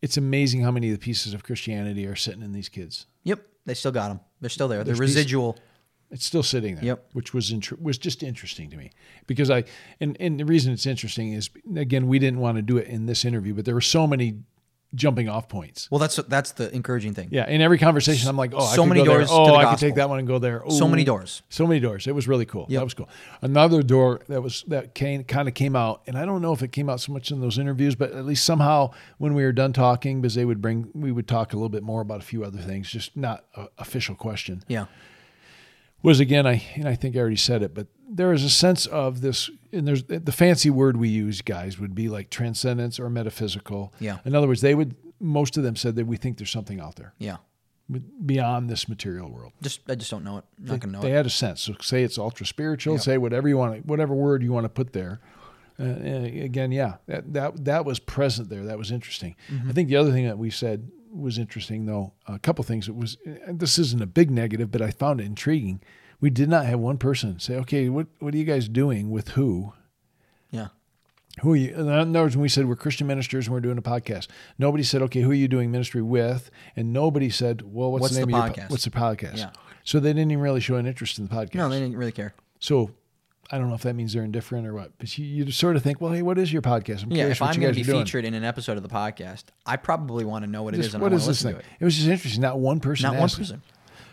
It's 0.02 0.18
amazing 0.18 0.62
how 0.62 0.72
many 0.72 0.92
of 0.92 1.00
the 1.00 1.04
pieces 1.04 1.34
of 1.34 1.44
Christianity 1.44 2.06
are 2.06 2.16
sitting 2.16 2.42
in 2.42 2.52
these 2.52 2.70
kids. 2.70 3.08
Yep. 3.24 3.42
They 3.66 3.74
still 3.74 3.92
got 3.92 4.10
them. 4.10 4.20
They're 4.40 4.50
still 4.50 4.68
there. 4.68 4.84
They're 4.84 4.94
piece- 4.94 5.00
residual. 5.00 5.58
It's 6.12 6.26
still 6.26 6.44
sitting 6.44 6.76
there. 6.76 6.86
Yep. 6.86 7.10
Which 7.14 7.34
was 7.34 7.52
int- 7.52 7.82
was 7.82 7.98
just 7.98 8.24
interesting 8.24 8.70
to 8.72 8.78
me 8.78 8.92
because 9.28 9.50
I 9.52 9.64
and 10.00 10.18
and 10.20 10.40
the 10.40 10.46
reason 10.46 10.74
it's 10.74 10.86
interesting 10.86 11.34
is 11.34 11.50
again 11.76 12.08
we 12.08 12.20
didn't 12.20 12.40
want 12.40 12.58
to 12.58 12.62
do 12.62 12.78
it 12.78 12.88
in 12.88 13.06
this 13.06 13.26
interview, 13.26 13.54
but 13.54 13.66
there 13.66 13.76
were 13.76 13.82
so 13.82 14.08
many 14.08 14.40
jumping 14.96 15.30
off 15.30 15.48
points. 15.48 15.88
Well, 15.92 16.00
that's 16.00 16.16
that's 16.16 16.54
the 16.54 16.74
encouraging 16.74 17.14
thing. 17.14 17.30
Yeah, 17.32 17.48
in 17.48 17.62
every 17.62 17.78
conversation, 17.78 18.28
I'm 18.28 18.38
like, 18.38 18.54
oh, 18.54 18.60
I 18.60 18.76
So 18.76 18.84
could 18.84 18.90
many 18.90 19.02
go 19.02 19.12
there. 19.12 19.18
doors 19.20 19.30
Oh, 19.32 19.56
I 19.56 19.70
could 19.70 19.80
take 19.80 19.96
that 19.96 20.10
one 20.10 20.20
and 20.20 20.28
go 20.28 20.40
there. 20.40 20.64
So 20.70 20.88
many 20.88 21.04
doors. 21.04 21.42
So 21.50 21.68
many 21.68 21.80
doors. 21.80 22.08
It 22.08 22.16
was 22.16 22.28
really 22.28 22.46
cool. 22.46 22.66
Yep. 22.70 22.80
That 22.80 22.84
was 22.84 22.94
cool. 22.94 23.10
Another 23.42 23.84
door 23.84 24.22
that 24.28 24.42
was 24.42 24.64
that 24.68 24.96
came 24.96 25.24
kind 25.24 25.48
of 25.48 25.54
came 25.54 25.76
out, 25.76 26.02
and 26.08 26.18
I 26.18 26.26
don't 26.26 26.42
know 26.42 26.54
if 26.54 26.62
it 26.64 26.72
came 26.72 26.90
out 26.90 27.00
so 27.02 27.14
much 27.14 27.32
in 27.32 27.40
those 27.42 27.58
interviews, 27.60 27.96
but 27.96 28.12
at 28.14 28.26
least 28.26 28.44
somehow 28.46 28.92
when 29.18 29.34
we 29.34 29.44
were 29.44 29.52
done 29.52 29.74
talking, 29.74 30.22
because 30.22 30.36
they 30.36 30.46
would 30.46 30.62
bring, 30.62 30.90
we 30.94 31.12
would 31.12 31.28
talk 31.28 31.54
a 31.54 31.56
little 31.56 31.70
bit 31.70 31.84
more 31.84 32.02
about 32.02 32.20
a 32.20 32.26
few 32.26 32.44
other 32.44 32.60
things, 32.60 32.90
just 32.90 33.16
not 33.16 33.46
a 33.56 33.68
official 33.78 34.16
question 34.16 34.64
Yeah. 34.68 34.86
Was 36.02 36.20
again 36.20 36.46
I 36.48 36.64
and 36.76 36.88
I 36.88 36.96
think 36.96 37.16
I 37.16 37.20
already 37.20 37.36
said 37.36 37.62
it, 37.64 37.74
but 37.74 37.88
there 38.10 38.34
is 38.34 38.44
a 38.44 38.50
sense 38.50 38.86
of 38.86 39.22
this 39.22 39.50
and 39.72 39.88
there's 39.88 40.04
the 40.04 40.32
fancy 40.32 40.70
word 40.70 40.98
we 40.98 41.10
use 41.10 41.42
guys 41.42 41.78
would 41.80 41.94
be 41.96 42.10
like 42.10 42.30
transcendence 42.30 43.00
or 43.00 43.10
metaphysical. 43.10 43.94
Yeah. 44.00 44.18
In 44.26 44.34
other 44.36 44.48
words, 44.48 44.62
they 44.62 44.76
would 44.76 44.96
most 45.20 45.58
of 45.58 45.64
them 45.64 45.76
said 45.76 45.96
that 45.96 46.06
we 46.06 46.18
think 46.18 46.38
there's 46.38 46.52
something 46.52 46.80
out 46.80 46.96
there 46.96 47.14
Yeah. 47.20 47.38
beyond 48.26 48.70
this 48.70 48.88
material 48.88 49.30
world. 49.30 49.54
Just 49.62 49.82
I 49.90 49.96
just 49.96 50.12
don't 50.12 50.24
know 50.24 50.38
it. 50.38 50.46
I'm 50.60 50.66
not 50.66 50.80
gonna 50.80 50.94
know 50.94 51.00
it. 51.00 51.04
they 51.04 51.12
it. 51.12 51.16
had 51.16 51.26
a 51.26 51.30
sense. 51.30 51.62
So 51.62 51.74
say 51.82 52.04
it's 52.04 52.18
ultra 52.18 52.46
spiritual, 52.46 52.94
Yep. 52.96 53.04
say 53.04 53.18
whatever 53.18 53.48
you 53.48 53.58
want 53.58 53.76
to, 53.76 53.82
whatever 53.88 54.14
word 54.14 54.44
you 54.44 54.52
want 54.52 54.66
to 54.66 54.70
put 54.70 54.94
there. 54.94 55.20
Uh, 55.82 55.86
again, 56.44 56.74
yeah, 56.74 56.96
that, 57.08 57.32
that 57.34 57.64
that 57.66 57.86
was 57.86 58.00
present 58.00 58.50
there. 58.50 58.66
That 58.66 58.78
was 58.78 58.92
interesting. 58.92 59.36
Mm-hmm. 59.50 59.70
I 59.70 59.74
think 59.74 59.88
the 59.88 59.96
other 59.96 60.12
thing 60.12 60.26
that 60.26 60.38
we 60.38 60.50
said 60.50 60.92
was 61.12 61.38
interesting, 61.38 61.86
though. 61.86 62.14
A 62.28 62.40
couple 62.40 62.64
things. 62.64 62.88
It 62.88 62.96
was 62.96 63.18
this 63.48 63.80
isn't 63.80 64.02
a 64.02 64.08
big 64.08 64.30
negative, 64.32 64.72
but 64.72 64.82
I 64.82 64.92
found 64.92 65.22
it 65.22 65.26
intriguing. 65.26 65.82
We 66.22 66.30
did 66.30 66.50
not 66.50 66.66
have 66.66 66.80
one 66.80 66.98
person 66.98 67.40
say, 67.40 67.56
"Okay, 67.58 67.90
what 67.90 68.08
what 68.20 68.34
are 68.34 68.38
you 68.38 68.44
guys 68.46 68.68
doing 68.68 69.10
with 69.10 69.30
who?" 69.30 69.74
Yeah. 70.52 70.68
Who 71.42 71.54
are 71.54 71.56
you? 71.56 71.74
In 71.74 71.88
other 71.88 72.22
words, 72.24 72.36
when 72.36 72.42
we 72.42 72.50
said 72.50 72.68
we're 72.68 72.76
Christian 72.76 73.08
ministers 73.08 73.48
and 73.48 73.54
we're 73.54 73.62
doing 73.62 73.78
a 73.78 73.82
podcast, 73.82 74.28
nobody 74.58 74.84
said, 74.84 75.02
"Okay, 75.04 75.22
who 75.22 75.32
are 75.32 75.36
you 75.36 75.48
doing 75.48 75.72
ministry 75.72 76.02
with?" 76.02 76.52
And 76.76 76.92
nobody 76.92 77.30
said, 77.30 77.62
"Well, 77.62 77.92
what's, 77.92 78.02
What's 78.02 78.14
the 78.16 78.20
name 78.26 78.32
the 78.32 78.38
of 78.38 78.46
your 78.46 78.54
po- 78.56 78.62
podcast? 78.62 78.70
what's 78.70 78.84
the 78.84 78.90
podcast?" 78.92 79.38
Yeah. 79.38 79.52
So 79.86 80.00
they 80.00 80.10
didn't 80.12 80.32
even 80.32 80.42
really 80.44 80.60
show 80.60 80.76
an 80.76 80.86
interest 80.86 81.18
in 81.18 81.28
the 81.28 81.34
podcast. 81.34 81.56
No, 81.56 81.70
they 81.70 81.80
didn't 81.80 81.98
really 81.98 82.12
care. 82.12 82.34
So 82.60 82.92
I 83.52 83.58
don't 83.58 83.70
know 83.70 83.76
if 83.76 83.82
that 83.82 83.96
means 83.96 84.14
they're 84.14 84.24
indifferent 84.24 84.68
or 84.68 84.74
what, 84.76 84.92
but 85.00 85.18
you, 85.18 85.26
you 85.26 85.52
sort 85.52 85.76
of 85.76 85.82
think, 85.82 86.00
well, 86.00 86.12
hey, 86.14 86.22
what 86.22 86.38
is 86.38 86.54
your 86.54 86.62
podcast? 86.62 87.04
I'm 87.04 87.10
Yeah, 87.12 87.18
curious 87.18 87.38
if 87.38 87.42
what 87.42 87.56
I'm 87.56 87.62
going 87.62 87.74
to 87.74 87.80
be 87.80 87.84
doing. 87.84 88.04
featured 88.06 88.26
in 88.26 88.34
an 88.36 88.44
episode 88.44 88.78
of 88.78 88.84
the 88.84 88.90
podcast, 88.90 89.46
I 89.66 89.76
probably 89.78 90.24
want 90.24 90.46
to 90.46 90.52
know 90.52 90.62
what 90.64 90.76
it 90.76 90.78
Just 90.78 90.90
is 90.90 90.98
what 90.98 91.12
I 91.12 91.16
is 91.16 91.26
this 91.26 91.42
thing? 91.42 91.56
it. 91.56 91.66
It 91.80 91.86
was 91.86 91.96
just 91.96 92.08
interesting. 92.08 92.42
Not 92.42 92.60
one 92.60 92.80
person. 92.80 93.04
Not 93.12 93.20
one 93.20 93.30
person. 93.30 93.62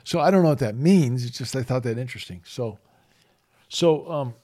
So 0.05 0.21
I 0.21 0.31
don't 0.31 0.43
know 0.43 0.49
what 0.49 0.61
that 0.61 0.77
means. 0.77 1.25
It's 1.25 1.37
just 1.37 1.55
I 1.55 1.63
thought 1.63 1.83
that 1.83 1.99
interesting. 1.99 2.41
So, 2.47 2.79
so 3.69 4.11
um, 4.11 4.35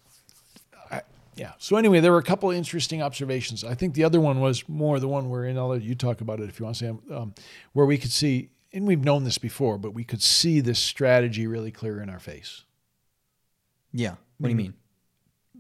I, 0.91 1.03
yeah. 1.37 1.53
So 1.59 1.77
anyway, 1.77 2.01
there 2.01 2.13
were 2.13 2.19
a 2.19 2.23
couple 2.23 2.51
of 2.51 2.57
interesting 2.57 3.01
observations. 3.01 3.65
I 3.65 3.75
think 3.75 3.95
the 3.95 4.05
other 4.05 4.21
one 4.21 4.41
was 4.41 4.69
more 4.69 4.99
the 5.01 5.09
one 5.09 5.31
where, 5.31 5.45
and 5.45 5.59
I'll 5.59 5.69
let 5.69 5.83
you 5.83 5.95
talk 5.95 6.21
about 6.21 6.41
it 6.41 6.49
if 6.49 6.59
you 6.59 6.65
want, 6.65 6.77
to, 6.77 6.85
Sam, 6.85 7.01
um, 7.11 7.35
where 7.73 7.87
we 7.87 7.97
could 7.97 8.11
see 8.13 8.51
and 8.75 8.87
we've 8.87 9.05
known 9.05 9.25
this 9.25 9.39
before, 9.39 9.79
but 9.79 9.93
we 9.95 10.03
could 10.05 10.23
see 10.23 10.61
this 10.61 10.79
strategy 10.79 11.47
really 11.47 11.71
clear 11.71 12.01
in 12.01 12.09
our 12.11 12.19
face. 12.19 12.65
Yeah. 13.93 14.17
What 14.39 14.49
do 14.49 14.49
you 14.49 14.57
mean? 14.57 14.75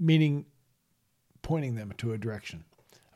Meaning 0.04 0.46
pointing 1.42 1.74
them 1.74 1.92
to 1.98 2.12
a 2.12 2.18
direction, 2.18 2.64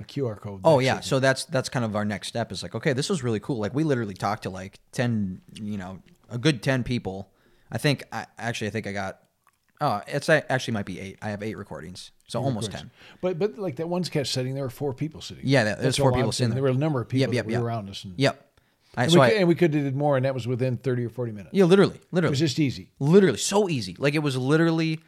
a 0.00 0.04
QR 0.04 0.38
code. 0.40 0.60
Oh 0.64 0.78
yeah, 0.78 1.00
so 1.00 1.18
that's 1.20 1.44
that's 1.46 1.68
kind 1.68 1.84
of 1.84 1.96
our 1.96 2.04
next 2.04 2.28
step. 2.28 2.52
Is 2.52 2.62
like, 2.62 2.74
okay, 2.74 2.92
this 2.92 3.08
was 3.08 3.22
really 3.22 3.40
cool. 3.40 3.58
Like 3.58 3.74
we 3.74 3.84
literally 3.84 4.14
talked 4.14 4.44
to 4.44 4.50
like 4.50 4.78
ten, 4.92 5.40
you 5.54 5.76
know, 5.78 6.00
a 6.30 6.38
good 6.38 6.62
ten 6.62 6.84
people. 6.84 7.30
I 7.70 7.78
think 7.78 8.04
I 8.12 8.26
actually 8.38 8.68
I 8.68 8.70
think 8.70 8.86
I 8.86 8.92
got. 8.92 9.18
Oh, 9.78 10.00
it's 10.06 10.28
a- 10.30 10.50
actually 10.50 10.72
might 10.72 10.86
be 10.86 10.98
eight. 11.00 11.18
I 11.20 11.28
have 11.28 11.42
eight 11.42 11.56
recordings, 11.58 12.12
so 12.28 12.40
almost 12.40 12.68
recordings. 12.68 12.90
ten. 12.92 13.18
But 13.20 13.38
but 13.38 13.58
like 13.58 13.76
that 13.76 13.88
one 13.88 14.04
sketch 14.04 14.28
setting, 14.28 14.54
there 14.54 14.62
were 14.64 14.70
four 14.70 14.94
people 14.94 15.20
sitting. 15.20 15.42
Yeah, 15.46 15.64
there. 15.64 15.74
there- 15.74 15.82
there's 15.82 15.96
four 15.98 16.12
people 16.12 16.32
sitting 16.32 16.50
there. 16.50 16.54
There 16.56 16.62
were 16.62 16.68
a 16.76 16.80
number 16.80 17.00
of 17.00 17.08
people 17.08 17.34
Yep, 17.34 17.44
yep, 17.46 17.50
yep. 17.52 17.62
around 17.62 17.90
us. 17.90 18.04
And, 18.04 18.14
Yep. 18.16 18.42
I, 18.96 19.02
And, 19.02 19.12
so 19.12 19.20
we, 19.20 19.26
I, 19.26 19.28
could, 19.30 19.38
and 19.40 19.48
we 19.48 19.54
could 19.54 19.74
have 19.74 19.84
did 19.84 19.94
more, 19.94 20.16
and 20.16 20.24
that 20.24 20.32
was 20.32 20.46
within 20.46 20.78
thirty 20.78 21.04
or 21.04 21.10
forty 21.10 21.30
minutes. 21.32 21.50
yeah, 21.52 21.64
literally, 21.64 22.00
literally. 22.10 22.30
It 22.30 22.30
was 22.30 22.38
just 22.38 22.58
easy. 22.58 22.88
literally 22.98 23.36
so 23.36 23.68
easy. 23.68 23.94
Like 23.98 24.14
it 24.14 24.20
was 24.20 24.36
literally 24.38 25.00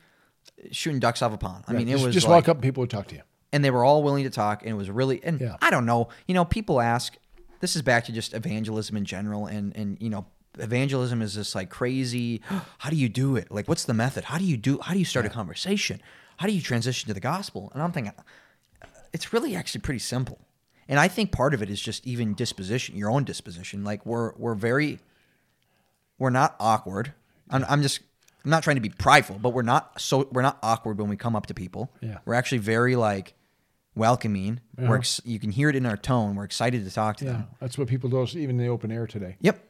shooting 0.72 1.01
ducks 1.01 1.22
off 1.22 1.32
a 1.32 1.38
pond. 1.38 1.64
I 1.68 1.72
mean, 1.72 1.88
it 1.88 1.92
just, 1.92 2.05
was 2.07 2.14
just 2.14 2.26
like, 2.28 2.34
walk 2.44 2.49
up, 2.49 2.57
and 2.57 2.62
people 2.62 2.80
would 2.82 2.90
talk 2.90 3.07
to 3.09 3.14
you. 3.16 3.22
and 3.53 3.64
they 3.64 3.70
were 3.70 3.84
all 3.84 4.03
willing 4.03 4.24
to 4.24 4.30
talk 4.30 4.62
and 4.62 4.70
it 4.70 4.74
was 4.74 4.90
really 4.90 5.22
and 5.24 5.40
Yeah. 5.40 5.57
i 5.62 5.70
don't 5.70 5.86
know 5.86 6.09
you 6.26 6.34
know 6.34 6.44
people 6.44 6.80
ask 6.80 7.16
this 7.61 7.74
is 7.76 7.82
back 7.82 8.05
to 8.07 8.12
just 8.12 8.34
evangelism 8.34 8.96
in 8.96 9.05
general 9.05 9.46
and 9.46 9.74
and 9.76 9.96
you 10.01 10.11
know 10.11 10.26
evangelism 10.59 11.22
is 11.22 11.34
this 11.34 11.55
like 11.55 11.70
crazy 11.70 12.40
how 12.78 12.90
do 12.90 12.96
you 12.96 13.09
do 13.09 13.36
it? 13.36 13.51
Like 13.51 13.68
what's 13.68 13.84
the 13.84 13.94
method? 13.94 14.24
How 14.24 14.38
do 14.38 14.44
you 14.44 14.57
do 14.57 14.78
how 14.82 14.92
do 14.92 14.99
you 14.99 15.05
start 15.05 15.24
a 15.26 15.30
conversation? 15.30 16.01
How 16.38 16.46
do 16.46 16.53
you 16.53 16.61
transition 16.61 17.09
to 17.09 17.14
the 17.14 17.20
gospel? 17.20 17.70
And 17.72 17.82
i'm 17.82 17.92
thinking 17.92 18.12
uh, 18.82 18.86
it's 19.12 19.32
really 19.32 19.55
actually 19.57 19.80
pretty 19.82 20.01
simple. 20.01 20.38
And 20.88 20.99
i 21.01 21.09
think 21.09 21.32
part 21.32 21.55
of 21.55 21.62
it 21.62 21.70
is 21.70 21.80
just 21.80 22.07
even 22.07 22.34
disposition 22.34 22.96
your 22.96 23.11
own 23.11 23.24
disposition. 23.24 23.84
Like 23.84 24.05
we're 24.05 24.32
we're 24.36 24.55
very 24.55 24.99
we're 26.18 26.30
not 26.30 26.57
awkward. 26.59 27.12
I'm, 27.51 27.64
I'm 27.68 27.80
just 27.82 28.01
i'm 28.49 28.51
not 28.51 28.62
trying 28.62 28.76
to 28.76 28.80
be 28.82 28.88
prideful 28.88 29.38
but 29.38 29.51
we're 29.51 29.61
not 29.61 30.01
so 30.01 30.26
we're 30.32 30.40
not 30.40 30.59
awkward 30.62 30.99
when 30.99 31.11
we 31.11 31.16
come 31.18 31.36
up 31.36 31.44
to 31.44 31.53
people 31.55 31.92
Yeah. 32.01 32.18
we're 32.24 32.32
actually 32.32 32.59
very 32.59 32.96
like 32.96 33.34
welcoming 33.94 34.61
we're 34.78 34.96
ex- 34.99 35.20
you 35.24 35.38
can 35.38 35.51
hear 35.51 35.68
it 35.68 35.76
in 35.76 35.84
our 35.84 35.96
tone 35.96 36.34
we're 36.36 36.44
excited 36.44 36.84
to 36.84 36.90
talk 36.90 37.16
to 37.18 37.24
Yeah, 37.26 37.32
them 37.32 37.46
that's 37.61 37.76
what 37.76 37.88
people 37.88 38.09
do, 38.09 38.22
even 38.38 38.51
in 38.51 38.57
the 38.59 38.68
open 38.68 38.90
air 38.90 39.07
today. 39.07 39.36
yep 39.40 39.64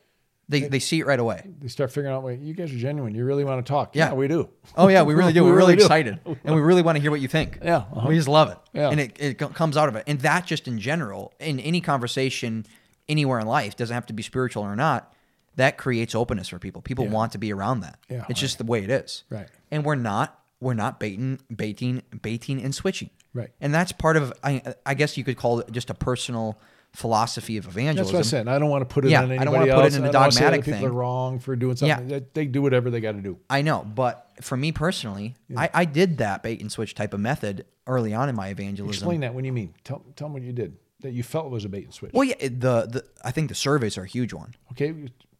they, 0.51 0.61
they 0.63 0.79
see 0.79 1.01
it 1.01 1.07
right 1.07 1.19
away 1.21 1.47
They 1.61 1.69
start 1.69 1.93
figuring 1.93 2.15
out, 2.17 2.23
wait, 2.23 2.41
you 2.41 2.55
guys 2.55 2.73
are 2.73 2.79
genuine. 2.79 3.15
You 3.15 3.27
really 3.27 3.45
want 3.45 3.67
to 3.67 3.71
talk. 3.71 3.95
Yeah. 3.95 4.15
we 4.15 4.29
do. 4.29 4.49
oh 4.77 4.89
yeah 4.89 5.03
we 5.03 5.13
really 5.15 5.33
do 5.35 5.45
We 5.45 5.51
we're 5.51 5.57
really, 5.59 5.73
really 5.75 5.77
do. 5.77 5.85
excited 5.85 6.21
and 6.45 6.55
we 6.55 6.61
really 6.63 6.83
want 6.83 6.97
to 6.97 7.03
hear 7.03 7.11
what 7.11 7.21
you 7.21 7.29
think 7.29 7.59
Yeah, 7.63 7.77
uh-huh. 7.79 8.07
we 8.09 8.15
just 8.15 8.29
love 8.29 8.51
it 8.51 8.59
Yeah. 8.73 8.91
and 8.91 9.01
it, 9.01 9.17
it 9.21 9.35
comes 9.39 9.77
out 9.77 9.89
of 9.89 9.97
it 9.97 10.05
and 10.07 10.21
that 10.21 10.47
just 10.47 10.69
in 10.69 10.79
general 10.79 11.33
in 11.41 11.59
any 11.61 11.81
conversation 11.81 12.65
anywhere 13.09 13.41
in 13.41 13.47
life 13.47 13.77
doesn't 13.77 13.93
have 13.95 14.07
to 14.07 14.13
be 14.15 14.23
spiritual 14.23 14.63
or 14.63 14.77
not 14.77 15.13
that 15.59 15.79
creates 15.79 16.15
openness 16.15 16.49
for 16.49 16.59
people 16.59 16.83
people 16.83 17.05
Yeah. 17.05 17.11
want 17.13 17.33
to 17.33 17.39
be 17.39 17.53
around 17.53 17.81
that 17.81 17.99
Yeah, 18.09 18.25
it's 18.29 18.41
just 18.41 18.59
the 18.59 18.65
way 18.65 18.83
it 18.83 18.91
is 18.91 19.23
Right. 19.31 19.47
and 19.71 19.85
we're 19.85 19.95
not 19.95 20.37
we're 20.61 20.75
not 20.75 20.99
baiting 20.99 21.39
baiting 21.55 22.03
baiting 22.23 22.61
and 22.63 22.75
switching 22.75 23.11
Right. 23.35 23.51
and 23.61 23.73
that's 23.73 23.93
part 23.93 24.17
of 24.17 24.33
I, 24.43 24.75
I 24.85 24.95
guess 24.95 25.17
you 25.17 25.23
could 25.25 25.37
call 25.37 25.61
it 25.61 25.71
just 25.71 25.91
a 25.91 25.95
personal 25.95 26.59
philosophy 26.95 27.59
of 27.59 27.67
evangelism 27.69 28.15
That's 28.17 28.33
what 28.33 28.39
I 28.39 28.41
said. 28.41 28.49
I 28.49 28.59
don't 28.59 28.71
want 28.71 28.81
to 28.89 28.93
put 28.93 29.05
it 29.05 29.11
Yeah, 29.11 29.23
I 29.23 29.45
don't 29.45 29.53
wanna 29.53 29.67
else. 29.71 29.83
put 29.83 29.93
it 29.93 29.99
in 29.99 30.05
a 30.07 30.11
don't 30.11 30.21
wanna 30.23 30.33
say 30.33 30.47
other 30.47 30.57
dogmatic 30.57 30.65
people 30.65 30.81
thing. 30.81 30.89
are 30.89 30.93
wrong 30.93 31.39
for 31.39 31.55
doing 31.55 31.77
something. 31.77 32.09
Yeah. 32.09 32.21
they 32.33 32.47
do 32.47 32.63
whatever 32.63 32.91
they 32.91 33.01
got 33.01 33.13
to 33.13 33.21
do. 33.21 33.39
I 33.51 33.61
know, 33.63 33.85
but 33.85 34.27
for 34.41 34.57
me 34.57 34.73
personally, 34.73 35.35
I, 35.55 35.69
I 35.75 35.85
did 35.85 36.19
that 36.19 36.43
bait 36.43 36.61
and 36.63 36.73
switch 36.73 36.95
type 36.95 37.13
of 37.13 37.21
method 37.21 37.67
early 37.87 38.15
on 38.15 38.29
in 38.31 38.35
my 38.35 38.49
evangelism. 38.49 38.95
Explain 38.95 39.21
that 39.21 39.35
when 39.35 39.45
you 39.45 39.53
mean. 39.53 39.75
Tell, 39.85 40.03
tell 40.17 40.29
them 40.29 40.33
what 40.33 40.43
you 40.43 40.53
did 40.53 40.77
that 41.01 41.13
you 41.13 41.23
felt 41.23 41.51
was 41.51 41.65
a 41.65 41.69
bait 41.69 41.85
and 41.85 41.95
switch. 41.95 42.13
Well, 42.13 42.25
yeah, 42.25 42.35
it- 42.41 42.61
the, 42.61 42.87
the 42.87 43.05
I 43.25 43.31
think 43.31 43.49
the 43.49 43.55
surveys 43.55 43.97
are 43.99 44.03
a 44.03 44.09
huge 44.09 44.33
one. 44.33 44.55
okay. 44.73 44.89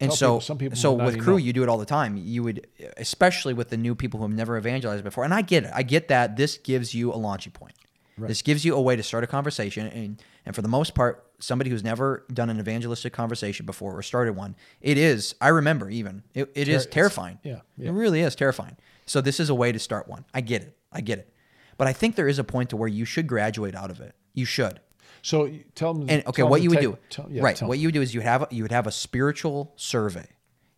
And 0.01 0.11
tell 0.11 0.17
so, 0.17 0.27
people- 0.29 0.41
some 0.43 0.59
people 0.59 0.77
so 0.79 0.93
might 0.93 0.99
not 0.99 1.05
with 1.07 1.15
even 1.17 1.25
Cru, 1.25 1.33
know. 1.35 1.39
you 1.39 1.53
do 1.53 1.63
it 1.65 1.69
all 1.69 1.79
the 1.79 1.85
time. 1.87 2.17
You 2.17 2.43
would, 2.45 2.67
especially 2.97 3.55
with 3.55 3.69
the 3.71 3.77
new 3.77 3.95
people 3.97 4.19
who 4.19 4.27
have 4.27 4.35
never 4.37 4.57
evangelized 4.57 5.03
before. 5.03 5.25
And 5.25 5.35
I 5.35 5.43
get 5.43 5.65
it. 5.65 5.73
I 5.75 5.83
get 5.83 6.09
that 6.09 6.37
this 6.37 6.57
gives 6.59 6.95
you 6.95 7.13
a 7.13 7.17
launching 7.17 7.53
point. 7.53 7.75
This 8.21 8.43
gives 8.43 8.65
you 8.65 8.75
a 8.75 8.81
way 8.81 8.97
to 8.97 9.03
start 9.05 9.23
a 9.23 9.29
conversation, 9.29 9.87
and 9.87 10.21
and 10.45 10.53
for 10.53 10.61
the 10.61 10.67
most 10.69 10.93
part, 10.97 11.25
somebody 11.39 11.71
who's 11.71 11.85
never 11.85 12.25
done 12.33 12.51
an 12.51 12.59
evangelistic 12.59 13.13
conversation 13.13 13.65
before 13.65 13.97
or 13.97 14.03
started 14.03 14.35
one, 14.35 14.57
it 14.81 14.99
is. 14.99 15.37
I 15.41 15.49
remember 15.49 15.89
even 15.89 16.25
it, 16.35 16.51
it 16.57 16.67
is 16.67 16.83
it's- 16.83 16.93
terrifying. 16.93 17.39
yeah, 17.45 17.61
yeah. 17.77 17.91
it 17.91 17.93
really 17.93 18.21
is 18.23 18.35
terrifying. 18.35 18.77
So 19.07 19.21
this 19.21 19.39
is 19.39 19.51
a 19.51 19.55
way 19.55 19.71
to 19.71 19.79
start 19.79 20.09
one. 20.09 20.25
I 20.35 20.41
get 20.41 20.63
it. 20.63 20.77
I 20.93 21.01
get 21.01 21.21
it. 21.21 21.33
But 21.77 21.87
I 21.87 21.93
think 21.93 22.17
there 22.17 22.27
is 22.27 22.41
a 22.41 22.45
point 22.45 22.71
to 22.71 22.77
where 22.77 22.89
you 22.89 23.05
should 23.05 23.29
graduate 23.29 23.77
out 23.77 23.91
of 23.91 24.01
it. 24.01 24.17
You 24.35 24.45
should. 24.45 24.81
So 25.23 25.51
tell 25.75 25.95
them. 25.95 26.09
And 26.09 26.27
okay, 26.27 26.43
what 26.43 26.63
you 26.63 26.71
would 26.71 26.77
type- 26.77 26.83
do, 26.83 26.99
tell- 27.11 27.29
yeah, 27.31 27.43
right? 27.43 27.61
What 27.63 27.75
them. 27.75 27.81
you 27.81 27.89
would 27.89 27.95
do 27.95 28.03
is 28.03 28.15
you 28.15 28.21
have 28.21 28.47
you 28.51 28.63
would 28.63 28.73
have 28.73 28.87
a 28.87 28.93
spiritual 28.93 29.73
survey. 29.77 30.27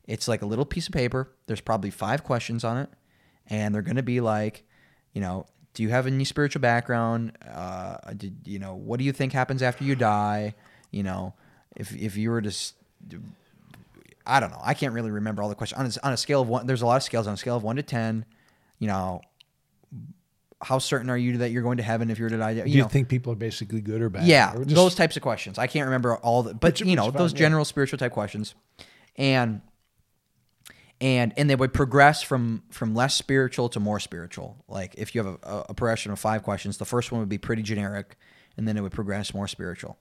It's 0.07 0.27
like 0.27 0.43
a 0.43 0.47
little 0.47 0.65
piece 0.65 0.87
of 0.89 0.93
paper. 0.93 1.33
There's 1.47 1.61
probably 1.61 1.91
five 1.91 2.25
questions 2.25 2.65
on 2.65 2.79
it, 2.79 2.91
and 3.47 3.75
they're 3.75 3.83
going 3.83 3.97
to 3.97 4.03
be 4.03 4.21
like, 4.21 4.65
you 5.13 5.21
know, 5.21 5.47
do 5.75 5.83
you 5.83 5.91
have 5.91 6.07
any 6.07 6.25
spiritual 6.25 6.61
background? 6.61 7.37
Uh, 7.49 7.97
did 8.17 8.39
you 8.45 8.59
know 8.59 8.75
what 8.75 8.99
do 8.99 9.05
you 9.05 9.13
think 9.13 9.33
happens 9.33 9.63
after 9.63 9.85
you 9.85 9.95
die? 9.95 10.55
You 10.91 11.03
know, 11.03 11.35
if 11.77 11.95
if 11.95 12.17
you 12.17 12.31
were 12.31 12.43
to, 12.43 12.53
I 14.27 14.41
don't 14.41 14.51
know. 14.51 14.61
I 14.63 14.75
can't 14.75 14.93
really 14.95 15.11
remember 15.11 15.43
all 15.43 15.49
the 15.49 15.55
questions 15.55 15.79
on 15.79 15.87
a, 15.87 16.07
on 16.09 16.13
a 16.13 16.17
scale 16.17 16.43
of 16.43 16.49
one. 16.49 16.67
There's 16.67 16.83
a 16.83 16.87
lot 16.87 16.97
of 16.97 17.03
scales 17.03 17.27
on 17.27 17.35
a 17.35 17.37
scale 17.37 17.57
of 17.57 17.63
one 17.63 17.77
to 17.77 17.83
ten. 17.83 18.25
You 18.79 18.89
know, 18.89 19.21
how 20.63 20.79
certain 20.79 21.09
are 21.09 21.17
you 21.17 21.39
that 21.39 21.51
you're 21.51 21.63
going 21.63 21.79
to 21.79 21.83
heaven 21.83 22.11
if 22.11 22.19
you're 22.19 22.29
to 22.29 22.37
die? 22.37 22.51
You 22.51 22.63
Do 22.65 22.71
you 22.71 22.83
know, 22.83 22.89
think 22.89 23.09
people 23.09 23.33
are 23.33 23.37
basically 23.37 23.81
good 23.81 24.03
or 24.03 24.11
bad? 24.11 24.25
yeah, 24.27 24.53
Or 24.55 24.65
just- 24.65 24.75
those 24.77 24.95
types 24.95 25.17
of 25.17 25.23
questions. 25.23 25.59
I 25.59 25.67
can't 25.67 25.87
remember 25.87 26.17
all 26.17 26.43
the, 26.43 26.55
but 26.55 26.81
you 26.81 26.97
know, 26.97 27.11
those 27.11 27.33
yeah. 27.33 27.39
general 27.39 27.65
spiritual 27.65 27.99
type 27.99 28.13
questions, 28.13 28.55
and 29.17 29.63
and 31.01 31.33
and 31.39 31.49
they 31.49 31.57
would 31.57 31.73
progress 31.73 32.23
from 32.23 32.63
from 32.71 32.95
less 32.95 33.15
spiritual 33.15 33.69
to 33.71 33.81
more 33.81 33.99
spiritual. 34.01 34.63
Like 34.69 34.95
if 34.99 35.15
you 35.15 35.25
have 35.25 35.39
a, 35.43 35.65
a 35.71 35.75
progression 35.75 36.13
of 36.13 36.19
five 36.19 36.43
questions, 36.43 36.77
the 36.77 36.85
first 36.85 37.11
one 37.11 37.21
would 37.21 37.29
be 37.31 37.39
pretty 37.39 37.63
generic, 37.63 38.17
and 38.57 38.69
then 38.69 38.77
it 38.77 38.83
would 38.83 38.93
progress 38.93 39.33
more 39.33 39.49
spiritual, 39.49 39.99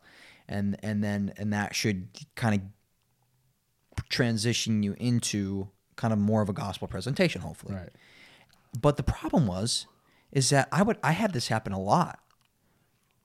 and 0.49 0.77
and 0.83 1.01
then 1.03 1.31
and 1.37 1.53
that 1.53 1.73
should 1.73 2.09
kind 2.35 2.55
of 2.55 4.03
transition 4.09 4.83
you 4.83 4.95
into 4.99 5.69
kind 5.95 6.13
of 6.13 6.19
more 6.19 6.41
of 6.41 6.49
a 6.49 6.53
gospel 6.53 6.87
presentation, 6.87 7.41
hopefully. 7.41 7.75
Right. 7.75 7.89
But 8.79 8.97
the 8.97 9.03
problem 9.03 9.47
was, 9.47 9.87
is 10.31 10.49
that 10.49 10.67
I 10.71 10.83
would 10.83 10.97
I 11.03 11.11
had 11.11 11.33
this 11.33 11.47
happen 11.47 11.73
a 11.73 11.79
lot. 11.79 12.19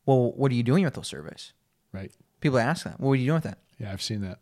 Well, 0.06 0.32
what 0.32 0.52
are 0.52 0.54
you 0.54 0.62
doing 0.62 0.84
with 0.84 0.94
those 0.94 1.08
surveys? 1.08 1.52
Right. 1.92 2.12
People 2.40 2.58
ask 2.58 2.84
that. 2.84 3.00
What 3.00 3.12
are 3.12 3.16
you 3.16 3.26
doing 3.26 3.36
with 3.36 3.44
that? 3.44 3.58
Yeah, 3.78 3.92
I've 3.92 4.02
seen 4.02 4.20
that. 4.22 4.38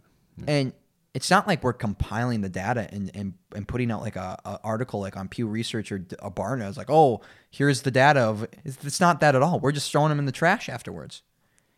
And 0.46 0.72
it's 1.14 1.30
not 1.30 1.46
like 1.46 1.62
we're 1.62 1.74
compiling 1.74 2.40
the 2.40 2.48
data 2.48 2.88
and, 2.90 3.10
and, 3.14 3.34
and 3.54 3.68
putting 3.68 3.90
out 3.90 4.00
like 4.00 4.16
a, 4.16 4.38
a 4.44 4.58
article 4.64 5.00
like 5.00 5.16
on 5.16 5.28
Pew 5.28 5.46
Research 5.46 5.92
or 5.92 6.04
a 6.18 6.26
uh, 6.26 6.30
Barna. 6.30 6.68
It's 6.68 6.78
like, 6.78 6.90
oh, 6.90 7.20
here's 7.50 7.82
the 7.82 7.90
data 7.90 8.20
of. 8.20 8.46
It's, 8.64 8.82
it's 8.84 9.00
not 9.00 9.20
that 9.20 9.34
at 9.34 9.42
all. 9.42 9.60
We're 9.60 9.72
just 9.72 9.92
throwing 9.92 10.08
them 10.08 10.18
in 10.18 10.24
the 10.24 10.32
trash 10.32 10.68
afterwards. 10.68 11.22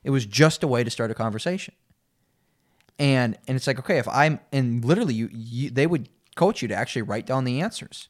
It 0.05 0.11
was 0.11 0.24
just 0.24 0.62
a 0.62 0.68
way 0.68 0.85
to 0.85 0.91
start 0.91 1.11
a 1.11 1.14
conversation. 1.14 1.74
And 2.99 3.37
and 3.49 3.57
it's 3.57 3.66
like, 3.66 3.80
okay, 3.80 3.99
if 3.99 4.07
I'm 4.07 4.39
and 4.53 4.85
literally 4.85 5.14
you, 5.14 5.28
you 5.32 5.70
they 5.70 5.87
would 5.87 6.09
coach 6.37 6.62
you 6.62 6.68
to 6.68 6.74
actually 6.74 7.03
write 7.03 7.26
down 7.26 7.45
the 7.45 7.61
answers 7.61 8.09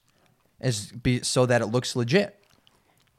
as 0.60 0.92
be, 0.92 1.22
so 1.22 1.46
that 1.46 1.62
it 1.62 1.66
looks 1.66 1.96
legit. 1.96 2.43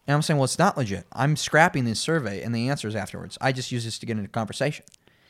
And 0.07 0.15
I'm 0.15 0.21
saying, 0.21 0.37
well, 0.37 0.45
it's 0.45 0.59
not 0.59 0.77
legit. 0.77 1.05
I'm 1.11 1.35
scrapping 1.35 1.85
this 1.85 1.99
survey 1.99 2.41
and 2.41 2.53
the 2.53 2.69
answers 2.69 2.95
afterwards. 2.95 3.37
I 3.41 3.51
just 3.51 3.71
use 3.71 3.85
this 3.85 3.97
to 3.99 4.05
get 4.05 4.17
into 4.17 4.29
conversation. 4.29 4.85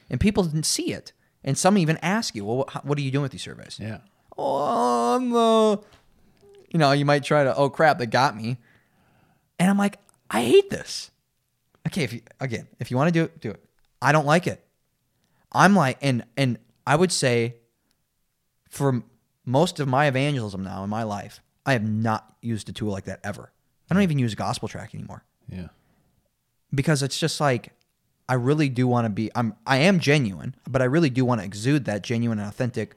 And 0.10 0.20
people 0.20 0.44
didn't 0.44 0.66
see 0.66 0.92
it. 0.92 1.14
And 1.44 1.58
some 1.58 1.78
even 1.78 1.98
ask 2.02 2.36
you, 2.36 2.44
well, 2.44 2.58
what, 2.58 2.86
what 2.86 2.98
are 2.98 3.02
you 3.02 3.12
doing 3.12 3.24
with 3.24 3.32
these 3.32 3.44
surveys? 3.44 3.80
Yeah. 3.82 4.00
Oh, 4.38 5.16
I'm 5.16 5.30
the, 5.30 5.80
you 6.72 6.80
know, 6.80 6.92
you 6.92 7.06
might 7.06 7.24
try 7.24 7.44
to, 7.44 7.56
oh 7.56 7.70
crap, 7.70 8.00
they 8.00 8.06
got 8.06 8.36
me. 8.36 8.58
And 9.60 9.70
I'm 9.70 9.78
like, 9.78 9.98
I 10.30 10.44
hate 10.44 10.70
this. 10.70 11.12
Okay, 11.88 12.04
if 12.04 12.12
you, 12.12 12.22
again, 12.40 12.68
if 12.80 12.92
you 12.92 12.98
want 12.98 13.14
to 13.14 13.14
do 13.14 13.24
it, 13.26 13.40
do 13.40 13.52
it. 13.52 13.64
I 14.02 14.12
don't 14.12 14.26
like 14.26 14.48
it. 14.48 14.66
I'm 15.52 15.76
like, 15.76 15.98
and 16.02 16.26
and 16.36 16.58
I 16.86 16.96
would 16.96 17.12
say, 17.12 17.56
for 18.70 19.04
most 19.46 19.80
of 19.80 19.88
my 19.88 20.08
evangelism 20.08 20.64
now 20.64 20.84
in 20.84 20.90
my 20.90 21.04
life, 21.04 21.42
I 21.66 21.74
have 21.74 21.88
not 21.88 22.36
used 22.42 22.68
a 22.68 22.74
tool 22.74 22.92
like 22.92 23.06
that 23.06 23.22
ever. 23.24 23.52
I 23.90 23.94
don't 23.94 24.04
even 24.04 24.20
use 24.20 24.34
gospel 24.36 24.68
tract 24.68 24.96
anymore 24.96 25.24
Yeah. 25.50 25.68
because 26.74 27.04
it's 27.04 27.20
just 27.20 27.40
like 27.40 27.72
I 28.28 28.34
really 28.34 28.70
do 28.70 28.88
want 28.88 29.06
to 29.06 29.10
be 29.10 29.30
I'm 29.36 29.54
I 29.68 29.78
am 29.78 30.00
genuine, 30.00 30.56
but 30.70 30.82
I 30.82 30.86
really 30.86 31.10
do 31.10 31.24
want 31.26 31.42
to 31.42 31.46
exude 31.46 31.86
that 31.86 32.02
genuine 32.04 32.40
and 32.40 32.48
authentic 32.48 32.96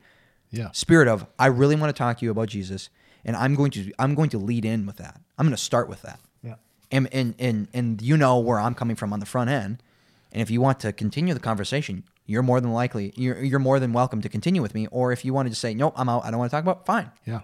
Yeah. 0.51 0.71
spirit 0.73 1.09
of 1.09 1.27
I 1.39 1.47
really 1.47 1.77
want 1.77 1.95
to 1.95 1.99
talk 1.99 2.19
to 2.19 2.25
you 2.25 2.31
about 2.31 2.49
Jesus 2.49 2.89
and 3.25 3.37
I'm 3.37 3.55
going 3.55 3.71
to 3.73 3.93
I'm 3.99 4.15
going 4.15 4.31
to 4.31 4.39
lead 4.39 4.65
in 4.65 4.87
with 4.87 4.97
that. 4.97 5.21
I'm 5.37 5.45
going 5.47 5.57
to 5.57 5.63
start 5.63 5.89
with 5.89 6.03
that. 6.03 6.21
Yeah. 6.43 6.55
And 6.91 7.09
and 7.13 7.35
and 7.39 7.69
and 7.75 8.01
you 8.03 8.17
know 8.17 8.39
where 8.39 8.59
I'm 8.59 8.75
coming 8.75 8.97
from 8.97 9.13
on 9.13 9.21
the 9.21 9.27
front 9.27 9.51
end. 9.51 9.83
And 10.33 10.41
if 10.43 10.51
you 10.51 10.61
want 10.61 10.81
to 10.81 10.93
continue 10.93 11.33
the 11.35 11.41
conversation, 11.41 12.05
you're 12.27 12.43
more 12.43 12.61
than 12.61 12.73
likely 12.73 13.13
you're 13.17 13.43
you're 13.43 13.59
more 13.59 13.79
than 13.81 13.93
welcome 13.93 14.23
to 14.23 14.29
continue 14.31 14.63
with 14.63 14.75
me 14.75 14.87
or 14.91 15.13
if 15.13 15.25
you 15.25 15.35
wanted 15.35 15.51
to 15.51 15.55
say 15.57 15.75
nope, 15.75 15.93
I'm 15.97 16.09
out, 16.09 16.25
I 16.25 16.31
don't 16.31 16.39
want 16.39 16.51
to 16.51 16.57
talk 16.57 16.65
about, 16.65 16.81
it, 16.81 16.87
fine. 16.87 17.11
Yeah. 17.27 17.41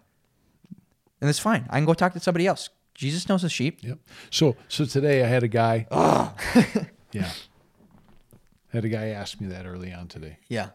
And 1.20 1.28
it's 1.30 1.38
fine. 1.38 1.66
I 1.70 1.76
can 1.78 1.84
go 1.84 1.92
talk 1.94 2.12
to 2.14 2.20
somebody 2.20 2.46
else. 2.46 2.70
Jesus 2.94 3.28
knows 3.28 3.42
his 3.42 3.52
sheep. 3.52 3.78
Yep. 3.82 3.98
So 4.30 4.56
so 4.68 4.84
today 4.84 5.22
I 5.22 5.26
had 5.26 5.42
a 5.42 5.48
guy. 5.48 5.86
yeah. 7.12 7.30
Had 8.72 8.84
a 8.84 8.88
guy 8.88 9.08
ask 9.08 9.40
me 9.40 9.48
that 9.48 9.66
early 9.66 9.92
on 9.92 10.08
today. 10.08 10.38
Yeah. 10.48 10.70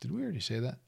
Did 0.00 0.10
we 0.10 0.22
already 0.22 0.40
say 0.40 0.60
that? 0.60 0.78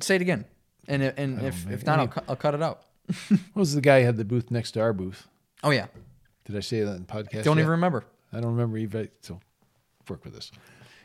Say 0.00 0.16
it 0.16 0.22
again. 0.22 0.44
And 0.88 1.02
and 1.02 1.42
if 1.42 1.66
know, 1.66 1.72
if 1.72 1.86
not, 1.86 1.98
I'll, 1.98 2.08
cu- 2.08 2.24
I'll 2.28 2.36
cut 2.36 2.54
it 2.54 2.62
out. 2.62 2.82
What 3.28 3.56
was 3.56 3.74
the 3.74 3.80
guy 3.80 4.00
who 4.00 4.06
had 4.06 4.16
the 4.16 4.24
booth 4.24 4.50
next 4.50 4.72
to 4.72 4.80
our 4.80 4.92
booth? 4.92 5.26
Oh 5.62 5.70
yeah. 5.70 5.86
Did 6.44 6.56
I 6.56 6.60
say 6.60 6.80
that 6.80 6.92
in 6.92 7.06
the 7.06 7.12
podcast? 7.12 7.44
Don't 7.44 7.56
yet? 7.56 7.62
even 7.62 7.70
remember. 7.72 8.04
I 8.32 8.40
don't 8.40 8.52
remember 8.52 8.78
even. 8.78 9.08
So 9.22 9.40
work 10.08 10.24
with 10.24 10.34
this. 10.34 10.50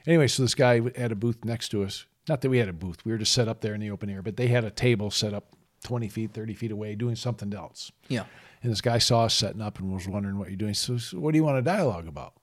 Anyway, 0.07 0.27
so 0.27 0.43
this 0.43 0.55
guy 0.55 0.81
had 0.97 1.11
a 1.11 1.15
booth 1.15 1.43
next 1.43 1.69
to 1.69 1.83
us. 1.83 2.05
Not 2.27 2.41
that 2.41 2.49
we 2.49 2.57
had 2.57 2.69
a 2.69 2.73
booth. 2.73 3.03
We 3.05 3.11
were 3.11 3.17
just 3.17 3.31
set 3.31 3.47
up 3.47 3.61
there 3.61 3.73
in 3.73 3.81
the 3.81 3.91
open 3.91 4.09
air, 4.09 4.21
but 4.21 4.37
they 4.37 4.47
had 4.47 4.63
a 4.63 4.71
table 4.71 5.11
set 5.11 5.33
up 5.33 5.55
20 5.83 6.09
feet, 6.09 6.33
30 6.33 6.53
feet 6.53 6.71
away 6.71 6.95
doing 6.95 7.15
something 7.15 7.53
else. 7.53 7.91
Yeah. 8.07 8.25
And 8.65 8.71
this 8.71 8.81
guy 8.81 8.97
saw 8.97 9.25
us 9.25 9.35
setting 9.35 9.61
up 9.61 9.77
and 9.77 9.93
was 9.93 10.07
wondering 10.07 10.39
what 10.39 10.47
you're 10.47 10.57
doing. 10.57 10.73
So, 10.73 10.97
so 10.97 11.19
what 11.19 11.33
do 11.33 11.37
you 11.37 11.43
want 11.43 11.57
to 11.57 11.61
dialogue 11.61 12.07
about? 12.07 12.33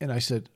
And 0.00 0.10
I 0.10 0.18
said, 0.18 0.50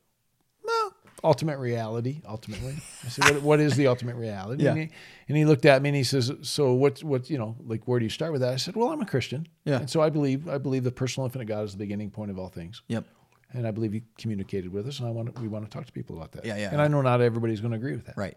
well, 0.64 0.92
ultimate 1.22 1.59
reality, 1.59 2.22
ultimately. 2.28 2.74
I 3.04 3.09
said, 3.09 3.34
what, 3.34 3.42
what 3.42 3.61
is 3.61 3.76
the 3.76 3.86
ultimate 3.86 4.16
reality? 4.16 4.64
Yeah. 4.64 4.70
And, 4.70 4.78
he, 4.80 4.90
and 5.28 5.36
he 5.36 5.44
looked 5.44 5.64
at 5.64 5.80
me 5.80 5.90
and 5.90 5.96
he 5.96 6.02
says, 6.02 6.32
so 6.42 6.72
what, 6.72 7.04
what, 7.04 7.30
you 7.30 7.38
know, 7.38 7.54
like, 7.64 7.86
where 7.86 8.00
do 8.00 8.04
you 8.04 8.11
start 8.11 8.32
with 8.32 8.40
that? 8.40 8.52
I 8.52 8.56
said, 8.56 8.74
well, 8.74 8.88
I'm 8.88 9.00
a 9.00 9.06
Christian. 9.06 9.46
Yeah. 9.64 9.78
And 9.78 9.88
so 9.88 10.00
I 10.00 10.11
believe, 10.11 10.48
I 10.48 10.59
believe 10.59 10.82
the 10.82 10.90
personal 10.90 11.26
infinite 11.26 11.44
God 11.44 11.64
is 11.64 11.70
the 11.70 11.78
beginning 11.78 12.11
point 12.11 12.32
of 12.32 12.38
all 12.40 12.48
things. 12.48 12.82
Yep. 12.88 13.04
And 13.52 13.64
I 13.64 13.70
believe 13.70 13.92
he 13.92 14.02
communicated 14.18 14.72
with 14.72 14.88
us 14.88 14.98
and 14.98 15.06
I 15.06 15.12
want 15.12 15.36
to, 15.36 15.40
we 15.40 15.46
want 15.46 15.66
to 15.66 15.70
talk 15.70 15.86
to 15.86 15.92
people 15.92 16.16
about 16.16 16.32
that. 16.32 16.44
Yeah, 16.44 16.56
yeah, 16.56 16.70
And 16.70 16.78
yeah. 16.78 16.82
I 16.82 16.88
know 16.88 17.00
not 17.00 17.20
everybody's 17.20 17.61
going 17.61 17.70
to 17.70 17.78
agree 17.78 17.94
with 17.94 18.06
that. 18.06 18.16
Right. 18.16 18.36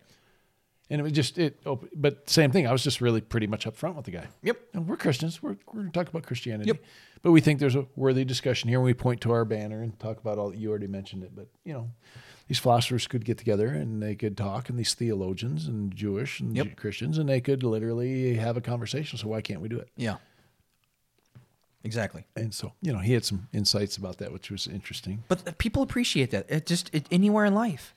And 0.91 0.99
it 0.99 1.03
was 1.03 1.13
just, 1.13 1.37
it, 1.37 1.57
but 1.95 2.29
same 2.29 2.51
thing. 2.51 2.67
I 2.67 2.73
was 2.73 2.83
just 2.83 2.99
really 2.99 3.21
pretty 3.21 3.47
much 3.47 3.65
upfront 3.65 3.95
with 3.95 4.03
the 4.03 4.11
guy. 4.11 4.27
Yep. 4.43 4.57
And 4.73 4.87
we're 4.87 4.97
Christians. 4.97 5.41
We're, 5.41 5.55
we're 5.65 5.83
going 5.83 5.85
to 5.85 5.91
talk 5.93 6.09
about 6.09 6.23
Christianity. 6.23 6.67
Yep. 6.67 6.83
But 7.21 7.31
we 7.31 7.39
think 7.39 7.59
there's 7.61 7.77
a 7.77 7.85
worthy 7.95 8.25
discussion 8.25 8.67
here. 8.67 8.77
And 8.77 8.85
we 8.85 8.93
point 8.93 9.21
to 9.21 9.31
our 9.31 9.45
banner 9.45 9.81
and 9.81 9.97
talk 9.99 10.17
about 10.19 10.37
all, 10.37 10.49
that 10.49 10.57
you 10.57 10.69
already 10.69 10.87
mentioned 10.87 11.23
it, 11.23 11.33
but 11.33 11.47
you 11.63 11.71
know, 11.71 11.91
these 12.49 12.59
philosophers 12.59 13.07
could 13.07 13.23
get 13.23 13.37
together 13.37 13.67
and 13.67 14.03
they 14.03 14.15
could 14.15 14.35
talk 14.35 14.67
and 14.67 14.77
these 14.77 14.93
theologians 14.93 15.65
and 15.65 15.95
Jewish 15.95 16.41
and 16.41 16.57
Yep. 16.57 16.75
Christians 16.75 17.17
and 17.17 17.29
they 17.29 17.39
could 17.39 17.63
literally 17.63 18.33
have 18.33 18.57
a 18.57 18.61
conversation. 18.61 19.17
So 19.17 19.29
why 19.29 19.39
can't 19.39 19.61
we 19.61 19.69
do 19.69 19.79
it? 19.79 19.87
Yeah. 19.95 20.17
Exactly. 21.85 22.25
And 22.35 22.53
so, 22.53 22.73
you 22.81 22.91
know, 22.91 22.99
he 22.99 23.13
had 23.13 23.23
some 23.23 23.47
insights 23.53 23.95
about 23.95 24.17
that, 24.17 24.33
which 24.33 24.51
was 24.51 24.67
interesting. 24.67 25.23
But 25.29 25.47
uh, 25.47 25.51
people 25.57 25.83
appreciate 25.83 26.31
that. 26.31 26.47
It 26.49 26.65
just 26.65 26.89
it, 26.93 27.05
anywhere 27.11 27.45
in 27.45 27.55
life. 27.55 27.95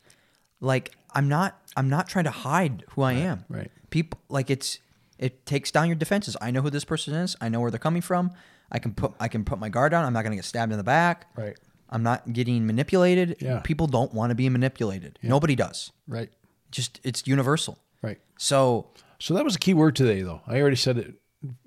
Like 0.60 0.92
I'm 1.14 1.28
not 1.28 1.60
I'm 1.76 1.88
not 1.88 2.08
trying 2.08 2.24
to 2.24 2.30
hide 2.30 2.84
who 2.90 3.02
I 3.02 3.12
am. 3.14 3.44
right. 3.48 3.70
People 3.90 4.20
like 4.28 4.50
it's 4.50 4.78
it 5.18 5.46
takes 5.46 5.70
down 5.70 5.86
your 5.86 5.94
defenses. 5.96 6.36
I 6.40 6.50
know 6.50 6.60
who 6.62 6.70
this 6.70 6.84
person 6.84 7.14
is. 7.14 7.36
I 7.40 7.48
know 7.48 7.60
where 7.60 7.70
they're 7.70 7.78
coming 7.78 8.02
from. 8.02 8.32
I 8.72 8.78
can 8.80 8.92
put 8.92 9.12
I 9.20 9.28
can 9.28 9.44
put 9.44 9.58
my 9.58 9.68
guard 9.68 9.92
down. 9.92 10.04
I'm 10.04 10.12
not 10.12 10.22
going 10.22 10.32
to 10.32 10.36
get 10.36 10.44
stabbed 10.44 10.72
in 10.72 10.78
the 10.78 10.84
back. 10.84 11.28
Right. 11.36 11.56
I'm 11.90 12.02
not 12.02 12.32
getting 12.32 12.66
manipulated. 12.66 13.36
Yeah. 13.40 13.60
People 13.60 13.86
don't 13.86 14.12
want 14.12 14.30
to 14.30 14.34
be 14.34 14.48
manipulated. 14.48 15.18
Nobody 15.22 15.54
does. 15.54 15.92
Right. 16.08 16.30
Just 16.72 17.00
it's 17.04 17.26
universal. 17.26 17.78
Right. 18.02 18.18
So 18.38 18.90
So 19.20 19.34
that 19.34 19.44
was 19.44 19.54
a 19.54 19.58
key 19.60 19.74
word 19.74 19.94
today, 19.94 20.22
though. 20.22 20.40
I 20.46 20.60
already 20.60 20.76
said 20.76 20.98
it, 20.98 21.14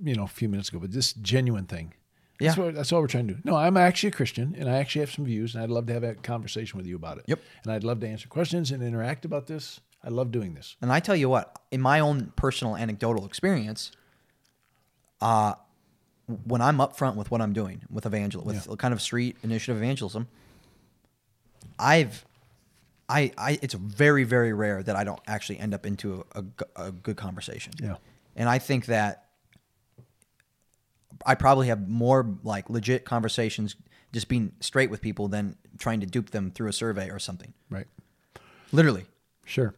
you 0.03 0.15
know, 0.15 0.23
a 0.23 0.27
few 0.27 0.49
minutes 0.49 0.67
ago, 0.69 0.79
but 0.79 0.91
this 0.91 1.13
genuine 1.13 1.65
thing. 1.65 1.93
That's, 2.39 2.57
Yeah. 2.57 2.65
what, 2.65 2.75
that's 2.75 2.91
all 2.93 3.01
we're 3.01 3.07
trying 3.07 3.27
to 3.29 3.33
do. 3.35 3.39
No, 3.43 3.55
I'm 3.55 3.77
actually 3.77 4.09
a 4.09 4.11
Christian, 4.13 4.55
and 4.57 4.69
I 4.69 4.77
actually 4.77 5.01
have 5.01 5.11
some 5.11 5.25
views, 5.25 5.55
and 5.55 5.63
I'd 5.63 5.69
love 5.69 5.85
to 5.87 5.93
have 5.93 6.03
a 6.03 6.15
conversation 6.15 6.77
with 6.77 6.85
you 6.85 6.95
about 6.95 7.17
it. 7.17 7.25
Yep. 7.27 7.39
And 7.63 7.73
I'd 7.73 7.83
love 7.83 7.99
to 8.01 8.07
answer 8.07 8.27
questions 8.27 8.71
and 8.71 8.83
interact 8.83 9.25
about 9.25 9.47
this. 9.47 9.79
I 10.03 10.09
love 10.09 10.31
doing 10.31 10.53
this. 10.53 10.75
And 10.81 10.91
I 10.91 10.99
tell 10.99 11.15
you 11.15 11.27
what, 11.29 11.59
in 11.71 11.81
my 11.81 11.99
own 11.99 12.31
personal 12.35 12.75
anecdotal 12.77 13.25
experience, 13.25 13.91
uh, 15.21 15.53
when 16.45 16.61
I'm 16.61 16.77
upfront 16.77 17.15
with 17.15 17.31
what 17.31 17.41
I'm 17.41 17.53
doing 17.53 17.81
with 17.89 18.05
evangel 18.05 18.43
with 18.43 18.67
Yeah. 18.67 18.75
kind 18.75 18.93
of 18.93 19.01
street 19.01 19.37
initiative 19.43 19.77
evangelism, 19.77 20.27
I've, 21.79 22.25
I, 23.09 23.31
I, 23.37 23.59
it's 23.61 23.73
very, 23.73 24.23
very 24.23 24.53
rare 24.53 24.83
that 24.83 24.95
I 24.95 25.03
don't 25.03 25.21
actually 25.27 25.59
end 25.59 25.73
up 25.73 25.85
into 25.85 26.25
a 26.75 26.91
good 26.91 27.17
conversation. 27.17 27.73
Yeah. 27.81 27.95
And 28.35 28.47
I 28.49 28.59
think 28.59 28.85
that 28.87 29.26
I 31.27 31.35
probably 31.35 31.67
have 31.67 31.87
more 31.87 32.37
like 32.43 32.69
legit 32.69 33.05
conversations 33.05 33.75
just 34.13 34.29
being 34.29 34.53
straight 34.61 34.89
with 34.89 35.01
people 35.01 35.27
than 35.27 35.57
trying 35.77 35.99
to 35.99 36.05
dupe 36.05 36.31
them 36.31 36.49
through 36.49 36.69
a 36.69 36.73
survey 36.73 37.09
or 37.09 37.19
something. 37.19 37.53
Right. 37.69 37.85
Literally. 38.71 39.05
Sure. 39.45 39.75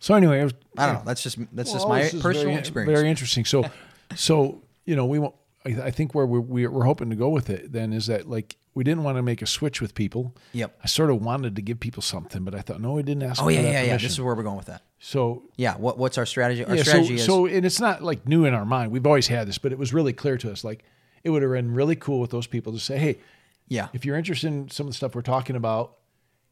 So 0.00 0.14
anyway, 0.14 0.40
I, 0.40 0.44
was, 0.44 0.54
I 0.76 0.86
don't 0.86 0.96
know. 0.96 1.02
That's 1.06 1.22
just 1.22 1.38
that's 1.54 1.72
just 1.72 1.88
my 1.88 2.02
personal 2.02 2.32
very, 2.32 2.54
experience. 2.56 2.98
Very 2.98 3.08
interesting. 3.08 3.44
So, 3.44 3.64
so 4.16 4.62
you 4.84 4.96
know, 4.96 5.06
we 5.06 5.18
want. 5.18 5.34
I 5.64 5.82
I 5.82 5.90
think 5.92 6.14
where 6.14 6.26
we're, 6.26 6.40
we're 6.40 6.70
we're 6.70 6.84
hoping 6.84 7.10
to 7.10 7.16
go 7.16 7.28
with 7.28 7.48
it 7.48 7.72
then 7.72 7.92
is 7.92 8.08
that 8.08 8.28
like 8.28 8.56
we 8.74 8.84
didn't 8.84 9.04
want 9.04 9.16
to 9.18 9.22
make 9.22 9.42
a 9.42 9.46
switch 9.46 9.80
with 9.80 9.94
people. 9.94 10.34
Yep. 10.52 10.76
I 10.82 10.86
sort 10.86 11.10
of 11.10 11.22
wanted 11.22 11.56
to 11.56 11.62
give 11.62 11.78
people 11.78 12.02
something, 12.02 12.44
but 12.44 12.54
I 12.54 12.60
thought 12.60 12.80
no, 12.80 12.94
we 12.94 13.02
didn't 13.02 13.22
ask. 13.22 13.42
Oh 13.42 13.48
yeah, 13.48 13.60
yeah, 13.60 13.82
yeah. 13.82 13.96
This 13.96 14.12
is 14.12 14.20
where 14.20 14.34
we're 14.34 14.42
going 14.42 14.56
with 14.56 14.66
that. 14.66 14.82
So 15.04 15.42
Yeah. 15.56 15.76
What 15.76 15.98
what's 15.98 16.16
our 16.16 16.24
strategy? 16.24 16.64
Our 16.64 16.76
yeah, 16.76 16.82
strategy 16.84 17.18
so, 17.18 17.22
is 17.22 17.24
so 17.24 17.46
and 17.46 17.66
it's 17.66 17.80
not 17.80 18.02
like 18.04 18.26
new 18.26 18.44
in 18.44 18.54
our 18.54 18.64
mind. 18.64 18.92
We've 18.92 19.06
always 19.06 19.26
had 19.26 19.48
this, 19.48 19.58
but 19.58 19.72
it 19.72 19.78
was 19.78 19.92
really 19.92 20.12
clear 20.12 20.38
to 20.38 20.50
us. 20.52 20.62
Like 20.62 20.84
it 21.24 21.30
would 21.30 21.42
have 21.42 21.50
been 21.50 21.74
really 21.74 21.96
cool 21.96 22.20
with 22.20 22.30
those 22.30 22.46
people 22.46 22.72
to 22.72 22.78
say, 22.78 22.98
hey, 22.98 23.18
yeah, 23.66 23.88
if 23.92 24.04
you're 24.04 24.16
interested 24.16 24.46
in 24.46 24.70
some 24.70 24.86
of 24.86 24.92
the 24.92 24.96
stuff 24.96 25.16
we're 25.16 25.22
talking 25.22 25.56
about, 25.56 25.96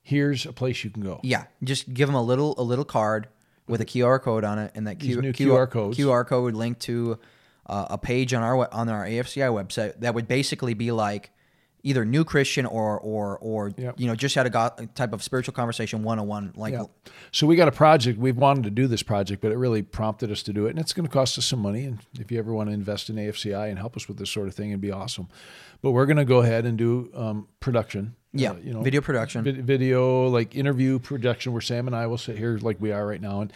here's 0.02 0.46
a 0.46 0.52
place 0.52 0.82
you 0.82 0.90
can 0.90 1.02
go. 1.02 1.20
yeah. 1.22 1.44
Just 1.62 1.94
give 1.94 2.08
them 2.08 2.16
a 2.16 2.22
little 2.22 2.56
a 2.58 2.62
little 2.62 2.84
card 2.84 3.28
with 3.68 3.80
a 3.80 3.84
QR 3.84 4.20
code 4.20 4.42
on 4.42 4.58
it, 4.58 4.72
and 4.74 4.88
that 4.88 4.98
Q, 4.98 5.22
new 5.22 5.32
QR, 5.32 5.68
QR 5.68 5.70
codes. 5.70 5.96
QR 5.96 6.26
code 6.26 6.42
would 6.42 6.56
link 6.56 6.80
to 6.80 7.20
uh, 7.66 7.86
a 7.90 7.98
page 7.98 8.34
on 8.34 8.42
our 8.42 8.72
on 8.74 8.88
our 8.88 9.06
AFCI 9.06 9.48
website 9.52 10.00
that 10.00 10.12
would 10.12 10.26
basically 10.26 10.74
be 10.74 10.90
like 10.90 11.30
either 11.82 12.04
new 12.04 12.24
Christian 12.24 12.66
or 12.66 12.98
or 13.00 13.38
or 13.38 13.72
Yep. 13.76 13.94
you 13.98 14.06
know 14.06 14.14
just 14.14 14.34
had 14.34 14.46
a 14.46 14.50
go- 14.50 14.70
type 14.94 15.12
of 15.12 15.22
spiritual 15.22 15.54
conversation 15.54 16.02
one 16.02 16.18
on 16.18 16.26
one 16.26 16.52
like 16.56 16.72
Yeah. 16.72 16.84
So 17.32 17.46
we 17.46 17.56
got 17.56 17.68
a 17.68 17.72
project. 17.72 18.18
We've 18.18 18.36
wanted 18.36 18.64
to 18.64 18.70
do 18.70 18.86
this 18.86 19.02
project, 19.02 19.40
but 19.40 19.52
it 19.52 19.56
really 19.58 19.82
prompted 19.82 20.30
us 20.30 20.42
to 20.44 20.52
do 20.52 20.66
it, 20.66 20.70
and 20.70 20.78
it's 20.78 20.92
going 20.92 21.06
to 21.06 21.12
cost 21.12 21.38
us 21.38 21.46
some 21.46 21.60
money. 21.60 21.84
And 21.84 21.98
if 22.18 22.30
you 22.32 22.38
ever 22.38 22.52
want 22.52 22.68
to 22.68 22.74
invest 22.74 23.08
in 23.10 23.16
AFCI 23.16 23.68
and 23.68 23.78
help 23.78 23.96
us 23.96 24.08
with 24.08 24.18
this 24.18 24.30
sort 24.30 24.48
of 24.48 24.54
thing, 24.54 24.70
it'd 24.70 24.80
be 24.80 24.90
awesome. 24.90 25.28
But 25.82 25.92
we're 25.92 26.06
going 26.06 26.16
to 26.18 26.24
go 26.24 26.38
ahead 26.40 26.66
and 26.66 26.76
do 26.76 27.10
um, 27.14 27.48
production. 27.60 28.14
Yeah, 28.32 28.52
uh, 28.52 28.56
you 28.62 28.72
know, 28.72 28.82
video 28.82 29.00
production. 29.00 29.42
vid- 29.42 29.64
video 29.66 30.26
like 30.28 30.54
interview 30.54 30.98
production, 30.98 31.52
where 31.52 31.60
Sam 31.62 31.86
and 31.86 31.96
I 31.96 32.06
will 32.06 32.18
sit 32.18 32.36
here 32.38 32.58
like 32.60 32.80
we 32.80 32.92
are 32.92 33.06
right 33.06 33.20
now, 33.20 33.40
and 33.40 33.52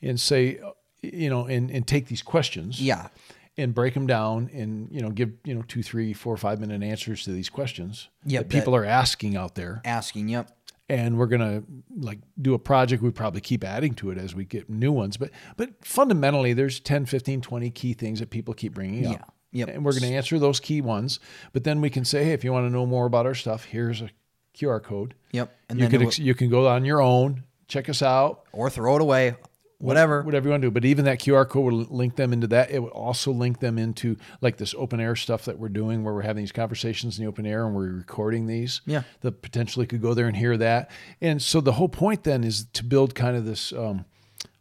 and 0.00 0.20
say, 0.20 0.58
uh, 0.58 0.70
you 1.02 1.28
know, 1.28 1.46
and 1.46 1.70
and 1.70 1.86
take 1.86 2.06
these 2.06 2.22
questions. 2.22 2.80
Yeah. 2.80 3.08
And 3.56 3.72
break 3.72 3.94
them 3.94 4.06
down, 4.08 4.50
and 4.52 4.88
you 4.90 5.00
know, 5.00 5.10
give 5.10 5.30
you 5.44 5.54
know 5.54 5.62
two, 5.62 5.82
three, 5.82 6.12
four, 6.12 6.36
five 6.36 6.58
minute 6.58 6.82
answers 6.82 7.22
to 7.24 7.30
these 7.30 7.48
questions 7.48 8.08
Yep, 8.26 8.42
that 8.42 8.48
people 8.48 8.72
that- 8.72 8.80
are 8.80 8.84
asking 8.84 9.36
out 9.36 9.54
there 9.54 9.80
asking. 9.84 10.28
Yep. 10.28 10.50
and 10.88 11.16
we're 11.16 11.26
gonna 11.28 11.62
like 11.96 12.18
do 12.42 12.54
a 12.54 12.58
project 12.58 13.00
we 13.02 13.10
probably 13.12 13.40
keep 13.40 13.62
adding 13.64 13.94
to 13.94 14.10
it 14.10 14.18
as 14.18 14.34
we 14.34 14.44
get 14.44 14.68
new 14.68 14.92
ones 14.92 15.16
but 15.16 15.30
but 15.56 15.70
fundamentally 15.82 16.52
there's 16.52 16.78
10 16.80 17.06
15 17.06 17.40
20 17.40 17.70
key 17.70 17.94
things 17.94 18.18
that 18.20 18.28
people 18.28 18.52
keep 18.52 18.74
bringing 18.74 19.06
up 19.06 19.12
Yeah. 19.52 19.64
Yep. 19.66 19.76
and 19.76 19.84
we're 19.84 19.94
gonna 19.98 20.12
answer 20.12 20.38
those 20.38 20.60
key 20.60 20.82
ones 20.82 21.20
but 21.54 21.64
then 21.64 21.80
we 21.80 21.88
can 21.88 22.04
say 22.04 22.24
hey 22.24 22.32
if 22.32 22.44
you 22.44 22.52
want 22.52 22.66
to 22.66 22.70
know 22.70 22.84
more 22.84 23.06
about 23.06 23.24
our 23.24 23.34
stuff 23.34 23.64
here's 23.64 24.02
a 24.02 24.10
qr 24.54 24.82
code 24.82 25.14
Yep. 25.32 25.56
And 25.70 25.80
you 25.80 25.88
can 25.88 26.04
will- 26.04 26.12
you 26.12 26.34
can 26.34 26.50
go 26.50 26.68
on 26.68 26.84
your 26.84 27.00
own 27.00 27.44
check 27.66 27.88
us 27.88 28.02
out 28.02 28.42
or 28.52 28.68
throw 28.68 28.96
it 28.96 29.00
away. 29.00 29.36
Whatever. 29.78 30.22
whatever 30.22 30.46
you 30.46 30.50
want 30.52 30.62
to 30.62 30.66
do 30.68 30.70
but 30.70 30.84
even 30.84 31.04
that 31.06 31.18
qr 31.18 31.46
code 31.48 31.72
will 31.72 31.80
link 31.90 32.16
them 32.16 32.32
into 32.32 32.46
that 32.46 32.70
it 32.70 32.82
would 32.82 32.92
also 32.92 33.32
link 33.32 33.60
them 33.60 33.76
into 33.78 34.16
like 34.40 34.56
this 34.56 34.74
open 34.78 35.00
air 35.00 35.14
stuff 35.16 35.44
that 35.44 35.58
we're 35.58 35.68
doing 35.68 36.04
where 36.04 36.14
we're 36.14 36.22
having 36.22 36.42
these 36.42 36.52
conversations 36.52 37.18
in 37.18 37.24
the 37.24 37.28
open 37.28 37.44
air 37.44 37.66
and 37.66 37.74
we're 37.74 37.92
recording 37.92 38.46
these 38.46 38.80
Yeah. 38.86 39.02
that 39.20 39.42
potentially 39.42 39.86
could 39.86 40.00
go 40.00 40.14
there 40.14 40.26
and 40.26 40.36
hear 40.36 40.56
that 40.56 40.90
and 41.20 41.42
so 41.42 41.60
the 41.60 41.72
whole 41.72 41.88
point 41.88 42.22
then 42.24 42.44
is 42.44 42.66
to 42.74 42.84
build 42.84 43.14
kind 43.14 43.36
of 43.36 43.44
this 43.44 43.72
um, 43.72 44.04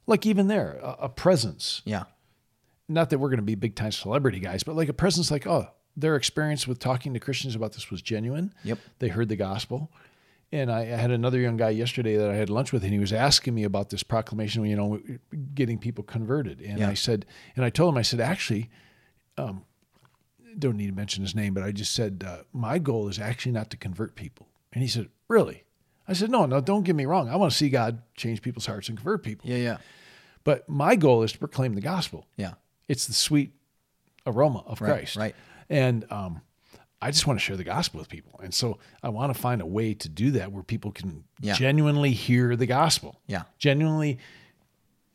like 0.08 0.26
even 0.26 0.48
there 0.48 0.80
a, 0.82 0.98
a 1.04 1.10
presence 1.10 1.82
Yeah. 1.86 2.04
not 2.90 3.10
that 3.12 3.20
we're 3.20 3.30
going 3.30 3.38
to 3.38 3.44
be 3.44 3.56
big 3.56 3.76
time 3.76 3.92
celebrity 3.92 4.40
guys 4.40 4.64
but 4.64 4.76
like 4.76 4.90
a 4.90 4.94
presence 4.94 5.32
like 5.32 5.48
oh 5.48 5.68
their 5.96 6.16
experience 6.16 6.68
with 6.68 6.80
talking 6.80 7.14
to 7.14 7.20
christians 7.20 7.56
about 7.56 7.74
this 7.74 7.92
was 7.92 8.02
genuine 8.02 8.54
Yep. 8.64 8.80
they 9.00 9.08
heard 9.10 9.30
the 9.30 9.36
gospel 9.36 9.92
and 10.54 10.72
I, 10.72 10.82
I 10.82 10.86
had 11.04 11.12
another 11.12 11.40
young 11.40 11.58
guy 11.58 11.72
yesterday 11.72 12.16
that 12.16 12.30
I 12.30 12.36
had 12.36 12.50
lunch 12.50 12.72
with, 12.72 12.84
and 12.84 12.94
he 12.94 13.00
was 13.00 13.12
asking 13.12 13.56
me 13.56 13.64
about 13.64 13.90
this 13.90 14.04
proclamation, 14.04 14.64
you 14.66 14.76
know, 14.76 15.02
getting 15.56 15.78
people 15.80 16.04
converted. 16.04 16.62
And 16.62 16.80
Yeah. 16.80 16.90
I 16.90 16.94
said, 16.94 17.26
and 17.56 17.66
I 17.66 17.70
told 17.70 17.94
him, 17.94 17.98
I 17.98 18.04
said, 18.04 18.20
actually, 18.22 18.70
um, 19.38 19.66
don't 20.60 20.78
need 20.78 20.88
to 20.88 20.94
mention 20.96 21.24
his 21.24 21.34
name, 21.36 21.54
but 21.56 21.64
I 21.64 21.72
just 21.72 21.92
said, 21.94 22.24
uh, 22.26 22.44
my 22.54 22.78
goal 22.78 23.10
is 23.10 23.18
actually 23.20 23.54
not 23.54 23.70
to 23.72 23.78
convert 23.78 24.16
people. 24.16 24.48
And 24.72 24.84
he 24.84 24.88
said, 24.88 25.10
really? 25.28 25.64
I 26.08 26.14
said, 26.14 26.30
no, 26.30 26.46
no, 26.46 26.62
don't 26.62 26.84
get 26.84 26.96
me 26.96 27.06
wrong. 27.06 27.30
I 27.30 27.36
want 27.38 27.52
to 27.52 27.58
see 27.58 27.70
God 27.70 28.02
change 28.16 28.42
people's 28.42 28.66
hearts 28.68 28.90
and 28.90 28.98
convert 28.98 29.24
people. 29.24 29.50
Yeah. 29.50 29.58
Yeah. 29.58 29.78
But 30.44 30.68
my 30.70 30.96
goal 30.96 31.24
is 31.24 31.32
to 31.32 31.40
proclaim 31.40 31.74
the 31.74 31.82
gospel. 31.82 32.28
Yeah. 32.38 32.54
It's 32.88 33.08
the 33.08 33.14
sweet 33.14 33.54
aroma 34.28 34.60
of 34.68 34.82
Right, 34.82 34.90
Christ. 34.92 35.16
right. 35.16 35.36
And 35.70 36.06
um, 36.12 36.42
I 37.04 37.12
just 37.12 37.28
want 37.28 37.40
to 37.40 37.44
share 37.44 37.58
the 37.58 37.64
gospel 37.64 38.00
with 38.00 38.10
people. 38.10 38.40
And 38.44 38.54
so 38.54 38.80
I 39.02 39.10
want 39.10 39.34
to 39.34 39.40
find 39.40 39.62
a 39.62 39.66
way 39.66 39.94
to 39.94 40.10
do 40.10 40.32
that 40.32 40.52
where 40.52 40.64
people 40.64 40.92
can 40.92 41.24
Yeah. 41.42 41.54
genuinely 41.54 42.12
hear 42.12 42.56
the 42.56 42.66
gospel. 42.66 43.20
Yeah. 43.28 43.44
Genuinely 43.58 44.20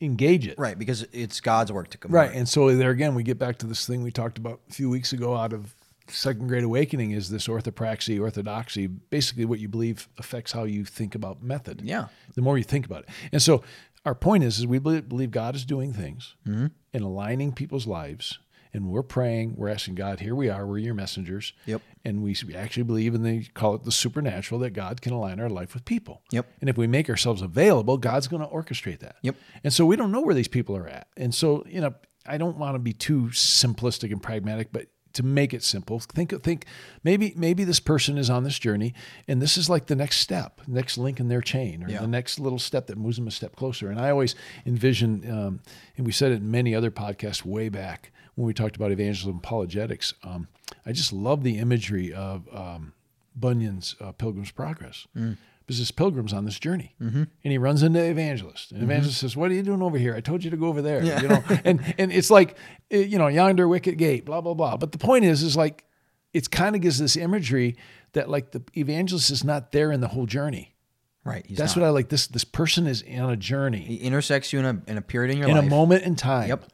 engage 0.01 0.47
it. 0.47 0.59
Right. 0.59 0.79
Because 0.79 1.07
it's 1.13 1.41
God's 1.41 1.73
work 1.73 1.91
to 1.91 1.99
convert. 1.99 2.29
Right. 2.29 2.37
And 2.37 2.49
so 2.49 2.75
there 2.77 2.91
again, 2.91 3.15
we 3.15 3.23
get 3.23 3.39
back 3.39 3.59
to 3.59 3.67
this 3.67 3.87
thing 3.87 4.03
we 4.03 4.11
talked 4.11 4.39
about 4.39 4.61
a 4.69 4.73
few 4.73 4.89
weeks 4.91 5.13
ago 5.13 5.37
out 5.37 5.53
of 5.53 5.75
second 6.09 6.47
great 6.49 6.65
awakening 6.65 7.11
is 7.11 7.29
this 7.31 7.49
orthopraxy, 7.49 8.21
orthodoxy. 8.21 8.87
Basically, 8.87 9.45
what 9.45 9.59
you 9.59 9.69
believe 9.69 10.09
affects 10.19 10.53
how 10.53 10.65
you 10.65 10.85
think 10.85 11.15
about 11.15 11.43
method. 11.43 11.83
Yeah. 11.85 12.07
The 12.35 12.43
more 12.43 12.57
you 12.57 12.65
think 12.65 12.87
about 12.87 13.03
it, 13.03 13.09
and 13.33 13.43
so 13.43 13.63
our 14.07 14.15
point 14.15 14.43
is, 14.45 14.59
is 14.59 14.67
we 14.67 14.79
believe 14.79 15.09
believe 15.09 15.31
God 15.33 15.55
is 15.55 15.65
doing 15.65 15.93
things 15.93 16.35
Mm-hmm. 16.47 16.67
and 16.95 17.03
aligning 17.05 17.53
people's 17.53 17.87
lives. 17.87 18.39
And 18.73 18.89
we're 18.89 19.03
praying, 19.03 19.55
we're 19.57 19.69
asking 19.69 19.95
God, 19.95 20.21
here 20.21 20.35
we 20.35 20.49
are, 20.49 20.67
we're 20.67 20.79
your 20.79 20.95
messengers. 20.95 21.53
Yep. 21.67 21.83
And 22.05 22.23
we 22.23 22.37
actually 22.55 22.83
believe 22.83 23.15
in 23.15 23.23
the 23.23 23.45
call 23.55 23.75
it 23.75 23.85
the 23.85 23.93
supernatural 23.93 24.61
that 24.61 24.71
God 24.71 25.01
can 25.01 25.13
align 25.13 25.41
our 25.41 25.49
life 25.51 25.75
with 25.75 25.85
people. 25.85 26.23
Yep. 26.31 26.47
And 26.61 26.71
if 26.71 26.77
we 26.77 26.87
make 26.87 27.09
ourselves 27.09 27.43
available, 27.43 27.97
God's 27.97 28.29
going 28.29 28.43
to 28.43 28.49
orchestrate 28.49 29.01
that. 29.01 29.17
Yep. 29.23 29.37
And 29.65 29.73
so 29.73 29.87
we 29.87 29.97
don't 29.97 30.13
know 30.13 30.21
where 30.21 30.35
these 30.35 30.49
people 30.49 30.77
are 30.77 30.89
at. 30.89 31.09
And 31.17 31.35
so, 31.35 31.65
you 31.69 31.81
know, 31.81 31.95
I 32.27 32.37
don't 32.37 32.59
want 32.59 32.75
to 32.75 32.79
be 32.79 32.93
too 32.93 33.25
simplistic 33.33 34.13
and 34.13 34.23
pragmatic, 34.23 34.71
but 34.73 34.87
to 35.15 35.23
make 35.23 35.55
it 35.55 35.65
simple, 35.65 35.99
think 35.99 36.43
think 36.43 36.67
maybe 37.03 37.33
maybe 37.35 37.65
this 37.65 37.81
person 37.81 38.19
is 38.19 38.29
on 38.31 38.45
this 38.45 38.59
journey 38.59 38.93
and 39.27 39.41
this 39.41 39.57
is 39.57 39.69
like 39.69 39.87
the 39.87 39.97
next 39.97 40.19
step, 40.19 40.61
next 40.67 40.99
link 40.99 41.19
in 41.19 41.29
their 41.29 41.41
chain, 41.41 41.83
or 41.83 41.89
Yeah. 41.89 42.03
the 42.03 42.07
next 42.07 42.39
little 42.39 42.59
step 42.59 42.87
that 42.87 42.99
moves 42.99 43.17
them 43.17 43.27
a 43.27 43.31
step 43.31 43.57
closer. 43.57 43.91
And 43.91 43.99
I 43.99 44.11
always 44.11 44.35
envision, 44.67 45.29
um, 45.29 45.61
and 45.97 46.07
we 46.07 46.13
said 46.13 46.31
it 46.31 46.37
in 46.37 46.51
many 46.51 46.75
other 46.75 46.91
podcasts 46.91 47.45
way 47.45 47.69
back 47.69 48.13
when 48.39 48.47
we 48.47 48.55
talked 48.55 48.77
about 48.77 48.93
evangelism 48.93 49.39
apologetics. 49.39 50.15
Um, 50.23 50.47
I 50.87 50.93
just 50.93 51.13
love 51.13 51.43
the 51.43 51.59
imagery 51.59 52.15
of 52.15 52.47
um, 52.55 52.93
Bunyan's 53.35 53.97
uh, 54.01 54.13
Pilgrim's 54.13 54.53
Progress. 54.53 55.09
Because 55.13 55.81
this 55.81 55.91
pilgrim's 55.91 56.33
on 56.33 56.45
this 56.47 56.59
journey, 56.59 56.95
mm-hmm. 56.99 57.25
and 57.25 57.53
he 57.53 57.59
runs 57.59 57.83
into 57.83 58.03
evangelist, 58.03 58.73
and 58.73 58.83
evangelist 58.83 59.19
says, 59.19 59.37
"What 59.37 59.51
are 59.51 59.55
you 59.55 59.63
doing 59.63 59.83
over 59.83 59.99
here? 59.99 60.15
I 60.15 60.21
told 60.21 60.43
you 60.43 60.51
to 60.51 60.57
go 60.57 60.69
over 60.69 60.81
there." 60.81 61.03
You 61.03 61.29
know, 61.29 61.45
and 61.65 61.95
and 61.99 62.11
it's 62.11 62.31
like, 62.31 62.57
eh, 62.91 63.01
you 63.01 63.19
know, 63.19 63.27
yonder 63.27 63.69
wicket 63.69 63.99
gate, 63.99 64.25
blah 64.25 64.41
blah 64.41 64.55
blah. 64.55 64.79
But 64.79 64.93
the 64.93 64.99
point 64.99 65.27
is, 65.27 65.43
is 65.43 65.59
like, 65.59 65.85
it's 66.33 66.49
kind 66.49 66.75
of 66.75 66.81
gives 66.81 66.99
this 66.99 67.19
imagery 67.19 67.77
that 68.13 68.31
like 68.31 68.53
the 68.53 68.63
evangelist 68.79 69.31
is 69.31 69.45
not 69.45 69.73
there 69.73 69.93
in 69.93 70.01
the 70.01 70.09
whole 70.09 70.25
journey. 70.25 70.75
Right. 71.23 71.45
he's 71.45 71.59
That's 71.59 71.77
not. 71.77 71.83
what 71.83 71.89
I 71.89 71.91
like. 71.91 72.09
This 72.09 72.29
this 72.29 72.45
person 72.45 72.87
is 72.87 73.03
on 73.03 73.29
a 73.29 73.37
journey 73.37 73.81
He 73.81 73.97
intersects 73.97 74.55
you 74.55 74.61
in 74.61 74.65
a, 74.65 74.83
in 74.87 74.97
a 74.97 75.03
period 75.03 75.33
in 75.33 75.39
your 75.39 75.49
life 75.49 75.59
in 75.59 75.65
life. 75.65 75.67
a 75.67 75.77
moment 75.77 76.05
in 76.05 76.17
time. 76.17 76.49
Yep. 76.49 76.65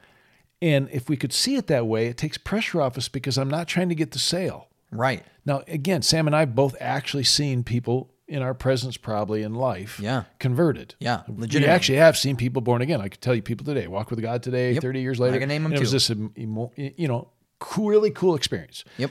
And 0.65 0.89
if 0.91 1.11
we 1.11 1.17
could 1.19 1.33
see 1.33 1.57
it 1.57 1.67
that 1.67 1.87
way, 1.87 2.07
it 2.07 2.17
takes 2.17 2.39
pressure 2.39 2.81
off 2.81 2.97
us 2.97 3.09
because 3.09 3.37
I'm 3.37 3.51
not 3.51 3.69
trying 3.69 3.91
to 3.91 3.95
get 3.95 4.13
the 4.13 4.19
sale. 4.19 4.69
Right. 4.91 5.23
Now, 5.45 5.63
again, 5.69 6.01
Sam 6.01 6.27
and 6.27 6.35
I 6.35 6.41
have 6.41 6.55
both 6.55 6.75
actually 6.81 7.25
seen 7.25 7.65
people 7.65 8.11
in 8.27 8.41
our 8.41 8.55
presence, 8.55 8.97
probably 8.97 9.43
in 9.43 9.55
life, 9.55 10.01
Yeah. 10.01 10.25
converted. 10.39 10.95
Yeah, 10.99 11.21
we 11.29 11.35
legitimately. 11.43 11.71
actually 11.75 11.99
have 11.99 12.17
seen 12.17 12.37
people 12.37 12.63
born 12.63 12.81
again. 12.81 13.03
I 13.03 13.09
could 13.09 13.21
tell 13.21 13.35
you 13.35 13.43
people 13.43 13.67
today 13.67 13.87
walk 13.89 14.09
with 14.11 14.23
God 14.23 14.43
today, 14.43 14.73
Yep. 14.73 14.83
thirty 14.83 15.03
years 15.03 15.21
later. 15.21 15.37
I 15.37 15.39
can 15.39 15.49
name 15.51 15.67
'em 15.67 15.73
and 15.73 15.75
It 15.75 15.81
was 15.81 15.93
this, 15.93 16.09
you 16.09 17.09
know, 17.09 17.29
cool, 17.59 17.89
really 17.89 18.11
cool 18.11 18.35
experience. 18.35 18.85
Yep. 18.97 19.11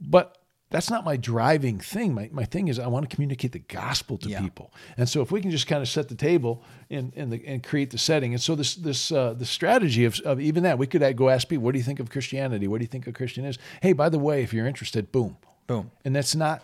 But 0.00 0.37
that's 0.70 0.90
not 0.90 1.04
my 1.04 1.16
driving 1.16 1.78
thing. 1.78 2.14
My, 2.14 2.28
my 2.32 2.44
thing 2.44 2.68
is 2.68 2.78
I 2.78 2.86
want 2.86 3.08
to 3.08 3.14
communicate 3.14 3.52
the 3.52 3.58
gospel 3.58 4.18
to 4.18 4.28
Yeah. 4.28 4.40
people. 4.40 4.72
And 4.96 5.08
so 5.08 5.22
if 5.22 5.30
we 5.32 5.40
can 5.40 5.50
just 5.50 5.66
kind 5.66 5.80
of 5.82 5.88
set 5.88 6.08
the 6.08 6.14
table 6.14 6.62
and 6.90 7.12
and, 7.16 7.32
the, 7.32 7.46
and 7.46 7.62
create 7.62 7.90
the 7.90 7.98
setting. 7.98 8.32
And 8.34 8.42
so 8.42 8.54
this 8.54 8.74
this 8.74 9.10
uh, 9.12 9.34
the 9.34 9.46
strategy 9.46 10.04
of, 10.04 10.18
of 10.20 10.40
even 10.40 10.62
that, 10.64 10.78
we 10.78 10.86
could 10.86 11.02
go 11.16 11.28
ask 11.28 11.48
people, 11.48 11.64
what 11.64 11.72
do 11.72 11.78
you 11.78 11.84
think 11.84 12.00
of 12.00 12.10
Christianity? 12.10 12.68
What 12.68 12.78
do 12.78 12.84
you 12.84 12.88
think 12.88 13.06
a 13.06 13.12
Christian 13.12 13.44
is? 13.44 13.58
Hey, 13.80 13.92
by 13.92 14.08
the 14.08 14.18
way, 14.18 14.42
if 14.42 14.52
you're 14.52 14.66
interested, 14.66 15.10
boom. 15.12 15.36
Boom. 15.66 15.90
And 16.04 16.14
that's 16.14 16.34
not 16.34 16.62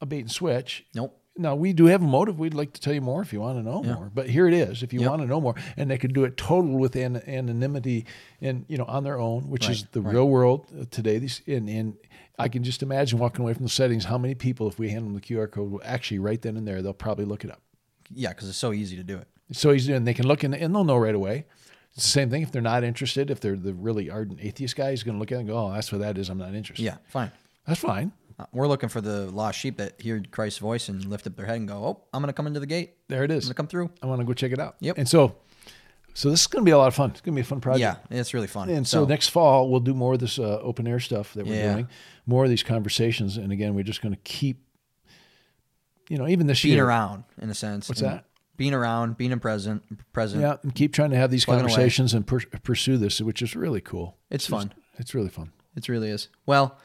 a 0.00 0.06
bait 0.06 0.20
and 0.20 0.30
switch. 0.30 0.84
Nope. 0.94 1.18
Now 1.38 1.54
we 1.54 1.72
do 1.72 1.86
have 1.86 2.02
a 2.02 2.06
motive. 2.06 2.38
We'd 2.38 2.54
like 2.54 2.72
to 2.72 2.80
tell 2.80 2.94
you 2.94 3.00
more 3.00 3.20
if 3.22 3.32
you 3.32 3.40
want 3.40 3.58
to 3.58 3.62
know 3.62 3.82
more. 3.82 4.10
But 4.14 4.28
here 4.28 4.48
it 4.48 4.54
is. 4.54 4.82
If 4.82 4.92
you 4.92 5.00
Yep. 5.00 5.10
want 5.10 5.22
to 5.22 5.28
know 5.28 5.40
more, 5.40 5.54
and 5.76 5.90
they 5.90 5.98
could 5.98 6.14
do 6.14 6.24
it 6.24 6.36
total 6.36 6.78
with 6.78 6.96
an, 6.96 7.16
anonymity 7.26 8.06
and 8.40 8.64
you 8.68 8.78
know 8.78 8.84
on 8.84 9.04
their 9.04 9.18
own, 9.18 9.50
which 9.50 9.68
is 9.68 9.84
the 9.92 10.00
right. 10.00 10.14
real 10.14 10.28
world 10.28 10.66
uh, 10.78 10.84
today. 10.90 11.18
These 11.18 11.42
and, 11.46 11.68
and 11.68 11.96
I 12.38 12.48
can 12.48 12.62
just 12.64 12.82
imagine 12.82 13.18
walking 13.18 13.42
away 13.42 13.54
from 13.54 13.64
the 13.64 13.70
settings. 13.70 14.04
How 14.06 14.18
many 14.18 14.34
people, 14.34 14.68
if 14.68 14.78
we 14.78 14.90
hand 14.90 15.04
them 15.06 15.14
the 15.14 15.20
QR 15.20 15.50
code, 15.50 15.70
will 15.70 15.82
actually 15.84 16.18
right 16.18 16.40
then 16.40 16.56
and 16.56 16.66
there 16.66 16.80
they'll 16.82 16.92
probably 16.94 17.24
look 17.24 17.44
it 17.44 17.50
up. 17.50 17.60
Yeah, 18.14 18.30
because 18.30 18.48
it's 18.48 18.58
so 18.58 18.72
easy 18.72 18.96
to 18.96 19.02
do 19.02 19.16
it. 19.18 19.26
It's 19.50 19.60
so 19.60 19.72
easy, 19.72 19.92
and 19.92 20.06
they 20.06 20.14
can 20.14 20.26
look 20.26 20.42
in, 20.44 20.54
and 20.54 20.74
they'll 20.74 20.84
know 20.84 20.96
right 20.96 21.14
away. 21.14 21.44
It's 21.94 22.04
the 22.04 22.10
same 22.10 22.30
thing 22.30 22.42
if 22.42 22.52
they're 22.52 22.60
not 22.62 22.84
interested. 22.84 23.30
If 23.30 23.40
they're 23.40 23.56
the 23.56 23.72
really 23.72 24.10
ardent 24.10 24.40
atheist 24.42 24.76
guy, 24.76 24.90
he's 24.90 25.02
going 25.02 25.14
to 25.16 25.18
look 25.18 25.32
at 25.32 25.36
it 25.36 25.38
and 25.40 25.48
go, 25.48 25.56
"Oh, 25.56 25.72
that's 25.72 25.90
what 25.92 26.00
that 26.00 26.18
is. 26.18 26.28
I'm 26.28 26.38
not 26.38 26.54
interested." 26.54 26.84
Yeah, 26.84 26.96
fine. 27.08 27.30
that's 27.66 27.80
fine. 27.80 28.12
Uh, 28.38 28.44
We're 28.52 28.68
looking 28.68 28.88
for 28.88 29.00
the 29.00 29.30
lost 29.30 29.58
sheep 29.58 29.78
that 29.78 30.00
hear 30.00 30.22
Christ's 30.30 30.58
voice 30.58 30.88
and 30.88 31.04
lift 31.06 31.26
up 31.26 31.36
their 31.36 31.46
head 31.46 31.56
and 31.56 31.66
go, 31.68 31.76
"Oh, 31.84 32.04
I'm 32.12 32.20
going 32.22 32.28
to 32.28 32.34
come 32.34 32.46
into 32.46 32.60
the 32.60 32.66
gate. 32.66 32.94
There 33.08 33.24
it 33.24 33.30
is. 33.30 33.44
I'm 33.44 33.48
going 33.48 33.50
to 33.50 33.54
come 33.54 33.66
through." 33.68 33.90
I 34.02 34.06
want 34.06 34.20
to 34.20 34.26
go 34.26 34.34
check 34.34 34.52
it 34.52 34.58
out. 34.58 34.76
Yep. 34.80 34.98
And 34.98 35.08
so, 35.08 35.36
so 36.12 36.28
this 36.30 36.40
is 36.42 36.46
going 36.46 36.62
to 36.62 36.66
be 36.68 36.72
a 36.72 36.78
lot 36.78 36.88
of 36.88 36.94
fun. 36.94 37.10
It's 37.10 37.20
going 37.22 37.34
to 37.34 37.36
be 37.36 37.40
a 37.40 37.48
fun 37.48 37.60
project. 37.60 37.80
Yeah, 38.10 38.18
it's 38.18 38.34
really 38.34 38.46
fun. 38.46 38.68
And 38.68 38.86
so, 38.86 39.04
next 39.06 39.28
fall 39.28 39.70
we'll 39.70 39.80
do 39.80 39.94
more 39.94 40.14
of 40.14 40.20
this 40.20 40.38
uh, 40.38 40.58
open 40.60 40.86
air 40.86 41.00
stuff 41.00 41.32
that 41.34 41.46
we're 41.46 41.54
Yeah. 41.54 41.72
doing, 41.72 41.88
more 42.26 42.44
of 42.44 42.50
these 42.50 42.62
conversations, 42.62 43.36
and 43.38 43.52
again 43.52 43.74
we're 43.74 43.84
just 43.84 44.02
going 44.02 44.14
to 44.14 44.20
keep, 44.22 44.62
you 46.08 46.18
know, 46.18 46.28
even 46.28 46.46
this 46.46 46.62
being 46.62 46.74
year, 46.74 46.86
around 46.86 47.24
in 47.40 47.48
a 47.50 47.54
sense. 47.54 47.88
What's 47.88 48.00
that? 48.02 48.24
Being 48.58 48.72
around, 48.74 49.18
being 49.18 49.32
in 49.32 49.40
present, 49.40 49.82
present. 50.14 50.40
yeah, 50.42 50.56
and 50.62 50.74
keep 50.74 50.92
trying 50.94 51.10
to 51.10 51.16
have 51.16 51.30
these 51.30 51.44
Plugging 51.44 51.64
away. 51.64 51.70
conversations 51.72 52.14
and 52.14 52.26
pur- 52.26 52.40
pursue 52.62 52.96
this, 52.96 53.20
which 53.20 53.42
is 53.42 53.54
really 53.54 53.82
cool. 53.82 54.16
It's 54.30 54.46
fun. 54.46 54.72
It's 54.98 55.14
really 55.14 55.28
fun. 55.28 55.52
It 55.74 55.86
really 55.90 56.08
is. 56.08 56.28
Well, 56.46 56.78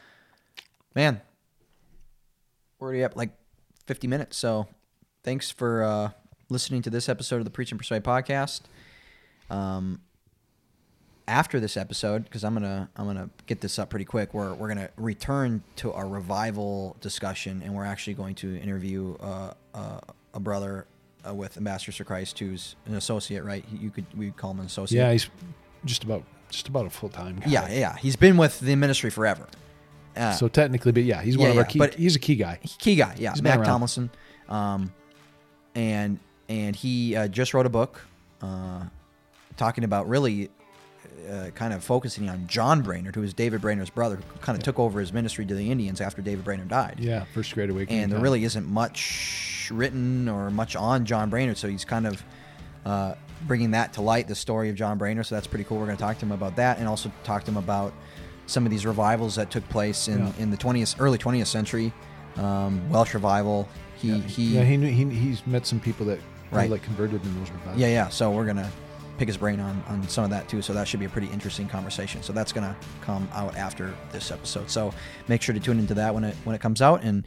man, 0.95 1.21
we're 2.81 2.87
already 2.87 3.03
up 3.03 3.15
like 3.15 3.29
50 3.85 4.07
minutes. 4.07 4.35
So 4.35 4.67
thanks 5.23 5.51
for 5.51 5.83
uh, 5.83 6.09
listening 6.49 6.81
to 6.81 6.89
this 6.89 7.07
episode 7.07 7.37
of 7.37 7.45
the 7.45 7.51
Preach 7.51 7.71
and 7.71 7.79
Persuade 7.79 8.03
podcast. 8.03 8.61
Um, 9.49 10.01
after 11.27 11.59
this 11.59 11.77
episode, 11.77 12.23
because 12.23 12.43
I'm 12.43 12.53
gonna 12.53 12.89
I'm 12.97 13.05
gonna 13.05 13.29
get 13.45 13.61
this 13.61 13.77
up 13.77 13.89
pretty 13.89 14.05
quick. 14.05 14.33
We're 14.33 14.53
we're 14.53 14.67
gonna 14.67 14.89
return 14.97 15.63
to 15.77 15.93
our 15.93 16.07
revival 16.07 16.97
discussion, 16.99 17.61
and 17.63 17.73
we're 17.73 17.85
actually 17.85 18.15
going 18.15 18.35
to 18.35 18.57
interview 18.57 19.15
uh, 19.19 19.53
uh, 19.73 19.99
a 20.33 20.39
brother 20.39 20.87
uh, 21.25 21.33
with 21.33 21.55
Ambassadors 21.57 21.95
for 21.97 22.03
Christ, 22.03 22.39
who's 22.39 22.75
an 22.85 22.95
associate, 22.95 23.43
right? 23.43 23.63
You 23.71 23.91
could 23.91 24.05
we 24.17 24.31
call 24.31 24.51
him 24.51 24.61
an 24.61 24.65
associate. 24.65 24.99
Yeah, 24.99 25.11
he's 25.11 25.29
just 25.85 26.03
about 26.03 26.23
just 26.49 26.67
about 26.67 26.87
a 26.87 26.89
full 26.89 27.09
time 27.09 27.37
guy. 27.39 27.49
yeah, 27.49 27.71
yeah. 27.71 27.95
He's 27.97 28.15
been 28.15 28.35
with 28.35 28.59
the 28.59 28.75
ministry 28.75 29.09
forever. 29.09 29.47
Uh, 30.15 30.31
So 30.33 30.47
technically, 30.47 30.91
but 30.91 31.03
yeah, 31.03 31.21
he's 31.21 31.37
one 31.37 31.45
Yeah, 31.47 31.51
of 31.51 31.57
our 31.57 31.63
yeah, 31.63 31.67
key. 31.67 31.79
but- 31.79 31.93
he's 31.95 32.15
a 32.15 32.19
key 32.19 32.35
guy. 32.35 32.59
key 32.79 32.95
guy, 32.95 33.15
yeah, 33.17 33.31
He's 33.33 33.41
Mack. 33.41 33.63
Tomlinson, 33.63 34.09
um, 34.49 34.91
and 35.75 36.19
and 36.49 36.75
he 36.75 37.15
uh, 37.15 37.27
just 37.27 37.53
wrote 37.53 37.65
a 37.65 37.69
book 37.69 38.01
uh, 38.41 38.83
talking 39.57 39.83
about 39.85 40.09
really 40.09 40.49
uh, 41.31 41.49
kind 41.55 41.73
of 41.73 41.83
focusing 41.83 42.27
on 42.29 42.45
John 42.47 42.81
Brainerd, 42.81 43.15
who 43.15 43.21
was 43.21 43.33
David 43.33 43.61
Brainerd's 43.61 43.89
brother, 43.89 44.17
who 44.17 44.39
kind 44.39 44.57
of 44.57 44.63
took 44.63 44.79
over 44.79 44.99
his 44.99 45.13
ministry 45.13 45.45
to 45.45 45.53
the 45.55 45.71
Indians 45.71 46.01
after 46.01 46.21
David 46.21 46.43
Brainerd 46.43 46.67
died. 46.67 46.95
Yeah, 46.99 47.23
first 47.33 47.53
great 47.53 47.69
awakening. 47.69 48.03
and 48.03 48.11
there 48.11 48.19
really 48.19 48.43
isn't 48.43 48.67
much 48.67 49.69
written 49.71 50.27
or 50.27 50.49
much 50.49 50.75
on 50.75 51.05
John 51.05 51.29
Brainerd, 51.29 51.57
so 51.57 51.67
he's 51.69 51.85
kind 51.85 52.05
of 52.07 52.23
uh, 52.85 53.13
bringing 53.47 53.71
that 53.71 53.93
to 53.93 54.01
light, 54.01 54.27
the 54.27 54.35
story 54.35 54.69
of 54.69 54.75
John 54.75 54.97
Brainerd. 54.97 55.25
So 55.25 55.35
that's 55.35 55.47
pretty 55.47 55.63
cool. 55.63 55.77
We're 55.77 55.85
going 55.85 55.97
to 55.97 56.03
talk 56.03 56.17
to 56.19 56.25
him 56.25 56.31
about 56.33 56.57
that, 56.57 56.79
and 56.79 56.87
also 56.87 57.11
talk 57.23 57.43
to 57.45 57.51
him 57.51 57.57
about 57.57 57.93
some 58.47 58.65
of 58.65 58.71
these 58.71 58.85
revivals 58.85 59.35
that 59.35 59.49
took 59.51 59.67
place 59.69 60.07
in, 60.07 60.19
Yeah. 60.19 60.31
in 60.39 60.51
the 60.51 60.57
20th, 60.57 60.95
early 60.99 61.17
20th 61.17 61.47
century, 61.47 61.93
um, 62.37 62.87
Welsh 62.89 63.13
revival. 63.13 63.67
He 63.95 64.19
he 64.21 64.55
yeah, 64.55 64.63
he 64.63 64.77
knew 64.77 64.89
he, 64.91 65.05
he's 65.09 65.45
met 65.45 65.65
some 65.67 65.79
people 65.79 66.05
that 66.07 66.19
Right. 66.51 66.69
like 66.69 66.81
converted 66.83 67.23
in 67.23 67.39
those 67.39 67.49
revivals. 67.51 67.77
yeah, 67.77 67.87
yeah. 67.87 68.09
So 68.09 68.29
we're 68.31 68.45
gonna 68.45 68.69
pick 69.17 69.27
his 69.27 69.37
brain 69.37 69.59
on 69.59 69.81
on 69.87 70.05
some 70.09 70.23
of 70.25 70.29
that 70.31 70.49
too. 70.49 70.61
So 70.61 70.73
that 70.73 70.87
should 70.87 70.99
be 70.99 71.05
a 71.05 71.09
pretty 71.09 71.27
interesting 71.27 71.67
conversation. 71.67 72.23
So 72.23 72.33
that's 72.33 72.51
gonna 72.51 72.75
come 73.01 73.27
out 73.33 73.55
after 73.55 73.93
this 74.11 74.31
episode. 74.31 74.69
So 74.69 74.93
make 75.27 75.41
sure 75.41 75.53
to 75.53 75.61
tune 75.61 75.79
into 75.79 75.93
that 75.93 76.13
when 76.13 76.23
it 76.23 76.35
when 76.43 76.55
it 76.55 76.59
comes 76.61 76.81
out 76.81 77.03
and 77.03 77.23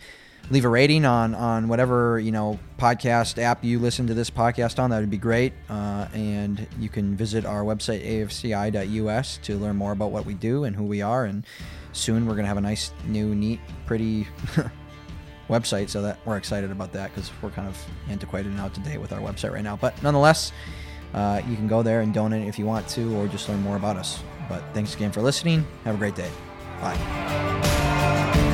leave 0.51 0.65
a 0.65 0.69
rating 0.69 1.05
on 1.05 1.35
on 1.35 1.69
whatever 1.69 2.19
you 2.19 2.33
know 2.33 2.59
podcast 2.79 3.43
app 3.43 3.65
you 3.65 3.79
listen 3.79 4.07
to 4.07 4.15
this 4.15 4.31
podcast 4.31 4.79
on. 4.79 4.91
That 4.91 5.01
would 5.01 5.11
be 5.11 5.19
great. 5.19 5.53
Uh, 5.69 6.09
and 6.13 6.67
you 6.79 6.89
can 6.89 7.17
visit 7.17 7.45
our 7.45 7.63
website 7.63 8.07
afci.us 8.07 9.39
to 9.45 9.59
learn 9.59 9.77
more 9.77 9.93
about 9.93 10.11
what 10.11 10.27
we 10.27 10.35
do 10.35 10.65
and 10.65 10.77
who 10.77 10.85
we 10.85 11.03
are. 11.03 11.25
And 11.25 11.45
soon 11.93 12.27
we're 12.27 12.37
gonna 12.37 12.49
have 12.49 12.57
a 12.57 12.63
nice 12.63 12.93
new 13.07 13.35
neat 13.35 13.61
pretty. 13.87 14.29
website 15.49 15.89
so 15.91 16.03
that 16.03 16.19
we're 16.25 16.37
excited 16.37 16.71
about 16.71 16.93
that 16.93 17.15
because 17.15 17.31
we're 17.43 17.51
kind 17.51 17.69
of 17.69 17.87
antiquated 18.09 18.51
and 18.51 18.61
out 18.61 18.73
to 18.75 18.81
date 18.81 18.99
with 18.99 19.13
our 19.13 19.21
website 19.21 19.53
right 19.53 19.63
now 19.63 19.77
but 19.77 20.01
nonetheless 20.03 20.53
uh, 21.13 21.41
you 21.47 21.55
can 21.55 21.69
go 21.69 21.83
there 21.83 22.01
and 22.01 22.15
donate 22.15 22.49
if 22.49 22.59
you 22.59 22.65
want 22.65 22.89
to 22.89 23.15
or 23.17 23.29
just 23.29 23.49
learn 23.49 23.61
more 23.61 23.77
about 23.77 23.97
us 23.97 24.23
but 24.49 24.65
thanks 24.73 24.95
again 24.95 25.13
for 25.13 25.21
listening 25.21 25.67
have 25.85 25.97
a 25.97 25.99
great 25.99 26.15
day 26.15 26.31
bye 26.81 28.54